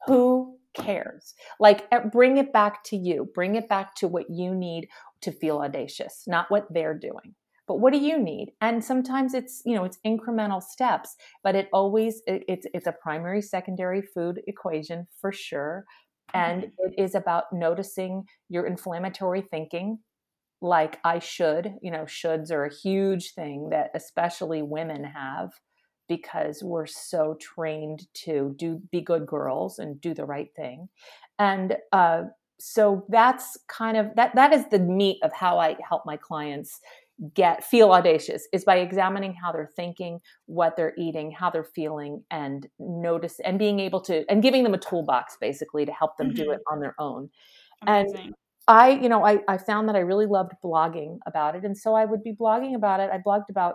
Who 0.06 0.58
cares? 0.74 1.34
Like, 1.60 1.88
bring 2.10 2.38
it 2.38 2.52
back 2.52 2.82
to 2.84 2.96
you. 2.96 3.28
Bring 3.34 3.54
it 3.54 3.68
back 3.68 3.94
to 3.96 4.08
what 4.08 4.30
you 4.30 4.54
need 4.54 4.88
to 5.22 5.32
feel 5.32 5.58
audacious, 5.58 6.24
not 6.26 6.50
what 6.50 6.66
they're 6.70 6.98
doing. 6.98 7.34
But 7.68 7.80
what 7.80 7.92
do 7.92 7.98
you 7.98 8.18
need? 8.18 8.52
And 8.62 8.82
sometimes 8.82 9.34
it's 9.34 9.62
you 9.66 9.74
know 9.74 9.84
it's 9.84 9.98
incremental 10.04 10.62
steps, 10.62 11.14
but 11.44 11.54
it 11.54 11.68
always 11.72 12.22
it, 12.26 12.42
it's 12.48 12.66
it's 12.72 12.86
a 12.86 12.92
primary 12.92 13.42
secondary 13.42 14.00
food 14.02 14.40
equation 14.46 15.06
for 15.20 15.30
sure, 15.30 15.84
and 16.32 16.62
mm-hmm. 16.62 16.88
it 16.88 17.02
is 17.02 17.14
about 17.14 17.52
noticing 17.52 18.24
your 18.48 18.66
inflammatory 18.66 19.42
thinking, 19.42 19.98
like 20.60 20.98
I 21.04 21.18
should. 21.18 21.74
You 21.82 21.90
know, 21.90 22.04
shoulds 22.04 22.50
are 22.50 22.64
a 22.64 22.74
huge 22.74 23.32
thing 23.32 23.70
that 23.70 23.90
especially 23.94 24.62
women 24.62 25.04
have 25.04 25.50
because 26.08 26.62
we're 26.62 26.86
so 26.86 27.36
trained 27.40 28.06
to 28.14 28.54
do 28.56 28.80
be 28.90 29.00
good 29.00 29.26
girls 29.26 29.78
and 29.78 30.00
do 30.00 30.14
the 30.14 30.24
right 30.24 30.48
thing 30.56 30.88
and 31.38 31.76
uh, 31.92 32.22
so 32.58 33.04
that's 33.08 33.56
kind 33.68 33.96
of 33.96 34.06
that 34.16 34.34
that 34.34 34.52
is 34.52 34.64
the 34.70 34.78
meat 34.78 35.18
of 35.22 35.32
how 35.32 35.58
i 35.58 35.76
help 35.86 36.02
my 36.04 36.16
clients 36.16 36.80
get 37.34 37.64
feel 37.64 37.92
audacious 37.92 38.46
is 38.52 38.64
by 38.64 38.76
examining 38.76 39.34
how 39.34 39.52
they're 39.52 39.70
thinking 39.76 40.20
what 40.46 40.76
they're 40.76 40.94
eating 40.96 41.30
how 41.30 41.50
they're 41.50 41.64
feeling 41.64 42.22
and 42.30 42.68
notice 42.78 43.40
and 43.44 43.58
being 43.58 43.80
able 43.80 44.00
to 44.00 44.24
and 44.30 44.42
giving 44.42 44.62
them 44.62 44.74
a 44.74 44.78
toolbox 44.78 45.36
basically 45.40 45.84
to 45.84 45.92
help 45.92 46.16
them 46.16 46.28
mm-hmm. 46.28 46.44
do 46.44 46.50
it 46.50 46.60
on 46.70 46.80
their 46.80 46.94
own 46.98 47.28
Amazing. 47.86 48.16
and 48.16 48.34
i 48.68 48.90
you 48.90 49.08
know 49.08 49.24
I, 49.24 49.40
I 49.48 49.58
found 49.58 49.88
that 49.88 49.96
i 49.96 50.00
really 50.00 50.26
loved 50.26 50.52
blogging 50.64 51.18
about 51.26 51.56
it 51.56 51.64
and 51.64 51.76
so 51.76 51.94
i 51.94 52.04
would 52.04 52.22
be 52.22 52.32
blogging 52.32 52.76
about 52.76 53.00
it. 53.00 53.10
I 53.12 53.18
blogged 53.18 53.50
about 53.50 53.74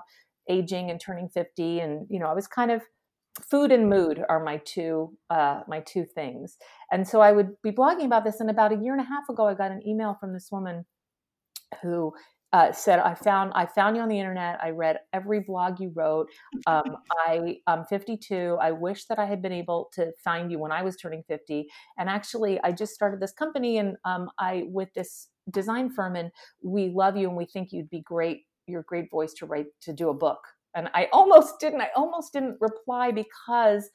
aging 0.50 0.90
and 0.90 1.00
turning 1.00 1.30
50 1.30 1.80
and 1.80 2.08
you 2.10 2.20
know 2.20 2.28
i 2.28 2.34
was 2.34 2.48
kind 2.48 2.72
of 2.72 2.82
food 3.50 3.72
and 3.72 3.90
mood 3.90 4.24
are 4.30 4.44
my 4.44 4.58
two 4.64 5.18
uh, 5.32 5.62
my 5.68 5.80
two 5.80 6.06
things. 6.06 6.58
And 6.92 7.08
so 7.08 7.22
i 7.22 7.32
would 7.32 7.62
be 7.64 7.72
blogging 7.72 8.06
about 8.06 8.24
this 8.24 8.40
and 8.40 8.50
about 8.50 8.72
a 8.72 8.76
year 8.76 8.94
and 8.94 9.02
a 9.02 9.06
half 9.06 9.28
ago 9.30 9.48
i 9.48 9.54
got 9.54 9.72
an 9.72 9.86
email 9.88 10.16
from 10.20 10.34
this 10.34 10.50
woman 10.52 10.86
who 11.82 12.14
uh, 12.54 12.72
said 12.72 13.00
i 13.00 13.14
found 13.14 13.52
i 13.56 13.66
found 13.66 13.96
you 13.96 14.02
on 14.02 14.10
the 14.10 14.20
internet. 14.20 14.60
I 14.64 14.70
read 14.70 15.00
every 15.12 15.42
blog 15.42 15.80
you 15.80 15.92
wrote. 15.94 16.28
Um, 16.68 16.98
i 17.28 17.58
am 17.68 17.86
52 17.86 18.58
i 18.62 18.72
wish 18.72 19.06
that 19.06 19.20
i 19.20 19.26
had 19.26 19.42
been 19.42 19.52
able 19.52 19.90
to 19.94 20.12
find 20.24 20.52
you 20.52 20.60
when 20.60 20.72
i 20.72 20.82
was 20.82 20.96
turning 20.96 21.24
50 21.28 21.68
and 21.98 22.10
actually 22.10 22.60
i 22.64 22.72
just 22.72 22.94
started 22.94 23.20
this 23.20 23.34
company 23.34 23.80
and 23.80 23.98
um, 24.06 24.30
i 24.40 24.64
with 24.68 24.90
this 24.94 25.30
design 25.52 25.90
firm 25.90 26.16
and 26.16 26.32
we 26.64 26.90
love 26.90 27.18
you 27.18 27.28
and 27.28 27.36
we 27.36 27.46
think 27.46 27.72
you'd 27.72 27.90
be 27.90 28.02
great 28.02 28.44
your 28.68 28.84
great 28.84 29.10
voice 29.12 29.34
to 29.34 29.46
write 29.46 29.68
to 29.82 29.94
do 29.94 30.10
a 30.10 30.14
book. 30.14 30.40
And 30.76 30.90
i 30.94 31.08
almost 31.14 31.60
didn't 31.60 31.82
i 31.82 31.90
almost 31.96 32.34
didn't 32.34 32.58
reply 32.60 33.12
because 33.12 33.90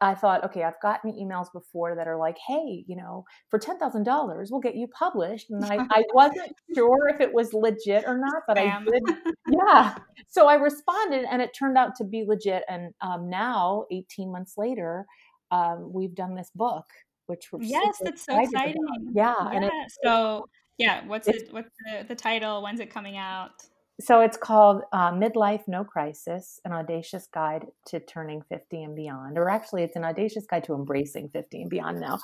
i 0.00 0.14
thought 0.14 0.44
okay 0.44 0.62
i've 0.62 0.80
gotten 0.82 1.12
emails 1.12 1.46
before 1.52 1.94
that 1.94 2.06
are 2.06 2.18
like 2.18 2.36
hey 2.46 2.84
you 2.86 2.96
know 2.96 3.24
for 3.50 3.58
$10000 3.58 4.46
we'll 4.50 4.60
get 4.60 4.76
you 4.76 4.86
published 4.88 5.50
and 5.50 5.64
i, 5.64 5.78
I 5.90 6.04
wasn't 6.14 6.52
sure 6.74 7.08
if 7.08 7.20
it 7.20 7.32
was 7.32 7.52
legit 7.52 8.04
or 8.06 8.18
not 8.18 8.42
but 8.46 8.58
i 8.58 8.82
did 8.84 9.02
yeah. 9.50 9.96
So 10.28 10.48
i 10.48 10.54
responded 10.54 11.24
and 11.30 11.40
it 11.40 11.54
turned 11.58 11.78
out 11.78 11.94
to 11.96 12.04
be 12.04 12.24
legit 12.26 12.64
and 12.68 12.92
um, 13.00 13.30
now 13.30 13.84
18 13.90 14.30
months 14.30 14.54
later 14.56 15.06
um, 15.50 15.92
we've 15.92 16.14
done 16.14 16.34
this 16.34 16.50
book 16.54 16.86
which 17.26 17.48
we're 17.52 17.62
yes 17.62 17.98
that's 18.02 18.24
so 18.24 18.40
exciting. 18.40 18.84
Yeah, 19.12 19.34
yeah. 19.38 19.50
and 19.50 19.64
it, 19.64 19.72
so 20.02 20.48
yeah 20.78 21.04
what's 21.06 21.28
it 21.28 21.48
what's 21.52 21.70
the, 21.84 22.04
the 22.06 22.14
title? 22.14 22.62
When's 22.62 22.80
it 22.80 22.90
coming 22.90 23.16
out 23.16 23.52
so 24.00 24.20
it's 24.20 24.36
called 24.36 24.82
uh, 24.92 25.10
Midlife 25.12 25.62
No 25.66 25.82
Crisis 25.82 26.60
An 26.64 26.72
Audacious 26.72 27.26
Guide 27.32 27.66
to 27.86 27.98
Turning 28.00 28.42
50 28.50 28.82
and 28.82 28.94
Beyond. 28.94 29.38
Or 29.38 29.48
actually, 29.48 29.84
it's 29.84 29.96
an 29.96 30.04
audacious 30.04 30.44
guide 30.46 30.64
to 30.64 30.74
embracing 30.74 31.30
50 31.30 31.62
and 31.62 31.70
beyond 31.70 32.00
now. 32.00 32.18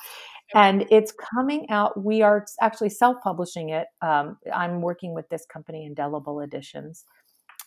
And 0.54 0.85
it's 0.90 1.12
coming 1.12 1.66
out. 1.70 2.02
We 2.02 2.20
are 2.20 2.44
actually 2.61 2.90
self 2.90 3.16
publishing 3.22 3.70
it. 3.70 3.87
Um, 4.02 4.37
I'm 4.54 4.82
working 4.82 5.14
with 5.14 5.28
this 5.30 5.46
company, 5.46 5.87
Indelible 5.87 6.40
Editions. 6.40 7.06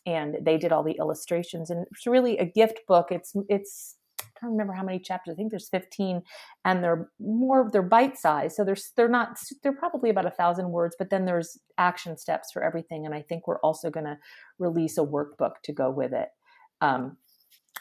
And 0.06 0.38
they 0.40 0.58
did 0.58 0.72
all 0.72 0.84
the 0.84 0.98
illustrations, 1.00 1.72
and 1.72 1.88
it's 1.92 2.06
really 2.06 2.38
a 2.38 2.46
gift 2.46 2.82
book. 2.88 3.08
It's 3.10 3.34
it's 3.50 3.95
Don't 4.46 4.54
remember 4.54 4.74
how 4.74 4.84
many 4.84 5.00
chapters. 5.00 5.34
I 5.34 5.36
think 5.36 5.52
there's 5.52 5.70
15, 5.70 6.22
and 6.64 6.84
they're 6.84 7.10
more 7.20 7.70
they're 7.72 7.82
bite 7.82 8.18
size. 8.18 8.56
So 8.56 8.64
there's 8.64 8.92
they're 8.96 9.10
not 9.10 9.38
they're 9.64 9.74
probably 9.74 10.10
about 10.10 10.26
a 10.26 10.32
thousand 10.32 10.70
words, 10.70 10.96
but 10.98 11.10
then 11.10 11.26
there's 11.26 11.58
action 11.78 12.18
steps 12.18 12.52
for 12.52 12.64
everything. 12.64 13.06
And 13.06 13.16
I 13.16 13.22
think 13.22 13.48
we're 13.48 13.60
also 13.60 13.90
going 13.90 14.06
to 14.06 14.18
release 14.60 14.98
a 14.98 15.02
workbook 15.02 15.54
to 15.64 15.74
go 15.74 15.90
with 15.90 16.14
it. 16.14 16.30
Um, 16.82 17.18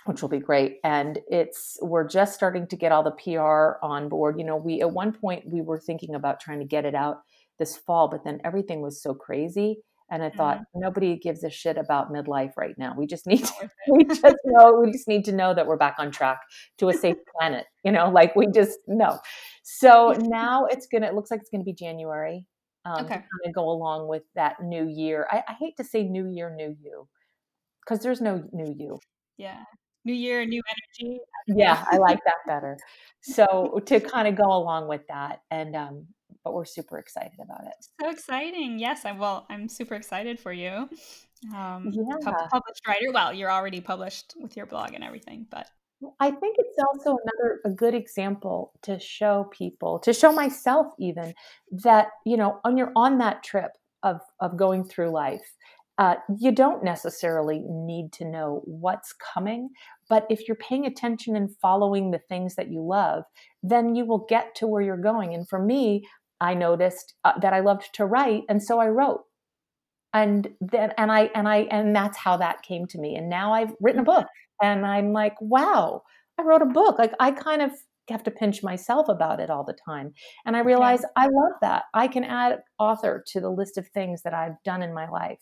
which 0.06 0.20
will 0.20 0.28
be 0.28 0.38
great 0.38 0.80
and 0.84 1.18
it's 1.28 1.78
we're 1.80 2.06
just 2.06 2.34
starting 2.34 2.66
to 2.66 2.76
get 2.76 2.92
all 2.92 3.02
the 3.02 3.10
pr 3.10 3.78
on 3.82 4.08
board 4.08 4.38
you 4.38 4.44
know 4.44 4.56
we 4.56 4.82
at 4.82 4.90
one 4.90 5.12
point 5.12 5.42
we 5.50 5.62
were 5.62 5.78
thinking 5.78 6.14
about 6.14 6.40
trying 6.40 6.58
to 6.58 6.64
get 6.66 6.84
it 6.84 6.94
out 6.94 7.22
this 7.58 7.74
fall 7.76 8.06
but 8.08 8.22
then 8.22 8.38
everything 8.44 8.82
was 8.82 9.02
so 9.02 9.14
crazy 9.14 9.78
and 10.14 10.22
I 10.22 10.30
thought 10.30 10.58
mm-hmm. 10.58 10.80
nobody 10.80 11.16
gives 11.16 11.42
a 11.42 11.50
shit 11.50 11.76
about 11.76 12.12
midlife 12.12 12.52
right 12.56 12.76
now. 12.78 12.94
We 12.96 13.06
just 13.06 13.26
need 13.26 13.44
to, 13.44 13.70
we 13.90 14.04
just 14.04 14.36
know 14.44 14.80
we 14.80 14.92
just 14.92 15.08
need 15.08 15.24
to 15.24 15.32
know 15.32 15.52
that 15.52 15.66
we're 15.66 15.76
back 15.76 15.96
on 15.98 16.12
track 16.12 16.38
to 16.78 16.88
a 16.88 16.94
safe 16.94 17.16
planet. 17.38 17.66
You 17.84 17.90
know, 17.92 18.08
like 18.08 18.36
we 18.36 18.46
just 18.46 18.78
know. 18.86 19.18
So 19.64 20.14
now 20.20 20.66
it's 20.66 20.86
gonna. 20.86 21.08
It 21.08 21.14
looks 21.14 21.30
like 21.30 21.40
it's 21.40 21.50
gonna 21.50 21.64
be 21.64 21.74
January. 21.74 22.46
Um, 22.86 23.04
okay. 23.04 23.14
To 23.14 23.20
kind 23.20 23.46
of 23.46 23.54
go 23.54 23.68
along 23.68 24.08
with 24.08 24.22
that 24.36 24.62
new 24.62 24.86
year. 24.86 25.26
I, 25.30 25.42
I 25.48 25.54
hate 25.58 25.76
to 25.78 25.84
say 25.84 26.04
new 26.04 26.26
year, 26.28 26.54
new 26.54 26.76
you, 26.80 27.08
because 27.84 28.02
there's 28.02 28.20
no 28.20 28.44
new 28.52 28.72
you. 28.78 29.00
Yeah. 29.36 29.64
New 30.04 30.12
year, 30.12 30.44
new 30.44 30.62
energy. 31.00 31.18
Yeah, 31.46 31.82
I 31.90 31.96
like 31.96 32.18
that 32.26 32.36
better. 32.46 32.76
So 33.22 33.80
to 33.86 34.00
kind 34.00 34.28
of 34.28 34.36
go 34.36 34.52
along 34.52 34.86
with 34.86 35.00
that, 35.08 35.40
and 35.50 35.74
um, 35.74 36.06
but 36.44 36.54
we're 36.54 36.64
super 36.64 36.98
excited 36.98 37.40
about 37.42 37.64
it. 37.64 37.86
So 38.00 38.10
exciting! 38.10 38.78
Yes, 38.78 39.04
I 39.04 39.12
well, 39.12 39.46
I'm 39.50 39.68
super 39.68 39.94
excited 39.94 40.38
for 40.38 40.52
you. 40.52 40.88
Um, 41.54 41.90
yeah. 41.92 42.16
published 42.50 42.86
writer. 42.86 43.10
Well, 43.12 43.32
you're 43.32 43.50
already 43.50 43.80
published 43.80 44.34
with 44.40 44.56
your 44.56 44.66
blog 44.66 44.94
and 44.94 45.02
everything, 45.02 45.46
but 45.50 45.68
I 46.20 46.30
think 46.30 46.56
it's 46.58 46.78
also 46.88 47.16
another 47.22 47.60
a 47.64 47.70
good 47.70 47.94
example 47.94 48.72
to 48.82 48.98
show 48.98 49.48
people, 49.50 49.98
to 50.00 50.12
show 50.12 50.32
myself 50.32 50.88
even 50.98 51.34
that 51.82 52.08
you 52.24 52.36
know, 52.36 52.60
on 52.64 52.76
you're 52.76 52.92
on 52.96 53.18
that 53.18 53.42
trip 53.42 53.72
of 54.02 54.20
of 54.40 54.56
going 54.56 54.84
through 54.84 55.10
life. 55.10 55.54
Uh, 55.96 56.16
you 56.40 56.50
don't 56.50 56.82
necessarily 56.82 57.62
need 57.68 58.12
to 58.12 58.24
know 58.24 58.62
what's 58.64 59.12
coming, 59.12 59.68
but 60.08 60.26
if 60.28 60.48
you're 60.48 60.56
paying 60.56 60.86
attention 60.86 61.36
and 61.36 61.56
following 61.62 62.10
the 62.10 62.18
things 62.28 62.56
that 62.56 62.68
you 62.68 62.82
love, 62.82 63.22
then 63.62 63.94
you 63.94 64.04
will 64.04 64.26
get 64.28 64.56
to 64.56 64.66
where 64.66 64.82
you're 64.82 64.96
going. 64.96 65.34
And 65.34 65.48
for 65.48 65.62
me, 65.62 66.04
I 66.40 66.54
noticed 66.54 67.14
uh, 67.24 67.38
that 67.40 67.52
I 67.52 67.60
loved 67.60 67.90
to 67.94 68.06
write, 68.06 68.42
and 68.48 68.62
so 68.62 68.80
I 68.80 68.88
wrote. 68.88 69.22
And 70.12 70.48
then, 70.60 70.92
and 70.96 71.10
I, 71.10 71.30
and 71.34 71.48
I, 71.48 71.66
and 71.70 71.94
that's 71.94 72.16
how 72.16 72.36
that 72.36 72.62
came 72.62 72.86
to 72.88 72.98
me. 72.98 73.16
And 73.16 73.28
now 73.28 73.52
I've 73.52 73.72
written 73.80 74.00
a 74.00 74.04
book, 74.04 74.26
and 74.62 74.86
I'm 74.86 75.12
like, 75.12 75.34
wow, 75.40 76.02
I 76.38 76.42
wrote 76.42 76.62
a 76.62 76.66
book. 76.66 76.98
Like 76.98 77.12
I 77.18 77.30
kind 77.30 77.62
of 77.62 77.72
have 78.10 78.22
to 78.24 78.30
pinch 78.30 78.62
myself 78.62 79.08
about 79.08 79.40
it 79.40 79.50
all 79.50 79.64
the 79.64 79.76
time. 79.86 80.12
And 80.44 80.56
I 80.56 80.60
realize 80.60 81.00
okay. 81.00 81.12
I 81.16 81.24
love 81.24 81.52
that. 81.62 81.84
I 81.94 82.06
can 82.06 82.24
add 82.24 82.58
author 82.78 83.24
to 83.28 83.40
the 83.40 83.50
list 83.50 83.78
of 83.78 83.88
things 83.88 84.22
that 84.22 84.34
I've 84.34 84.62
done 84.64 84.82
in 84.82 84.94
my 84.94 85.08
life. 85.08 85.38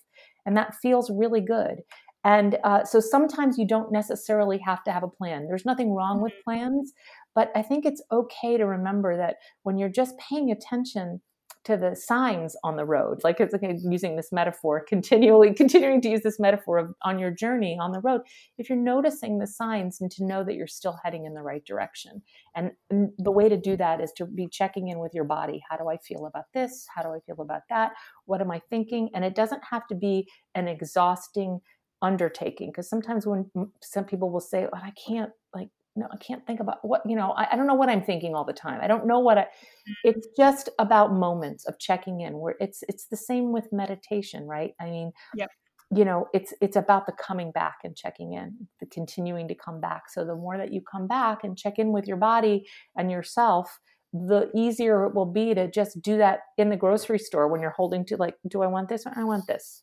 And 0.46 0.56
that 0.56 0.74
feels 0.80 1.10
really 1.10 1.40
good. 1.40 1.80
And 2.24 2.56
uh, 2.62 2.84
so 2.84 3.00
sometimes 3.00 3.58
you 3.58 3.66
don't 3.66 3.90
necessarily 3.90 4.58
have 4.58 4.84
to 4.84 4.92
have 4.92 5.02
a 5.02 5.08
plan. 5.08 5.46
There's 5.48 5.66
nothing 5.66 5.92
wrong 5.92 6.22
with 6.22 6.32
mm-hmm. 6.32 6.50
plans, 6.50 6.92
but 7.34 7.50
I 7.54 7.62
think 7.62 7.84
it's 7.84 8.02
okay 8.10 8.56
to 8.56 8.64
remember 8.64 9.16
that 9.16 9.36
when 9.62 9.78
you're 9.78 9.88
just 9.88 10.18
paying 10.18 10.50
attention 10.50 11.20
to 11.64 11.76
the 11.76 11.94
signs 11.94 12.56
on 12.64 12.76
the 12.76 12.84
road 12.84 13.20
like 13.22 13.38
it's 13.38 13.52
like 13.52 13.62
using 13.84 14.16
this 14.16 14.32
metaphor 14.32 14.84
continually 14.88 15.54
continuing 15.54 16.00
to 16.00 16.08
use 16.08 16.22
this 16.22 16.40
metaphor 16.40 16.78
of 16.78 16.94
on 17.02 17.18
your 17.18 17.30
journey 17.30 17.78
on 17.80 17.92
the 17.92 18.00
road 18.00 18.20
if 18.58 18.68
you're 18.68 18.78
noticing 18.78 19.38
the 19.38 19.46
signs 19.46 20.00
and 20.00 20.10
to 20.10 20.24
know 20.24 20.42
that 20.42 20.54
you're 20.54 20.66
still 20.66 20.98
heading 21.04 21.24
in 21.24 21.34
the 21.34 21.42
right 21.42 21.64
direction. 21.64 22.22
And, 22.54 22.72
the 23.18 23.30
way 23.30 23.48
to 23.48 23.56
do 23.56 23.76
that 23.76 24.00
is 24.00 24.12
to 24.16 24.26
be 24.26 24.48
checking 24.48 24.88
in 24.88 24.98
with 24.98 25.12
your 25.14 25.24
body. 25.24 25.62
How 25.68 25.76
do 25.76 25.88
i 25.88 25.96
feel 25.96 26.26
about 26.26 26.44
this? 26.52 26.86
How 26.94 27.02
do 27.02 27.08
i 27.10 27.18
feel 27.26 27.40
about 27.40 27.62
that? 27.68 27.92
What 28.26 28.40
am 28.40 28.50
i 28.50 28.60
thinking? 28.70 29.10
And 29.14 29.24
it 29.24 29.34
doesn't 29.34 29.62
have 29.70 29.86
to 29.88 29.94
be 29.94 30.28
an 30.54 30.68
exhausting 30.68 31.60
undertaking 32.02 32.70
because 32.70 32.88
sometimes 32.90 33.26
when 33.26 33.48
some 33.80 34.04
people 34.04 34.30
will 34.30 34.40
say 34.40 34.66
oh, 34.66 34.76
i 34.76 34.90
can't 35.06 35.30
like 35.54 35.68
no, 35.94 36.08
I 36.10 36.16
can't 36.16 36.46
think 36.46 36.60
about 36.60 36.78
what, 36.82 37.02
you 37.06 37.16
know, 37.16 37.32
I, 37.32 37.48
I, 37.52 37.56
don't 37.56 37.66
know 37.66 37.74
what 37.74 37.90
I'm 37.90 38.02
thinking 38.02 38.34
all 38.34 38.44
the 38.44 38.52
time. 38.52 38.80
I 38.82 38.86
don't 38.86 39.06
know 39.06 39.18
what 39.18 39.36
I, 39.36 39.42
mm-hmm. 39.42 39.92
it's 40.04 40.26
just 40.36 40.70
about 40.78 41.12
moments 41.12 41.66
of 41.66 41.78
checking 41.78 42.22
in 42.22 42.38
where 42.38 42.54
it's, 42.60 42.82
it's 42.88 43.06
the 43.06 43.16
same 43.16 43.52
with 43.52 43.72
meditation, 43.72 44.46
right? 44.46 44.74
I 44.80 44.86
mean, 44.86 45.12
yep. 45.36 45.50
you 45.94 46.04
know, 46.04 46.28
it's, 46.32 46.54
it's 46.62 46.76
about 46.76 47.04
the 47.04 47.12
coming 47.12 47.52
back 47.52 47.78
and 47.84 47.94
checking 47.94 48.32
in, 48.32 48.68
the 48.80 48.86
continuing 48.86 49.48
to 49.48 49.54
come 49.54 49.80
back. 49.80 50.04
So 50.08 50.24
the 50.24 50.34
more 50.34 50.56
that 50.56 50.72
you 50.72 50.80
come 50.80 51.06
back 51.06 51.44
and 51.44 51.58
check 51.58 51.78
in 51.78 51.92
with 51.92 52.06
your 52.06 52.16
body 52.16 52.66
and 52.96 53.10
yourself, 53.10 53.78
the 54.14 54.50
easier 54.54 55.06
it 55.06 55.14
will 55.14 55.26
be 55.26 55.54
to 55.54 55.70
just 55.70 56.00
do 56.00 56.16
that 56.18 56.40
in 56.56 56.70
the 56.70 56.76
grocery 56.76 57.18
store 57.18 57.48
when 57.48 57.60
you're 57.60 57.70
holding 57.70 58.04
to 58.06 58.16
like, 58.16 58.36
do 58.48 58.62
I 58.62 58.66
want 58.66 58.88
this? 58.88 59.06
or 59.06 59.12
I 59.14 59.24
want 59.24 59.46
this. 59.46 59.82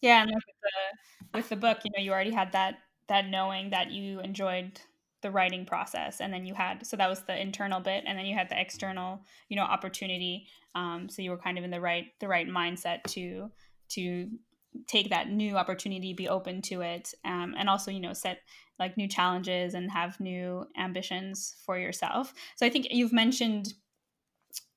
Yeah. 0.00 0.22
And 0.22 0.32
with 0.32 0.44
the, 0.62 1.38
with 1.38 1.48
the 1.48 1.56
book, 1.56 1.78
you 1.84 1.90
know, 1.96 2.02
you 2.02 2.12
already 2.12 2.32
had 2.32 2.52
that, 2.52 2.76
that 3.08 3.28
knowing 3.28 3.70
that 3.70 3.90
you 3.90 4.20
enjoyed 4.20 4.80
the 5.22 5.30
writing 5.30 5.64
process 5.64 6.20
and 6.20 6.32
then 6.32 6.44
you 6.44 6.54
had 6.54 6.84
so 6.84 6.96
that 6.96 7.08
was 7.08 7.22
the 7.22 7.40
internal 7.40 7.80
bit 7.80 8.04
and 8.06 8.18
then 8.18 8.26
you 8.26 8.34
had 8.34 8.48
the 8.48 8.60
external 8.60 9.20
you 9.48 9.56
know 9.56 9.62
opportunity 9.62 10.46
um, 10.74 11.08
so 11.08 11.22
you 11.22 11.30
were 11.30 11.38
kind 11.38 11.58
of 11.58 11.64
in 11.64 11.70
the 11.70 11.80
right 11.80 12.06
the 12.20 12.28
right 12.28 12.48
mindset 12.48 13.02
to 13.04 13.50
to 13.88 14.28
take 14.86 15.10
that 15.10 15.28
new 15.28 15.56
opportunity 15.56 16.12
be 16.12 16.28
open 16.28 16.62
to 16.62 16.80
it 16.80 17.14
um, 17.24 17.54
and 17.56 17.68
also 17.68 17.90
you 17.90 18.00
know 18.00 18.12
set 18.12 18.38
like 18.78 18.96
new 18.96 19.06
challenges 19.06 19.74
and 19.74 19.90
have 19.90 20.18
new 20.18 20.66
ambitions 20.76 21.54
for 21.64 21.78
yourself. 21.78 22.34
So 22.56 22.66
i 22.66 22.70
think 22.70 22.88
you've 22.90 23.12
mentioned 23.12 23.74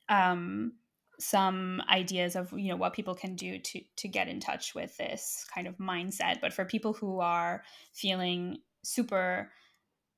um, 0.10 0.74
some 1.20 1.82
ideas 1.90 2.36
of 2.36 2.52
you 2.54 2.70
know 2.70 2.76
what 2.76 2.94
people 2.94 3.16
can 3.16 3.36
do 3.36 3.58
to 3.58 3.82
to 3.96 4.08
get 4.08 4.28
in 4.28 4.40
touch 4.40 4.76
with 4.76 4.96
this 4.98 5.46
kind 5.54 5.66
of 5.68 5.78
mindset 5.78 6.42
but 6.42 6.54
for 6.54 6.66
people 6.66 6.94
who 6.94 7.20
are 7.20 7.64
feeling 7.94 8.58
super 8.84 9.50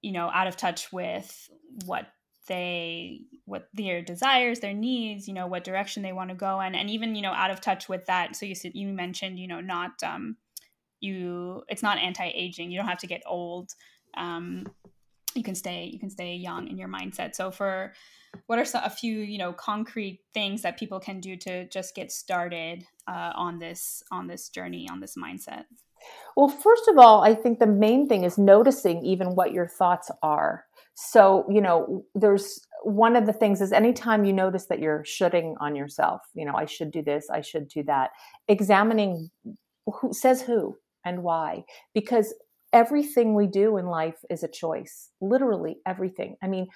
you 0.08 0.14
know 0.14 0.32
out 0.34 0.48
of 0.48 0.56
touch 0.56 0.94
with 0.94 1.50
what 1.86 2.08
they 2.48 3.20
what 3.44 3.68
their 3.74 4.02
desires 4.02 4.62
their 4.62 4.74
needs 4.74 5.28
you 5.28 5.34
know 5.34 5.48
what 5.48 5.66
direction 5.66 6.02
they 6.02 6.14
want 6.14 6.30
to 6.30 6.36
go 6.36 6.62
in. 6.62 6.76
And 6.76 6.90
even 6.90 7.14
you 7.14 7.22
know 7.22 7.34
out 7.34 7.52
of 7.52 7.60
touch 7.60 7.90
with 7.90 8.06
that 8.06 8.38
so 8.38 8.46
you 8.46 8.56
said 8.56 8.72
you 8.74 8.88
mentioned 8.88 9.38
you 9.38 9.50
know 9.50 9.60
not 9.60 9.92
um 10.02 10.38
you 11.02 11.64
it's 11.68 11.84
not 11.84 11.98
anti-aging. 11.98 12.72
You 12.72 12.78
don't 12.78 12.88
have 12.88 13.00
to 13.00 13.08
get 13.08 13.22
old. 13.26 13.72
Um 14.16 14.66
you 15.36 15.44
can 15.44 15.56
stay 15.56 15.90
you 15.92 16.00
can 16.00 16.10
stay 16.10 16.36
young 16.36 16.70
in 16.70 16.78
your 16.78 16.88
mindset. 16.88 17.36
So 17.36 17.52
for 17.52 17.94
what 18.46 18.60
are 18.60 18.66
some, 18.66 18.84
a 18.86 18.90
few 18.90 19.20
you 19.20 19.38
know 19.38 19.52
concrete 19.52 20.22
things 20.34 20.62
that 20.62 20.80
people 20.80 21.02
can 21.02 21.20
do 21.20 21.36
to 21.36 21.68
just 21.68 21.96
get 21.96 22.14
started 22.14 22.86
uh, 23.08 23.34
on 23.36 23.60
this 23.60 24.04
on 24.10 24.28
this 24.28 24.48
journey 24.48 24.88
on 24.90 25.02
this 25.02 25.16
mindset 25.18 25.66
well, 26.36 26.50
first 26.50 26.88
of 26.88 26.98
all, 26.98 27.24
I 27.24 27.34
think 27.34 27.60
the 27.60 27.68
main 27.68 28.08
thing 28.08 28.24
is 28.24 28.38
noticing 28.38 29.04
even 29.06 29.36
what 29.36 29.54
your 29.54 29.68
thoughts 29.68 30.12
are. 30.22 30.66
So, 30.94 31.46
you 31.50 31.62
know, 31.62 32.06
there's 32.16 32.60
one 32.84 33.16
of 33.16 33.26
the 33.26 33.34
things 33.34 33.62
is 33.62 33.72
anytime 33.72 34.26
you 34.26 34.34
notice 34.34 34.66
that 34.68 34.80
you're 34.80 35.04
shooting 35.06 35.56
on 35.60 35.76
yourself, 35.76 36.22
you 36.34 36.46
know, 36.46 36.56
I 36.56 36.66
should 36.66 36.92
do 36.92 37.02
this, 37.02 37.28
I 37.32 37.42
should 37.42 37.68
do 37.68 37.84
that, 37.84 38.12
examining 38.48 39.30
who 39.86 40.14
says 40.14 40.42
who 40.42 40.76
and 41.06 41.24
why. 41.24 41.64
Because 41.94 42.34
everything 42.74 43.34
we 43.34 43.48
do 43.48 43.78
in 43.78 43.86
life 43.86 44.18
is 44.30 44.44
a 44.44 44.48
choice 44.48 45.10
literally 45.22 45.78
everything. 45.86 46.36
I 46.42 46.48
mean 46.48 46.68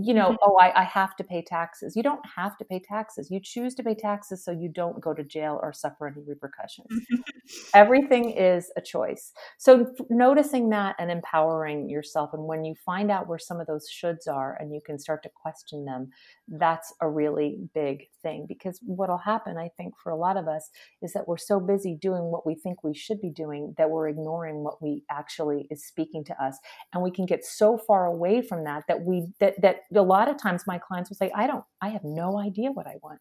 you 0.00 0.14
know 0.14 0.30
mm-hmm. 0.30 0.44
oh 0.44 0.56
I, 0.56 0.82
I, 0.82 0.84
have 0.84 1.16
to 1.16 1.24
pay 1.24 1.42
taxes. 1.42 1.94
You 1.96 2.02
don't 2.02 2.24
have 2.36 2.56
to 2.58 2.64
pay 2.64 2.80
taxes. 2.80 3.30
You 3.30 3.40
choose 3.42 3.74
to 3.76 3.82
pay 3.82 3.94
taxes 3.94 4.44
so 4.44 4.50
you 4.50 4.68
don't 4.68 5.00
go 5.00 5.14
to 5.14 5.24
jail 5.24 5.58
or 5.62 5.72
suffer 5.72 6.08
any 6.08 6.22
repercussions. 6.26 6.88
Everything 7.74 8.30
is 8.30 8.70
a 8.76 8.80
choice. 8.80 9.32
So 9.58 9.94
noticing 10.10 10.70
that 10.70 10.96
and 10.98 11.10
empowering 11.10 11.88
yourself 11.88 12.30
and 12.32 12.44
when 12.44 12.64
you 12.64 12.74
find 12.74 13.10
out 13.10 13.28
where 13.28 13.38
some 13.38 13.60
of 13.60 13.66
those 13.66 13.86
shoulds 13.88 14.28
are 14.28 14.56
and 14.60 14.72
you 14.72 14.80
can 14.84 14.98
start 14.98 15.22
to 15.22 15.30
question 15.34 15.84
them 15.84 16.10
that's 16.48 16.94
a 17.00 17.08
really 17.08 17.58
big 17.74 18.06
thing 18.22 18.46
because 18.48 18.78
what'll 18.82 19.18
happen 19.18 19.56
i 19.56 19.68
think 19.76 19.94
for 20.02 20.10
a 20.10 20.16
lot 20.16 20.36
of 20.36 20.48
us 20.48 20.70
is 21.02 21.12
that 21.12 21.26
we're 21.28 21.36
so 21.36 21.60
busy 21.60 21.94
doing 22.00 22.24
what 22.24 22.46
we 22.46 22.54
think 22.54 22.82
we 22.82 22.94
should 22.94 23.20
be 23.20 23.30
doing 23.30 23.74
that 23.76 23.90
we're 23.90 24.08
ignoring 24.08 24.56
what 24.56 24.82
we 24.82 25.02
actually 25.10 25.66
is 25.70 25.84
speaking 25.84 26.24
to 26.24 26.42
us 26.42 26.58
and 26.92 27.02
we 27.02 27.10
can 27.10 27.26
get 27.26 27.44
so 27.44 27.78
far 27.88 28.06
away 28.06 28.40
from 28.42 28.62
that 28.64 28.84
that 28.86 29.02
we 29.02 29.26
that 29.40 29.60
that 29.60 29.80
a 29.94 30.02
lot 30.02 30.28
of 30.28 30.40
times 30.40 30.62
my 30.66 30.78
clients 30.78 31.10
will 31.10 31.16
say 31.16 31.32
i 31.34 31.46
don't 31.48 31.64
i 31.80 31.88
have 31.88 32.04
no 32.04 32.38
idea 32.38 32.70
what 32.70 32.86
i 32.86 32.94
want 33.02 33.18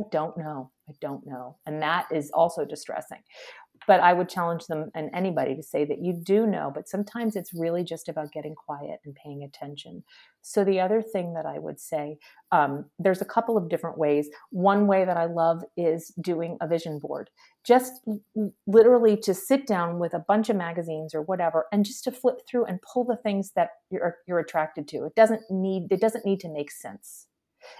i 0.00 0.02
don't 0.10 0.36
know 0.36 0.70
i 0.88 0.92
don't 1.00 1.26
know 1.26 1.56
and 1.66 1.82
that 1.82 2.06
is 2.12 2.30
also 2.32 2.64
distressing 2.64 3.20
but 3.86 4.00
I 4.00 4.12
would 4.12 4.28
challenge 4.28 4.66
them 4.66 4.90
and 4.94 5.10
anybody 5.14 5.54
to 5.54 5.62
say 5.62 5.84
that 5.84 6.02
you 6.02 6.12
do 6.12 6.46
know, 6.46 6.70
but 6.74 6.88
sometimes 6.88 7.36
it's 7.36 7.54
really 7.54 7.84
just 7.84 8.08
about 8.08 8.32
getting 8.32 8.54
quiet 8.54 9.00
and 9.04 9.14
paying 9.14 9.42
attention. 9.42 10.02
So, 10.42 10.64
the 10.64 10.80
other 10.80 11.02
thing 11.02 11.34
that 11.34 11.46
I 11.46 11.58
would 11.58 11.80
say, 11.80 12.18
um, 12.52 12.86
there's 12.98 13.20
a 13.20 13.26
couple 13.26 13.56
of 13.56 13.68
different 13.68 13.98
ways. 13.98 14.28
One 14.50 14.86
way 14.86 15.04
that 15.04 15.16
I 15.16 15.26
love 15.26 15.62
is 15.76 16.12
doing 16.20 16.56
a 16.60 16.68
vision 16.68 16.98
board, 17.00 17.30
just 17.66 17.92
literally 18.66 19.16
to 19.18 19.34
sit 19.34 19.66
down 19.66 19.98
with 19.98 20.14
a 20.14 20.24
bunch 20.26 20.48
of 20.48 20.56
magazines 20.56 21.14
or 21.14 21.22
whatever, 21.22 21.66
and 21.72 21.84
just 21.84 22.04
to 22.04 22.12
flip 22.12 22.40
through 22.48 22.66
and 22.66 22.80
pull 22.82 23.04
the 23.04 23.16
things 23.16 23.52
that 23.56 23.70
you're, 23.90 24.16
you're 24.28 24.38
attracted 24.38 24.86
to. 24.88 25.04
It 25.04 25.14
doesn't 25.16 25.42
need 25.50 25.88
it 25.90 26.00
doesn't 26.00 26.24
need 26.24 26.40
to 26.40 26.48
make 26.48 26.70
sense. 26.70 27.26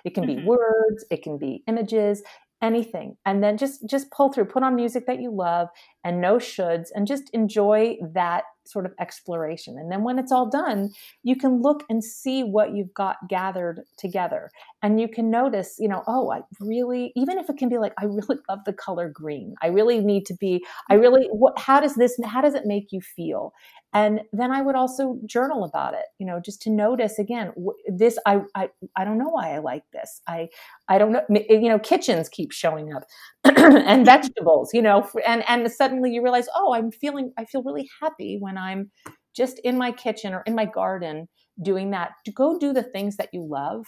It 0.04 0.14
can 0.14 0.26
be 0.26 0.36
mm-hmm. 0.36 0.46
words, 0.46 1.04
it 1.10 1.22
can 1.22 1.38
be 1.38 1.62
images, 1.66 2.22
anything 2.62 3.14
and 3.26 3.42
then 3.42 3.58
just 3.58 3.86
just 3.88 4.10
pull 4.10 4.32
through 4.32 4.44
put 4.46 4.62
on 4.62 4.74
music 4.74 5.06
that 5.06 5.20
you 5.20 5.30
love 5.30 5.68
and 6.06 6.20
no 6.20 6.36
shoulds 6.36 6.86
and 6.94 7.04
just 7.04 7.28
enjoy 7.32 7.96
that 8.00 8.44
sort 8.64 8.86
of 8.86 8.92
exploration. 9.00 9.76
And 9.78 9.90
then 9.90 10.02
when 10.02 10.18
it's 10.18 10.32
all 10.32 10.48
done 10.48 10.90
you 11.24 11.34
can 11.36 11.62
look 11.62 11.82
and 11.88 12.02
see 12.02 12.42
what 12.42 12.74
you've 12.74 12.94
got 12.94 13.16
gathered 13.28 13.82
together. 13.98 14.50
And 14.82 15.00
you 15.00 15.08
can 15.08 15.30
notice 15.30 15.76
you 15.80 15.88
know 15.88 16.04
oh 16.06 16.30
i 16.30 16.42
really 16.60 17.12
even 17.16 17.38
if 17.38 17.50
it 17.50 17.58
can 17.58 17.68
be 17.68 17.78
like 17.78 17.92
i 17.98 18.04
really 18.04 18.38
love 18.48 18.60
the 18.64 18.72
color 18.72 19.08
green. 19.08 19.54
I 19.62 19.66
really 19.66 19.98
need 20.00 20.26
to 20.26 20.34
be 20.34 20.64
i 20.88 20.94
mm-hmm. 20.94 21.02
really 21.02 21.26
what 21.32 21.58
how 21.58 21.80
does 21.80 21.96
this 21.96 22.16
how 22.24 22.40
does 22.40 22.54
it 22.54 22.66
make 22.66 22.92
you 22.92 23.00
feel? 23.00 23.52
And 23.92 24.20
then 24.32 24.52
i 24.52 24.62
would 24.62 24.76
also 24.76 25.18
journal 25.26 25.64
about 25.64 25.94
it 25.94 26.06
you 26.18 26.26
know 26.26 26.40
just 26.44 26.62
to 26.62 26.70
notice 26.70 27.18
again 27.18 27.52
this 27.88 28.18
i 28.26 28.42
i, 28.54 28.68
I 28.94 29.04
don't 29.04 29.18
know 29.18 29.30
why 29.30 29.54
i 29.54 29.58
like 29.58 29.84
this. 29.92 30.20
I 30.28 30.48
i 30.88 30.98
don't 30.98 31.12
know 31.12 31.22
you 31.30 31.68
know 31.68 31.80
kitchens 31.80 32.28
keep 32.28 32.52
showing 32.52 32.92
up 32.92 33.04
and 33.56 34.04
vegetables 34.04 34.70
you 34.72 34.82
know 34.82 35.08
and 35.26 35.44
and 35.48 35.70
suddenly 35.70 36.12
you 36.12 36.22
realize 36.22 36.48
oh 36.54 36.74
i'm 36.74 36.90
feeling 36.90 37.32
i 37.38 37.44
feel 37.44 37.62
really 37.62 37.88
happy 38.00 38.36
when 38.40 38.56
i'm 38.56 38.90
just 39.34 39.58
in 39.60 39.76
my 39.76 39.92
kitchen 39.92 40.32
or 40.32 40.42
in 40.46 40.54
my 40.54 40.64
garden 40.64 41.28
doing 41.62 41.90
that 41.90 42.12
to 42.24 42.32
go 42.32 42.58
do 42.58 42.72
the 42.72 42.82
things 42.82 43.16
that 43.16 43.28
you 43.32 43.46
love 43.48 43.84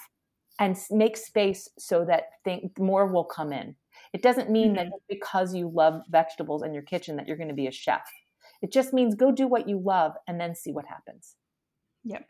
and 0.60 0.76
make 0.90 1.16
space 1.16 1.68
so 1.78 2.04
that 2.04 2.24
think 2.44 2.78
more 2.78 3.06
will 3.06 3.24
come 3.24 3.52
in 3.52 3.74
it 4.12 4.22
doesn't 4.22 4.50
mean 4.50 4.74
mm-hmm. 4.74 4.88
that 4.88 4.92
because 5.08 5.54
you 5.54 5.70
love 5.74 6.02
vegetables 6.10 6.62
in 6.62 6.72
your 6.72 6.82
kitchen 6.82 7.16
that 7.16 7.26
you're 7.26 7.36
going 7.36 7.48
to 7.48 7.54
be 7.54 7.66
a 7.66 7.72
chef 7.72 8.08
it 8.62 8.72
just 8.72 8.92
means 8.92 9.14
go 9.14 9.30
do 9.30 9.46
what 9.46 9.68
you 9.68 9.78
love 9.78 10.12
and 10.26 10.40
then 10.40 10.54
see 10.54 10.72
what 10.72 10.86
happens. 10.86 11.36
Yep. 12.04 12.26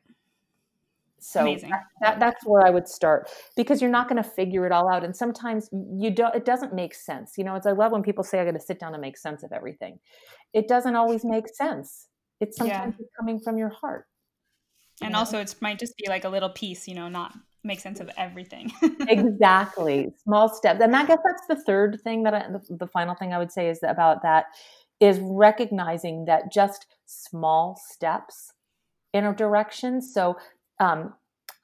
So 1.21 1.57
that, 1.63 1.83
that, 2.01 2.21
that's 2.21 2.45
where 2.47 2.67
I 2.67 2.71
would 2.71 2.89
start 2.89 3.31
because 3.57 3.81
you're 3.81 3.91
not 3.91 4.09
going 4.09 4.23
to 4.23 4.29
figure 4.29 4.67
it 4.67 4.73
all 4.73 4.89
out. 4.89 5.05
And 5.05 5.15
sometimes 5.15 5.69
you 5.73 6.11
don't, 6.11 6.35
it 6.35 6.45
doesn't 6.45 6.75
make 6.75 6.95
sense. 6.95 7.35
You 7.37 7.45
know, 7.45 7.55
it's, 7.57 7.67
I 7.67 7.73
love 7.73 7.93
when 7.93 8.03
people 8.03 8.25
say, 8.25 8.41
I 8.41 8.45
got 8.45 8.53
to 8.53 8.61
sit 8.61 8.79
down 8.79 8.95
and 8.95 9.01
make 9.01 9.17
sense 9.17 9.43
of 9.43 9.53
everything. 9.53 9.99
It 10.53 10.69
doesn't 10.69 10.95
always 10.95 11.25
make 11.25 11.49
sense. 11.49 12.07
It's 12.41 12.57
sometimes 12.57 12.95
yeah. 12.99 13.07
coming 13.19 13.41
from 13.41 13.59
your 13.59 13.71
heart. 13.71 14.07
And 15.03 15.13
know? 15.13 15.21
also 15.21 15.41
it 15.41 15.55
might 15.61 15.79
just 15.79 15.97
be 15.97 16.09
like 16.09 16.25
a 16.25 16.29
little 16.29 16.51
piece, 16.51 16.87
you 16.87 16.95
know, 16.95 17.09
not 17.09 17.35
make 17.65 17.81
sense 17.81 18.01
of 18.01 18.11
everything. 18.17 18.73
exactly. 19.09 20.09
Small 20.25 20.49
steps. 20.49 20.81
And 20.81 20.95
I 20.95 21.05
guess 21.05 21.19
that's 21.25 21.47
the 21.49 21.63
third 21.65 22.01
thing 22.03 22.23
that 22.25 22.35
I, 22.35 22.47
the, 22.51 22.77
the 22.77 22.87
final 22.87 23.15
thing 23.15 23.33
I 23.33 23.39
would 23.39 23.53
say 23.53 23.69
is 23.69 23.81
about 23.83 24.23
that 24.23 24.47
is 25.01 25.19
recognizing 25.21 26.25
that 26.25 26.53
just 26.53 26.87
small 27.07 27.81
steps 27.91 28.53
in 29.13 29.25
a 29.25 29.35
direction. 29.35 30.03
So, 30.03 30.37
um, 30.81 31.15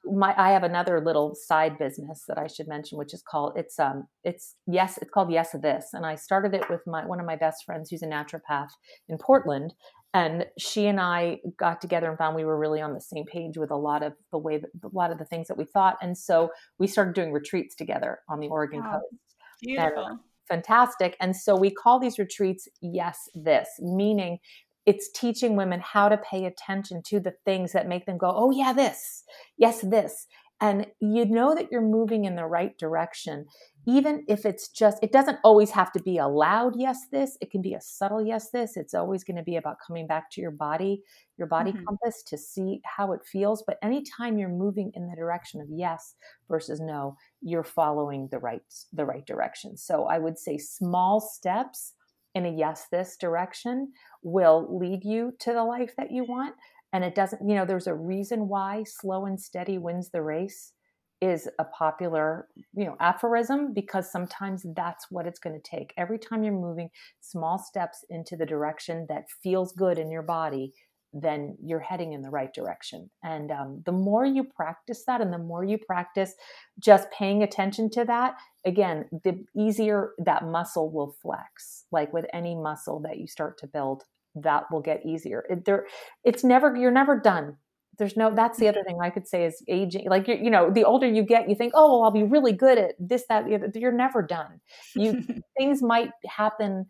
my 0.05 0.33
I 0.37 0.51
have 0.51 0.63
another 0.63 1.01
little 1.01 1.35
side 1.35 1.77
business 1.77 2.25
that 2.27 2.37
I 2.37 2.47
should 2.47 2.67
mention, 2.67 2.97
which 2.97 3.13
is 3.13 3.23
called 3.23 3.53
it's 3.55 3.79
um 3.79 4.07
it's 4.23 4.55
yes 4.67 4.97
it's 5.01 5.11
called 5.11 5.31
Yes 5.31 5.53
of 5.53 5.61
This, 5.61 5.89
and 5.93 6.05
I 6.05 6.15
started 6.15 6.53
it 6.53 6.69
with 6.69 6.81
my 6.85 7.05
one 7.05 7.19
of 7.19 7.25
my 7.25 7.35
best 7.35 7.65
friends 7.65 7.89
who's 7.89 8.03
a 8.03 8.07
naturopath 8.07 8.69
in 9.09 9.17
Portland, 9.17 9.73
and 10.13 10.45
she 10.57 10.87
and 10.87 10.99
I 10.99 11.39
got 11.57 11.81
together 11.81 12.09
and 12.09 12.17
found 12.17 12.35
we 12.35 12.45
were 12.45 12.59
really 12.59 12.81
on 12.81 12.93
the 12.93 13.01
same 13.01 13.25
page 13.25 13.57
with 13.57 13.71
a 13.71 13.75
lot 13.75 14.03
of 14.03 14.13
the 14.31 14.37
way 14.37 14.57
that, 14.57 14.69
a 14.83 14.89
lot 14.93 15.11
of 15.11 15.17
the 15.17 15.25
things 15.25 15.47
that 15.47 15.57
we 15.57 15.65
thought. 15.65 15.97
And 16.01 16.17
so 16.17 16.51
we 16.79 16.87
started 16.87 17.15
doing 17.15 17.31
retreats 17.31 17.75
together 17.75 18.19
on 18.29 18.39
the 18.39 18.47
Oregon 18.47 18.81
wow. 18.81 18.93
coast. 18.93 19.21
Beautiful. 19.61 20.05
and 20.05 20.19
fantastic. 20.47 21.17
And 21.19 21.35
so 21.35 21.55
we 21.55 21.71
call 21.71 21.99
these 21.99 22.19
retreats 22.19 22.67
yes 22.81 23.29
this 23.33 23.67
meaning 23.79 24.37
it's 24.85 25.09
teaching 25.11 25.55
women 25.55 25.79
how 25.79 26.09
to 26.09 26.17
pay 26.17 26.45
attention 26.45 27.01
to 27.03 27.19
the 27.19 27.33
things 27.43 27.71
that 27.71 27.87
make 27.87 28.05
them 28.05 28.17
go 28.17 28.31
oh 28.33 28.51
yeah 28.51 28.73
this 28.73 29.23
yes 29.57 29.81
this. 29.81 30.27
And 30.61 30.87
you 31.01 31.25
know 31.25 31.53
that 31.53 31.69
you're 31.69 31.81
moving 31.81 32.23
in 32.23 32.37
the 32.37 32.45
right 32.45 32.77
direction 32.77 33.45
even 33.87 34.23
if 34.27 34.45
it's 34.45 34.69
just 34.69 34.97
it 35.03 35.11
doesn't 35.11 35.37
always 35.43 35.69
have 35.71 35.91
to 35.91 36.01
be 36.01 36.17
a 36.17 36.27
loud 36.27 36.73
yes 36.77 37.07
this. 37.11 37.37
It 37.41 37.51
can 37.51 37.61
be 37.61 37.73
a 37.73 37.81
subtle 37.81 38.25
yes 38.25 38.49
this. 38.51 38.77
It's 38.77 38.93
always 38.93 39.23
going 39.23 39.37
to 39.37 39.43
be 39.43 39.57
about 39.57 39.77
coming 39.85 40.07
back 40.07 40.31
to 40.31 40.41
your 40.41 40.51
body 40.51 41.03
your 41.37 41.47
body 41.47 41.73
mm-hmm. 41.73 41.83
compass 41.83 42.23
to 42.23 42.37
see 42.37 42.79
how 42.85 43.11
it 43.11 43.19
feels. 43.25 43.63
But 43.67 43.77
anytime 43.83 44.37
you're 44.37 44.47
moving 44.47 44.91
in 44.95 45.09
the 45.09 45.15
direction 45.15 45.59
of 45.59 45.67
yes 45.69 46.15
versus 46.47 46.79
no 46.79 47.17
you're 47.41 47.63
following 47.63 48.29
the 48.31 48.39
right 48.39 48.61
the 48.93 49.05
right 49.05 49.25
direction. 49.25 49.75
So 49.75 50.05
i 50.05 50.17
would 50.17 50.39
say 50.39 50.57
small 50.57 51.19
steps 51.19 51.94
in 52.35 52.45
a 52.45 52.49
yes 52.49 52.87
this 52.91 53.17
direction 53.17 53.91
will 54.21 54.77
lead 54.77 55.03
you 55.03 55.33
to 55.39 55.53
the 55.53 55.63
life 55.63 55.93
that 55.97 56.11
you 56.11 56.25
want. 56.25 56.53
And 56.93 57.03
it 57.03 57.15
doesn't 57.15 57.47
you 57.47 57.55
know 57.55 57.65
there's 57.65 57.87
a 57.87 57.95
reason 57.95 58.47
why 58.47 58.83
slow 58.83 59.25
and 59.25 59.39
steady 59.39 59.77
wins 59.77 60.09
the 60.11 60.21
race 60.21 60.73
is 61.21 61.49
a 61.59 61.63
popular 61.63 62.47
you 62.73 62.85
know 62.85 62.97
aphorism 62.99 63.73
because 63.73 64.11
sometimes 64.11 64.65
that's 64.75 65.07
what 65.09 65.25
it's 65.25 65.39
going 65.39 65.59
to 65.59 65.69
take. 65.69 65.93
Every 65.97 66.19
time 66.19 66.43
you're 66.43 66.53
moving 66.53 66.89
small 67.21 67.57
steps 67.57 68.05
into 68.09 68.35
the 68.35 68.45
direction 68.45 69.05
that 69.09 69.25
feels 69.41 69.71
good 69.73 69.97
in 69.97 70.11
your 70.11 70.23
body 70.23 70.73
then 71.15 71.55
you're 71.63 71.79
heading 71.79 72.11
in 72.11 72.21
the 72.21 72.29
right 72.29 72.53
direction. 72.53 73.09
And 73.23 73.49
um, 73.49 73.81
the 73.85 73.93
more 73.93 74.25
you 74.25 74.43
practice 74.43 75.03
that 75.07 75.21
and 75.21 75.31
the 75.31 75.37
more 75.37 75.63
you 75.63 75.77
practice 75.77 76.33
just 76.77 77.09
paying 77.09 77.41
attention 77.41 77.89
to 77.91 78.03
that 78.03 78.35
again 78.65 79.05
the 79.23 79.45
easier 79.57 80.11
that 80.17 80.43
muscle 80.45 80.91
will 80.91 81.15
flex. 81.21 81.85
Like 81.91 82.11
with 82.11 82.25
any 82.33 82.53
muscle 82.53 82.99
that 83.01 83.17
you 83.17 83.27
start 83.27 83.57
to 83.59 83.67
build 83.67 84.03
that 84.35 84.65
will 84.69 84.81
get 84.81 85.05
easier. 85.05 85.45
It, 85.49 85.63
there 85.63 85.85
it's 86.25 86.43
never 86.43 86.75
you're 86.75 86.91
never 86.91 87.17
done. 87.17 87.55
There's 87.97 88.17
no 88.17 88.35
that's 88.35 88.59
the 88.59 88.67
other 88.67 88.83
thing 88.85 88.97
i 89.01 89.09
could 89.09 89.25
say 89.25 89.45
is 89.45 89.63
aging. 89.69 90.09
Like 90.09 90.27
you 90.27 90.35
you 90.35 90.49
know 90.49 90.69
the 90.69 90.83
older 90.83 91.07
you 91.07 91.23
get 91.23 91.47
you 91.47 91.55
think 91.55 91.71
oh 91.75 91.93
well 91.93 92.03
i'll 92.03 92.11
be 92.11 92.23
really 92.23 92.51
good 92.51 92.77
at 92.77 92.95
this 92.99 93.23
that 93.29 93.47
you're 93.73 93.93
never 93.93 94.21
done. 94.21 94.59
You 94.95 95.23
things 95.57 95.81
might 95.81 96.11
happen 96.27 96.87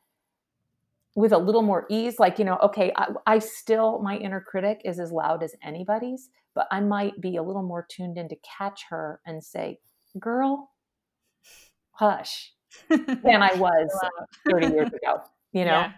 with 1.15 1.31
a 1.31 1.37
little 1.37 1.61
more 1.61 1.85
ease 1.89 2.19
like 2.19 2.37
you 2.37 2.45
know 2.45 2.57
okay 2.61 2.91
I, 2.95 3.07
I, 3.25 3.39
still 3.39 3.99
my 4.01 4.17
inner 4.17 4.41
critic 4.41 4.81
is 4.83 4.99
as 4.99 5.11
loud 5.11 5.43
as 5.43 5.55
anybody's 5.63 6.29
but 6.53 6.67
i 6.71 6.79
might 6.81 7.19
be 7.21 7.37
a 7.37 7.43
little 7.43 7.63
more 7.63 7.85
tuned 7.89 8.17
in 8.17 8.27
to 8.29 8.35
catch 8.57 8.83
her 8.89 9.21
and 9.25 9.43
say 9.43 9.79
girl 10.19 10.71
hush 11.91 12.51
than 12.89 13.41
i 13.41 13.53
was 13.55 13.89
30 14.49 14.67
years 14.67 14.89
ago 14.89 15.21
you 15.53 15.63
know? 15.63 15.71
Yeah. 15.71 15.91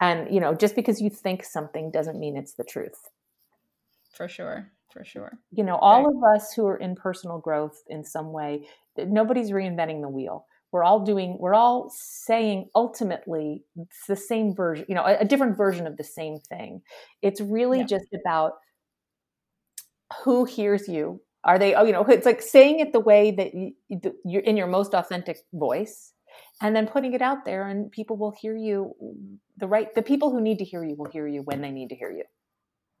and 0.00 0.34
you 0.34 0.40
know 0.40 0.54
just 0.54 0.74
because 0.74 1.00
you 1.00 1.08
think 1.08 1.44
something 1.44 1.90
doesn't 1.90 2.18
mean 2.18 2.36
it's 2.36 2.54
the 2.54 2.64
truth. 2.64 3.08
For 4.12 4.28
sure 4.28 4.72
for 4.92 5.04
sure. 5.04 5.38
You 5.52 5.64
know 5.64 5.76
all 5.76 6.04
right. 6.04 6.14
of 6.16 6.36
us 6.36 6.52
who 6.52 6.66
are 6.66 6.76
in 6.76 6.94
personal 6.94 7.38
growth 7.38 7.82
in 7.88 8.04
some 8.04 8.32
way 8.32 8.66
nobody's 8.96 9.50
reinventing 9.50 10.02
the 10.02 10.08
wheel 10.08 10.46
we're 10.74 10.82
all 10.82 10.98
doing 10.98 11.36
we're 11.38 11.54
all 11.54 11.88
saying 11.94 12.68
ultimately 12.74 13.62
it's 13.76 14.06
the 14.08 14.16
same 14.16 14.52
version 14.52 14.84
you 14.88 14.94
know 14.96 15.04
a, 15.04 15.18
a 15.18 15.24
different 15.24 15.56
version 15.56 15.86
of 15.86 15.96
the 15.96 16.02
same 16.02 16.38
thing. 16.40 16.82
It's 17.22 17.40
really 17.40 17.78
yeah. 17.78 17.84
just 17.84 18.08
about 18.12 18.54
who 20.24 20.44
hears 20.44 20.88
you. 20.88 21.20
Are 21.44 21.60
they 21.60 21.74
oh 21.76 21.84
you 21.84 21.92
know 21.92 22.02
it's 22.02 22.26
like 22.26 22.42
saying 22.42 22.80
it 22.80 22.92
the 22.92 22.98
way 22.98 23.30
that 23.30 23.54
you, 23.54 23.74
you're 24.24 24.42
in 24.42 24.56
your 24.56 24.66
most 24.66 24.94
authentic 24.94 25.38
voice 25.52 26.12
and 26.60 26.74
then 26.74 26.88
putting 26.88 27.12
it 27.12 27.22
out 27.22 27.44
there 27.44 27.68
and 27.68 27.92
people 27.92 28.16
will 28.16 28.34
hear 28.36 28.56
you. 28.56 28.94
The 29.58 29.68
right 29.68 29.94
the 29.94 30.02
people 30.02 30.32
who 30.32 30.40
need 30.40 30.58
to 30.58 30.64
hear 30.64 30.82
you 30.82 30.96
will 30.96 31.10
hear 31.10 31.28
you 31.28 31.42
when 31.42 31.60
they 31.60 31.70
need 31.70 31.90
to 31.90 31.94
hear 31.94 32.10
you. 32.10 32.24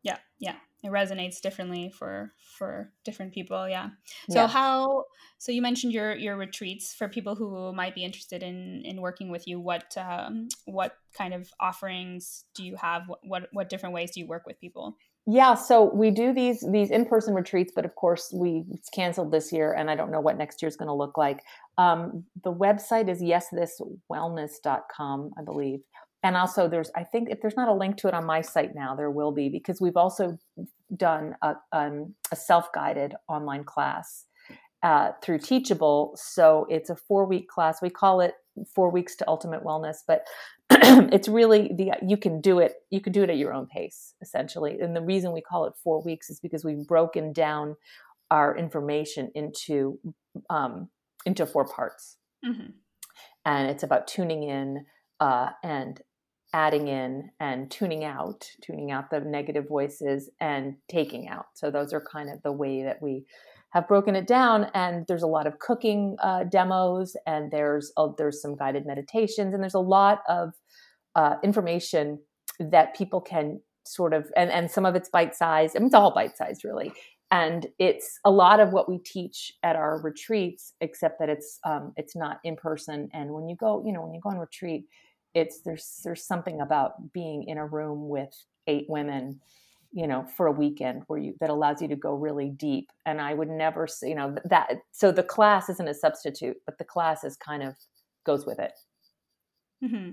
Yeah 0.04 0.18
yeah 0.38 0.54
it 0.84 0.92
resonates 0.92 1.40
differently 1.40 1.88
for 1.88 2.32
for 2.58 2.92
different 3.04 3.32
people 3.32 3.68
yeah. 3.68 3.88
So 4.28 4.40
yeah. 4.40 4.46
how 4.46 5.04
so 5.38 5.50
you 5.50 5.62
mentioned 5.62 5.94
your 5.94 6.14
your 6.14 6.36
retreats 6.36 6.94
for 6.94 7.08
people 7.08 7.34
who 7.34 7.72
might 7.72 7.94
be 7.94 8.04
interested 8.04 8.42
in 8.42 8.82
in 8.84 9.00
working 9.00 9.30
with 9.30 9.48
you. 9.48 9.58
What 9.58 9.96
um, 9.96 10.48
what 10.66 10.98
kind 11.16 11.32
of 11.32 11.48
offerings 11.58 12.44
do 12.54 12.62
you 12.64 12.76
have? 12.76 13.08
What, 13.08 13.20
what 13.24 13.48
what 13.52 13.70
different 13.70 13.94
ways 13.94 14.10
do 14.10 14.20
you 14.20 14.26
work 14.26 14.44
with 14.46 14.60
people? 14.60 14.98
Yeah 15.26 15.54
so 15.54 15.84
we 15.84 16.10
do 16.10 16.34
these 16.34 16.62
these 16.70 16.90
in-person 16.90 17.32
retreats 17.32 17.72
but 17.74 17.86
of 17.86 17.94
course 17.94 18.30
we 18.30 18.66
it's 18.70 18.90
canceled 18.90 19.32
this 19.32 19.54
year 19.54 19.72
and 19.72 19.90
i 19.90 19.94
don't 19.94 20.10
know 20.10 20.20
what 20.20 20.36
next 20.36 20.60
year 20.60 20.68
is 20.68 20.76
going 20.76 20.88
to 20.88 20.94
look 20.94 21.16
like. 21.16 21.42
Um, 21.78 22.24
the 22.44 22.52
website 22.52 23.08
is 23.08 23.22
yesthiswellness.com 23.22 25.30
i 25.38 25.42
believe 25.42 25.80
and 26.24 26.36
also 26.36 26.68
there's 26.68 26.90
i 26.96 27.04
think 27.04 27.30
if 27.30 27.40
there's 27.40 27.56
not 27.56 27.68
a 27.68 27.72
link 27.72 27.96
to 27.96 28.08
it 28.08 28.14
on 28.14 28.24
my 28.24 28.40
site 28.40 28.74
now 28.74 28.96
there 28.96 29.10
will 29.10 29.30
be 29.30 29.48
because 29.48 29.80
we've 29.80 29.96
also 29.96 30.36
done 30.96 31.34
a, 31.42 31.54
um, 31.72 32.14
a 32.32 32.36
self-guided 32.36 33.14
online 33.28 33.64
class 33.64 34.26
uh, 34.84 35.12
through 35.22 35.38
teachable. 35.38 36.12
So 36.14 36.66
it's 36.68 36.90
a 36.90 36.96
four 36.96 37.24
week 37.24 37.48
class. 37.48 37.80
We 37.80 37.90
call 37.90 38.20
it 38.20 38.34
four 38.74 38.90
weeks 38.90 39.16
to 39.16 39.26
ultimate 39.26 39.64
wellness 39.64 39.96
but 40.06 40.24
it's 40.70 41.26
really 41.26 41.72
the 41.76 41.92
you 42.06 42.16
can 42.16 42.40
do 42.40 42.60
it 42.60 42.74
you 42.90 43.00
can 43.00 43.12
do 43.12 43.22
it 43.22 43.30
at 43.30 43.38
your 43.38 43.52
own 43.52 43.66
pace 43.66 44.14
essentially. 44.22 44.78
And 44.80 44.94
the 44.94 45.02
reason 45.02 45.32
we 45.32 45.40
call 45.40 45.64
it 45.64 45.72
four 45.82 46.02
weeks 46.02 46.30
is 46.30 46.38
because 46.38 46.64
we've 46.64 46.86
broken 46.86 47.32
down 47.32 47.76
our 48.30 48.56
information 48.56 49.30
into 49.34 49.98
um, 50.50 50.90
into 51.26 51.46
four 51.46 51.66
parts. 51.66 52.18
Mm-hmm. 52.44 52.72
and 53.46 53.70
it's 53.70 53.82
about 53.82 54.06
tuning 54.06 54.42
in 54.42 54.84
uh, 55.18 55.48
and 55.62 55.98
adding 56.54 56.86
in 56.86 57.30
and 57.40 57.68
tuning 57.68 58.04
out, 58.04 58.48
tuning 58.62 58.92
out 58.92 59.10
the 59.10 59.18
negative 59.18 59.66
voices 59.68 60.30
and 60.40 60.76
taking 60.88 61.28
out. 61.28 61.46
So 61.54 61.70
those 61.70 61.92
are 61.92 62.00
kind 62.00 62.30
of 62.30 62.40
the 62.42 62.52
way 62.52 62.84
that 62.84 63.02
we 63.02 63.26
have 63.70 63.88
broken 63.88 64.14
it 64.14 64.28
down. 64.28 64.70
And 64.72 65.04
there's 65.08 65.24
a 65.24 65.26
lot 65.26 65.48
of 65.48 65.58
cooking 65.58 66.16
uh, 66.22 66.44
demos, 66.44 67.16
and 67.26 67.50
there's 67.50 67.92
there's 68.16 68.40
some 68.40 68.54
guided 68.54 68.86
meditations, 68.86 69.52
and 69.52 69.62
there's 69.62 69.74
a 69.74 69.80
lot 69.80 70.22
of 70.28 70.54
uh, 71.16 71.34
information 71.42 72.20
that 72.60 72.94
people 72.94 73.20
can 73.20 73.60
sort 73.84 74.14
of 74.14 74.30
and 74.36 74.50
and 74.50 74.70
some 74.70 74.86
of 74.86 74.94
it's 74.94 75.08
bite 75.08 75.34
sized. 75.34 75.76
I 75.76 75.80
mean, 75.80 75.86
it's 75.86 75.94
all 75.94 76.14
bite 76.14 76.36
sized, 76.36 76.64
really. 76.64 76.92
And 77.32 77.66
it's 77.80 78.20
a 78.24 78.30
lot 78.30 78.60
of 78.60 78.72
what 78.72 78.88
we 78.88 78.98
teach 78.98 79.52
at 79.64 79.74
our 79.74 80.00
retreats, 80.00 80.74
except 80.80 81.18
that 81.18 81.28
it's 81.28 81.58
um, 81.64 81.92
it's 81.96 82.14
not 82.14 82.38
in 82.44 82.54
person. 82.54 83.08
And 83.12 83.30
when 83.30 83.48
you 83.48 83.56
go, 83.56 83.82
you 83.84 83.92
know, 83.92 84.02
when 84.02 84.14
you 84.14 84.20
go 84.20 84.30
on 84.30 84.38
retreat, 84.38 84.84
it's 85.34 85.60
there's 85.64 86.00
there's 86.04 86.24
something 86.24 86.60
about 86.60 87.12
being 87.12 87.44
in 87.44 87.58
a 87.58 87.66
room 87.66 88.08
with 88.08 88.34
eight 88.66 88.86
women 88.88 89.40
you 89.92 90.06
know 90.06 90.24
for 90.36 90.46
a 90.46 90.52
weekend 90.52 91.02
where 91.06 91.18
you 91.18 91.34
that 91.40 91.50
allows 91.50 91.80
you 91.82 91.88
to 91.88 91.96
go 91.96 92.14
really 92.14 92.50
deep. 92.50 92.88
And 93.06 93.20
i 93.20 93.34
would 93.34 93.48
never 93.48 93.86
say 93.86 94.08
you 94.08 94.14
know 94.14 94.34
that 94.44 94.70
so 94.92 95.12
the 95.12 95.22
class 95.22 95.68
isn't 95.68 95.88
a 95.88 95.94
substitute 95.94 96.56
but 96.66 96.78
the 96.78 96.84
class 96.84 97.24
is 97.24 97.36
kind 97.36 97.62
of 97.62 97.74
goes 98.24 98.46
with 98.46 98.58
it. 98.58 98.72
Mm-hmm. 99.84 100.12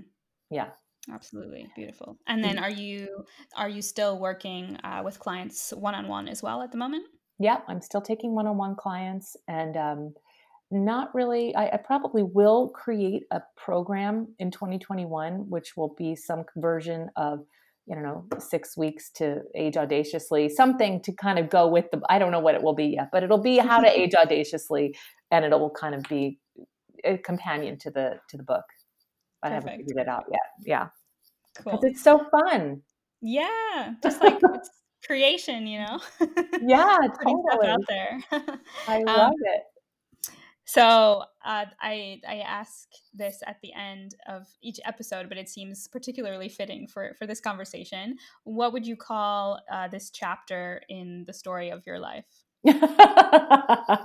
yeah. 0.50 0.68
Absolutely. 1.12 1.66
Beautiful. 1.74 2.16
And 2.28 2.44
then 2.44 2.56
mm-hmm. 2.56 2.64
are 2.64 2.70
you 2.70 3.24
are 3.56 3.68
you 3.68 3.82
still 3.82 4.20
working 4.20 4.78
uh, 4.84 5.02
with 5.04 5.18
clients 5.18 5.72
one-on-one 5.72 6.28
as 6.28 6.44
well 6.44 6.62
at 6.62 6.70
the 6.70 6.78
moment? 6.78 7.06
Yeah 7.38 7.58
i'm 7.66 7.80
still 7.80 8.00
taking 8.00 8.34
one-on-one 8.34 8.76
clients 8.76 9.36
and 9.48 9.76
um, 9.76 10.14
not 10.72 11.14
really. 11.14 11.54
I, 11.54 11.66
I, 11.68 11.76
probably 11.76 12.22
will 12.22 12.68
create 12.68 13.24
a 13.30 13.42
program 13.56 14.28
in 14.38 14.50
2021, 14.50 15.48
which 15.48 15.76
will 15.76 15.94
be 15.96 16.16
some 16.16 16.44
version 16.56 17.10
of, 17.16 17.40
you 17.86 17.96
know, 17.96 18.24
six 18.38 18.76
weeks 18.76 19.10
to 19.16 19.42
age 19.54 19.76
audaciously, 19.76 20.48
something 20.48 21.02
to 21.02 21.12
kind 21.12 21.38
of 21.38 21.50
go 21.50 21.68
with 21.68 21.90
the. 21.90 22.00
I 22.08 22.18
don't 22.18 22.32
know 22.32 22.40
what 22.40 22.54
it 22.54 22.62
will 22.62 22.74
be 22.74 22.86
yet, 22.86 23.08
but 23.12 23.22
it'll 23.22 23.42
be 23.42 23.58
how 23.58 23.80
to 23.80 23.88
age 24.00 24.14
audaciously, 24.14 24.96
and 25.30 25.44
it 25.44 25.50
will 25.50 25.70
kind 25.70 25.94
of 25.94 26.02
be 26.04 26.38
a 27.04 27.18
companion 27.18 27.78
to 27.80 27.90
the 27.90 28.20
to 28.30 28.36
the 28.36 28.44
book. 28.44 28.64
I 29.42 29.48
Perfect. 29.48 29.68
haven't 29.68 29.86
figured 29.86 30.06
it 30.06 30.08
out 30.08 30.24
yet. 30.30 30.40
Yeah, 30.64 30.88
because 31.54 31.80
cool. 31.80 31.90
it's 31.90 32.02
so 32.02 32.24
fun. 32.30 32.82
Yeah, 33.20 33.94
just 34.02 34.20
like 34.20 34.40
creation, 35.04 35.66
you 35.66 35.80
know. 35.80 36.00
yeah, 36.62 36.98
totally. 37.24 37.68
out 37.68 37.80
there. 37.88 38.20
I 38.88 38.96
um, 38.98 39.04
love 39.04 39.28
um, 39.28 39.34
it. 39.44 39.62
So 40.72 41.24
uh, 41.44 41.66
I 41.82 42.18
I 42.26 42.36
ask 42.46 42.88
this 43.12 43.42
at 43.46 43.58
the 43.62 43.74
end 43.74 44.14
of 44.26 44.46
each 44.62 44.80
episode, 44.86 45.28
but 45.28 45.36
it 45.36 45.50
seems 45.50 45.86
particularly 45.86 46.48
fitting 46.48 46.86
for 46.86 47.12
for 47.18 47.26
this 47.26 47.42
conversation. 47.42 48.16
What 48.44 48.72
would 48.72 48.86
you 48.86 48.96
call 48.96 49.60
uh, 49.70 49.88
this 49.88 50.10
chapter 50.10 50.80
in 50.88 51.24
the 51.26 51.34
story 51.34 51.68
of 51.68 51.82
your 51.86 51.98
life? 51.98 52.24
uh, 52.66 53.96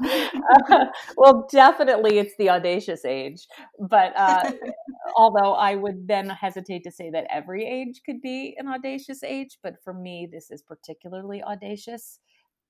well, 1.15 1.47
definitely 1.49 2.17
it's 2.17 2.35
the 2.37 2.49
audacious 2.49 3.05
age, 3.05 3.47
but 3.79 4.11
uh, 4.17 4.51
although 5.15 5.53
I 5.53 5.75
would 5.75 6.05
then 6.05 6.27
hesitate 6.27 6.83
to 6.83 6.91
say 6.91 7.09
that 7.11 7.27
every 7.29 7.65
age 7.65 8.01
could 8.05 8.21
be 8.21 8.57
an 8.57 8.67
audacious 8.67 9.23
age, 9.23 9.57
but 9.63 9.75
for 9.85 9.93
me, 9.93 10.27
this 10.29 10.51
is 10.51 10.63
particularly 10.63 11.41
audacious. 11.43 12.19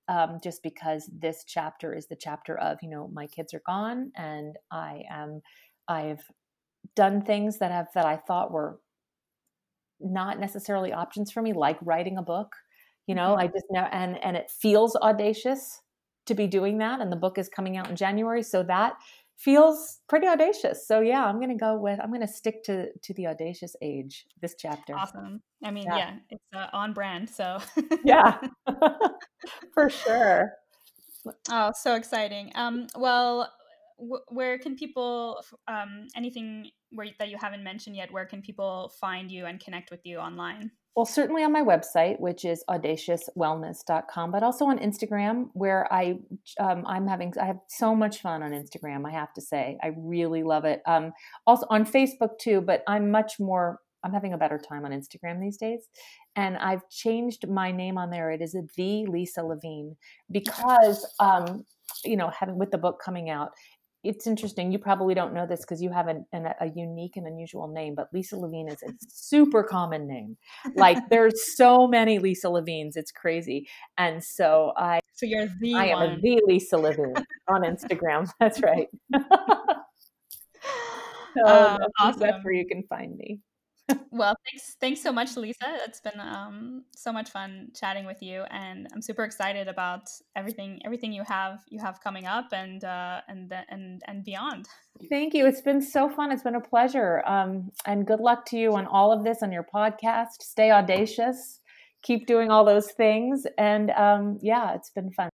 Um, 0.09 0.39
just 0.41 0.63
because 0.63 1.09
this 1.11 1.43
chapter 1.45 1.93
is 1.93 2.07
the 2.07 2.15
chapter 2.15 2.57
of 2.57 2.77
you 2.81 2.89
know 2.89 3.09
my 3.09 3.27
kids 3.27 3.53
are 3.53 3.61
gone 3.65 4.11
and 4.15 4.55
I 4.71 5.03
am 5.09 5.41
I've 5.87 6.21
done 6.95 7.21
things 7.21 7.59
that 7.59 7.71
have 7.71 7.87
that 7.93 8.05
I 8.05 8.15
thought 8.15 8.51
were 8.51 8.79
not 9.99 10.39
necessarily 10.39 10.93
options 10.93 11.31
for 11.31 11.41
me, 11.41 11.53
like 11.53 11.77
writing 11.81 12.17
a 12.17 12.21
book. 12.21 12.55
You 13.07 13.15
know, 13.15 13.31
mm-hmm. 13.31 13.41
I 13.41 13.47
just 13.47 13.65
know 13.69 13.87
and 13.91 14.23
and 14.23 14.37
it 14.37 14.49
feels 14.49 14.95
audacious 14.97 15.81
to 16.25 16.35
be 16.35 16.47
doing 16.47 16.77
that, 16.79 16.99
and 17.01 17.11
the 17.11 17.15
book 17.15 17.37
is 17.37 17.49
coming 17.49 17.77
out 17.77 17.89
in 17.89 17.95
January, 17.95 18.43
so 18.43 18.63
that 18.63 18.93
feels 19.37 19.99
pretty 20.09 20.27
audacious. 20.27 20.87
So 20.87 20.99
yeah, 20.99 21.23
I'm 21.25 21.39
gonna 21.39 21.57
go 21.57 21.77
with 21.77 21.99
I'm 22.01 22.11
gonna 22.11 22.27
stick 22.27 22.63
to 22.65 22.87
to 22.91 23.13
the 23.13 23.27
audacious 23.27 23.75
age 23.81 24.25
this 24.41 24.55
chapter. 24.57 24.95
Awesome. 24.95 25.41
I 25.63 25.71
mean, 25.71 25.85
yeah, 25.85 25.97
yeah 25.97 26.15
it's 26.29 26.43
uh, 26.53 26.67
on 26.73 26.93
brand. 26.93 27.29
So 27.29 27.59
yeah, 28.03 28.37
for 29.73 29.89
sure. 29.89 30.53
Oh, 31.51 31.71
so 31.75 31.95
exciting. 31.95 32.51
Um, 32.55 32.87
well, 32.97 33.51
where 34.29 34.57
can 34.59 34.75
people 34.75 35.43
um, 35.67 36.07
anything 36.15 36.69
where 36.91 37.07
that 37.19 37.29
you 37.29 37.37
haven't 37.39 37.63
mentioned 37.63 37.95
yet 37.95 38.11
where 38.11 38.25
can 38.25 38.41
people 38.41 38.91
find 38.99 39.29
you 39.31 39.45
and 39.45 39.59
connect 39.59 39.91
with 39.91 39.99
you 40.03 40.17
online 40.19 40.71
well 40.97 41.05
certainly 41.05 41.43
on 41.43 41.51
my 41.53 41.61
website 41.61 42.19
which 42.19 42.43
is 42.43 42.63
audaciouswellness.com 42.69 44.31
but 44.31 44.41
also 44.41 44.65
on 44.65 44.79
instagram 44.79 45.47
where 45.53 45.87
i 45.93 46.17
um, 46.59 46.83
i'm 46.87 47.07
having 47.07 47.31
i 47.39 47.45
have 47.45 47.59
so 47.69 47.95
much 47.95 48.19
fun 48.19 48.41
on 48.41 48.51
instagram 48.51 49.05
i 49.07 49.11
have 49.11 49.31
to 49.31 49.39
say. 49.39 49.77
I 49.83 49.91
really 49.95 50.43
love 50.43 50.65
it. 50.65 50.81
Um, 50.87 51.13
also 51.45 51.67
on 51.69 51.85
facebook 51.85 52.39
too 52.41 52.59
but 52.61 52.81
i'm 52.87 53.11
much 53.11 53.39
more 53.39 53.79
i'm 54.03 54.11
having 54.11 54.33
a 54.33 54.37
better 54.37 54.57
time 54.57 54.83
on 54.85 54.91
instagram 54.91 55.39
these 55.39 55.57
days. 55.57 55.87
And 56.35 56.57
i've 56.57 56.89
changed 56.89 57.47
my 57.47 57.71
name 57.71 57.97
on 57.99 58.09
there. 58.09 58.31
It 58.31 58.41
is 58.41 58.55
the 58.75 59.05
lisa 59.07 59.43
levine 59.43 59.95
because 60.31 61.05
um, 61.19 61.63
you 62.03 62.17
know 62.17 62.31
having 62.37 62.57
with 62.57 62.71
the 62.71 62.77
book 62.79 62.99
coming 63.03 63.29
out 63.29 63.51
it's 64.03 64.27
interesting. 64.27 64.71
You 64.71 64.79
probably 64.79 65.13
don't 65.13 65.33
know 65.33 65.45
this 65.45 65.61
because 65.61 65.81
you 65.81 65.91
have 65.91 66.07
an, 66.07 66.25
an, 66.31 66.47
a 66.59 66.67
unique 66.75 67.17
and 67.17 67.27
unusual 67.27 67.67
name, 67.67 67.95
but 67.95 68.07
Lisa 68.13 68.37
Levine 68.37 68.69
is 68.69 68.81
a 68.83 68.91
super 69.09 69.63
common 69.63 70.07
name. 70.07 70.37
Like 70.75 70.97
there's 71.09 71.55
so 71.55 71.87
many 71.87 72.19
Lisa 72.19 72.49
Levines, 72.49 72.95
it's 72.95 73.11
crazy. 73.11 73.67
And 73.97 74.23
so 74.23 74.73
I, 74.77 74.99
so 75.13 75.25
you're 75.25 75.47
the 75.59 75.75
I 75.75 75.87
one. 75.93 76.09
am 76.09 76.21
the 76.21 76.41
Lisa 76.45 76.77
Levine 76.77 77.15
on 77.47 77.61
Instagram. 77.61 78.29
That's 78.39 78.61
right. 78.61 78.87
so 79.15 79.21
uh, 81.45 81.77
awesome. 81.99 82.19
that's 82.19 82.43
where 82.43 82.53
you 82.53 82.65
can 82.67 82.83
find 82.89 83.15
me 83.15 83.39
well, 84.11 84.35
thanks 84.45 84.75
thanks 84.81 85.01
so 85.01 85.11
much, 85.13 85.37
Lisa. 85.37 85.65
It's 85.85 86.01
been 86.01 86.19
um, 86.19 86.83
so 86.95 87.13
much 87.13 87.29
fun 87.29 87.69
chatting 87.73 88.05
with 88.05 88.21
you, 88.21 88.43
and 88.51 88.87
I'm 88.93 89.01
super 89.01 89.23
excited 89.23 89.67
about 89.67 90.09
everything 90.35 90.81
everything 90.83 91.13
you 91.13 91.23
have 91.23 91.61
you 91.69 91.79
have 91.79 92.01
coming 92.01 92.25
up 92.25 92.47
and 92.51 92.83
uh, 92.83 93.21
and 93.29 93.53
and 93.69 94.01
and 94.05 94.23
beyond. 94.25 94.67
Thank 95.09 95.33
you. 95.33 95.45
It's 95.45 95.61
been 95.61 95.81
so 95.81 96.09
fun. 96.09 96.31
It's 96.31 96.43
been 96.43 96.55
a 96.55 96.61
pleasure. 96.61 97.23
Um, 97.25 97.71
and 97.85 98.05
good 98.05 98.19
luck 98.19 98.45
to 98.47 98.57
you 98.57 98.75
on 98.75 98.87
all 98.87 99.11
of 99.11 99.23
this 99.23 99.41
on 99.41 99.51
your 99.51 99.65
podcast. 99.73 100.41
Stay 100.41 100.71
audacious. 100.71 101.61
Keep 102.03 102.27
doing 102.27 102.51
all 102.51 102.65
those 102.65 102.91
things. 102.91 103.45
And 103.57 103.91
um, 103.91 104.39
yeah, 104.41 104.73
it's 104.73 104.89
been 104.89 105.11
fun. 105.11 105.29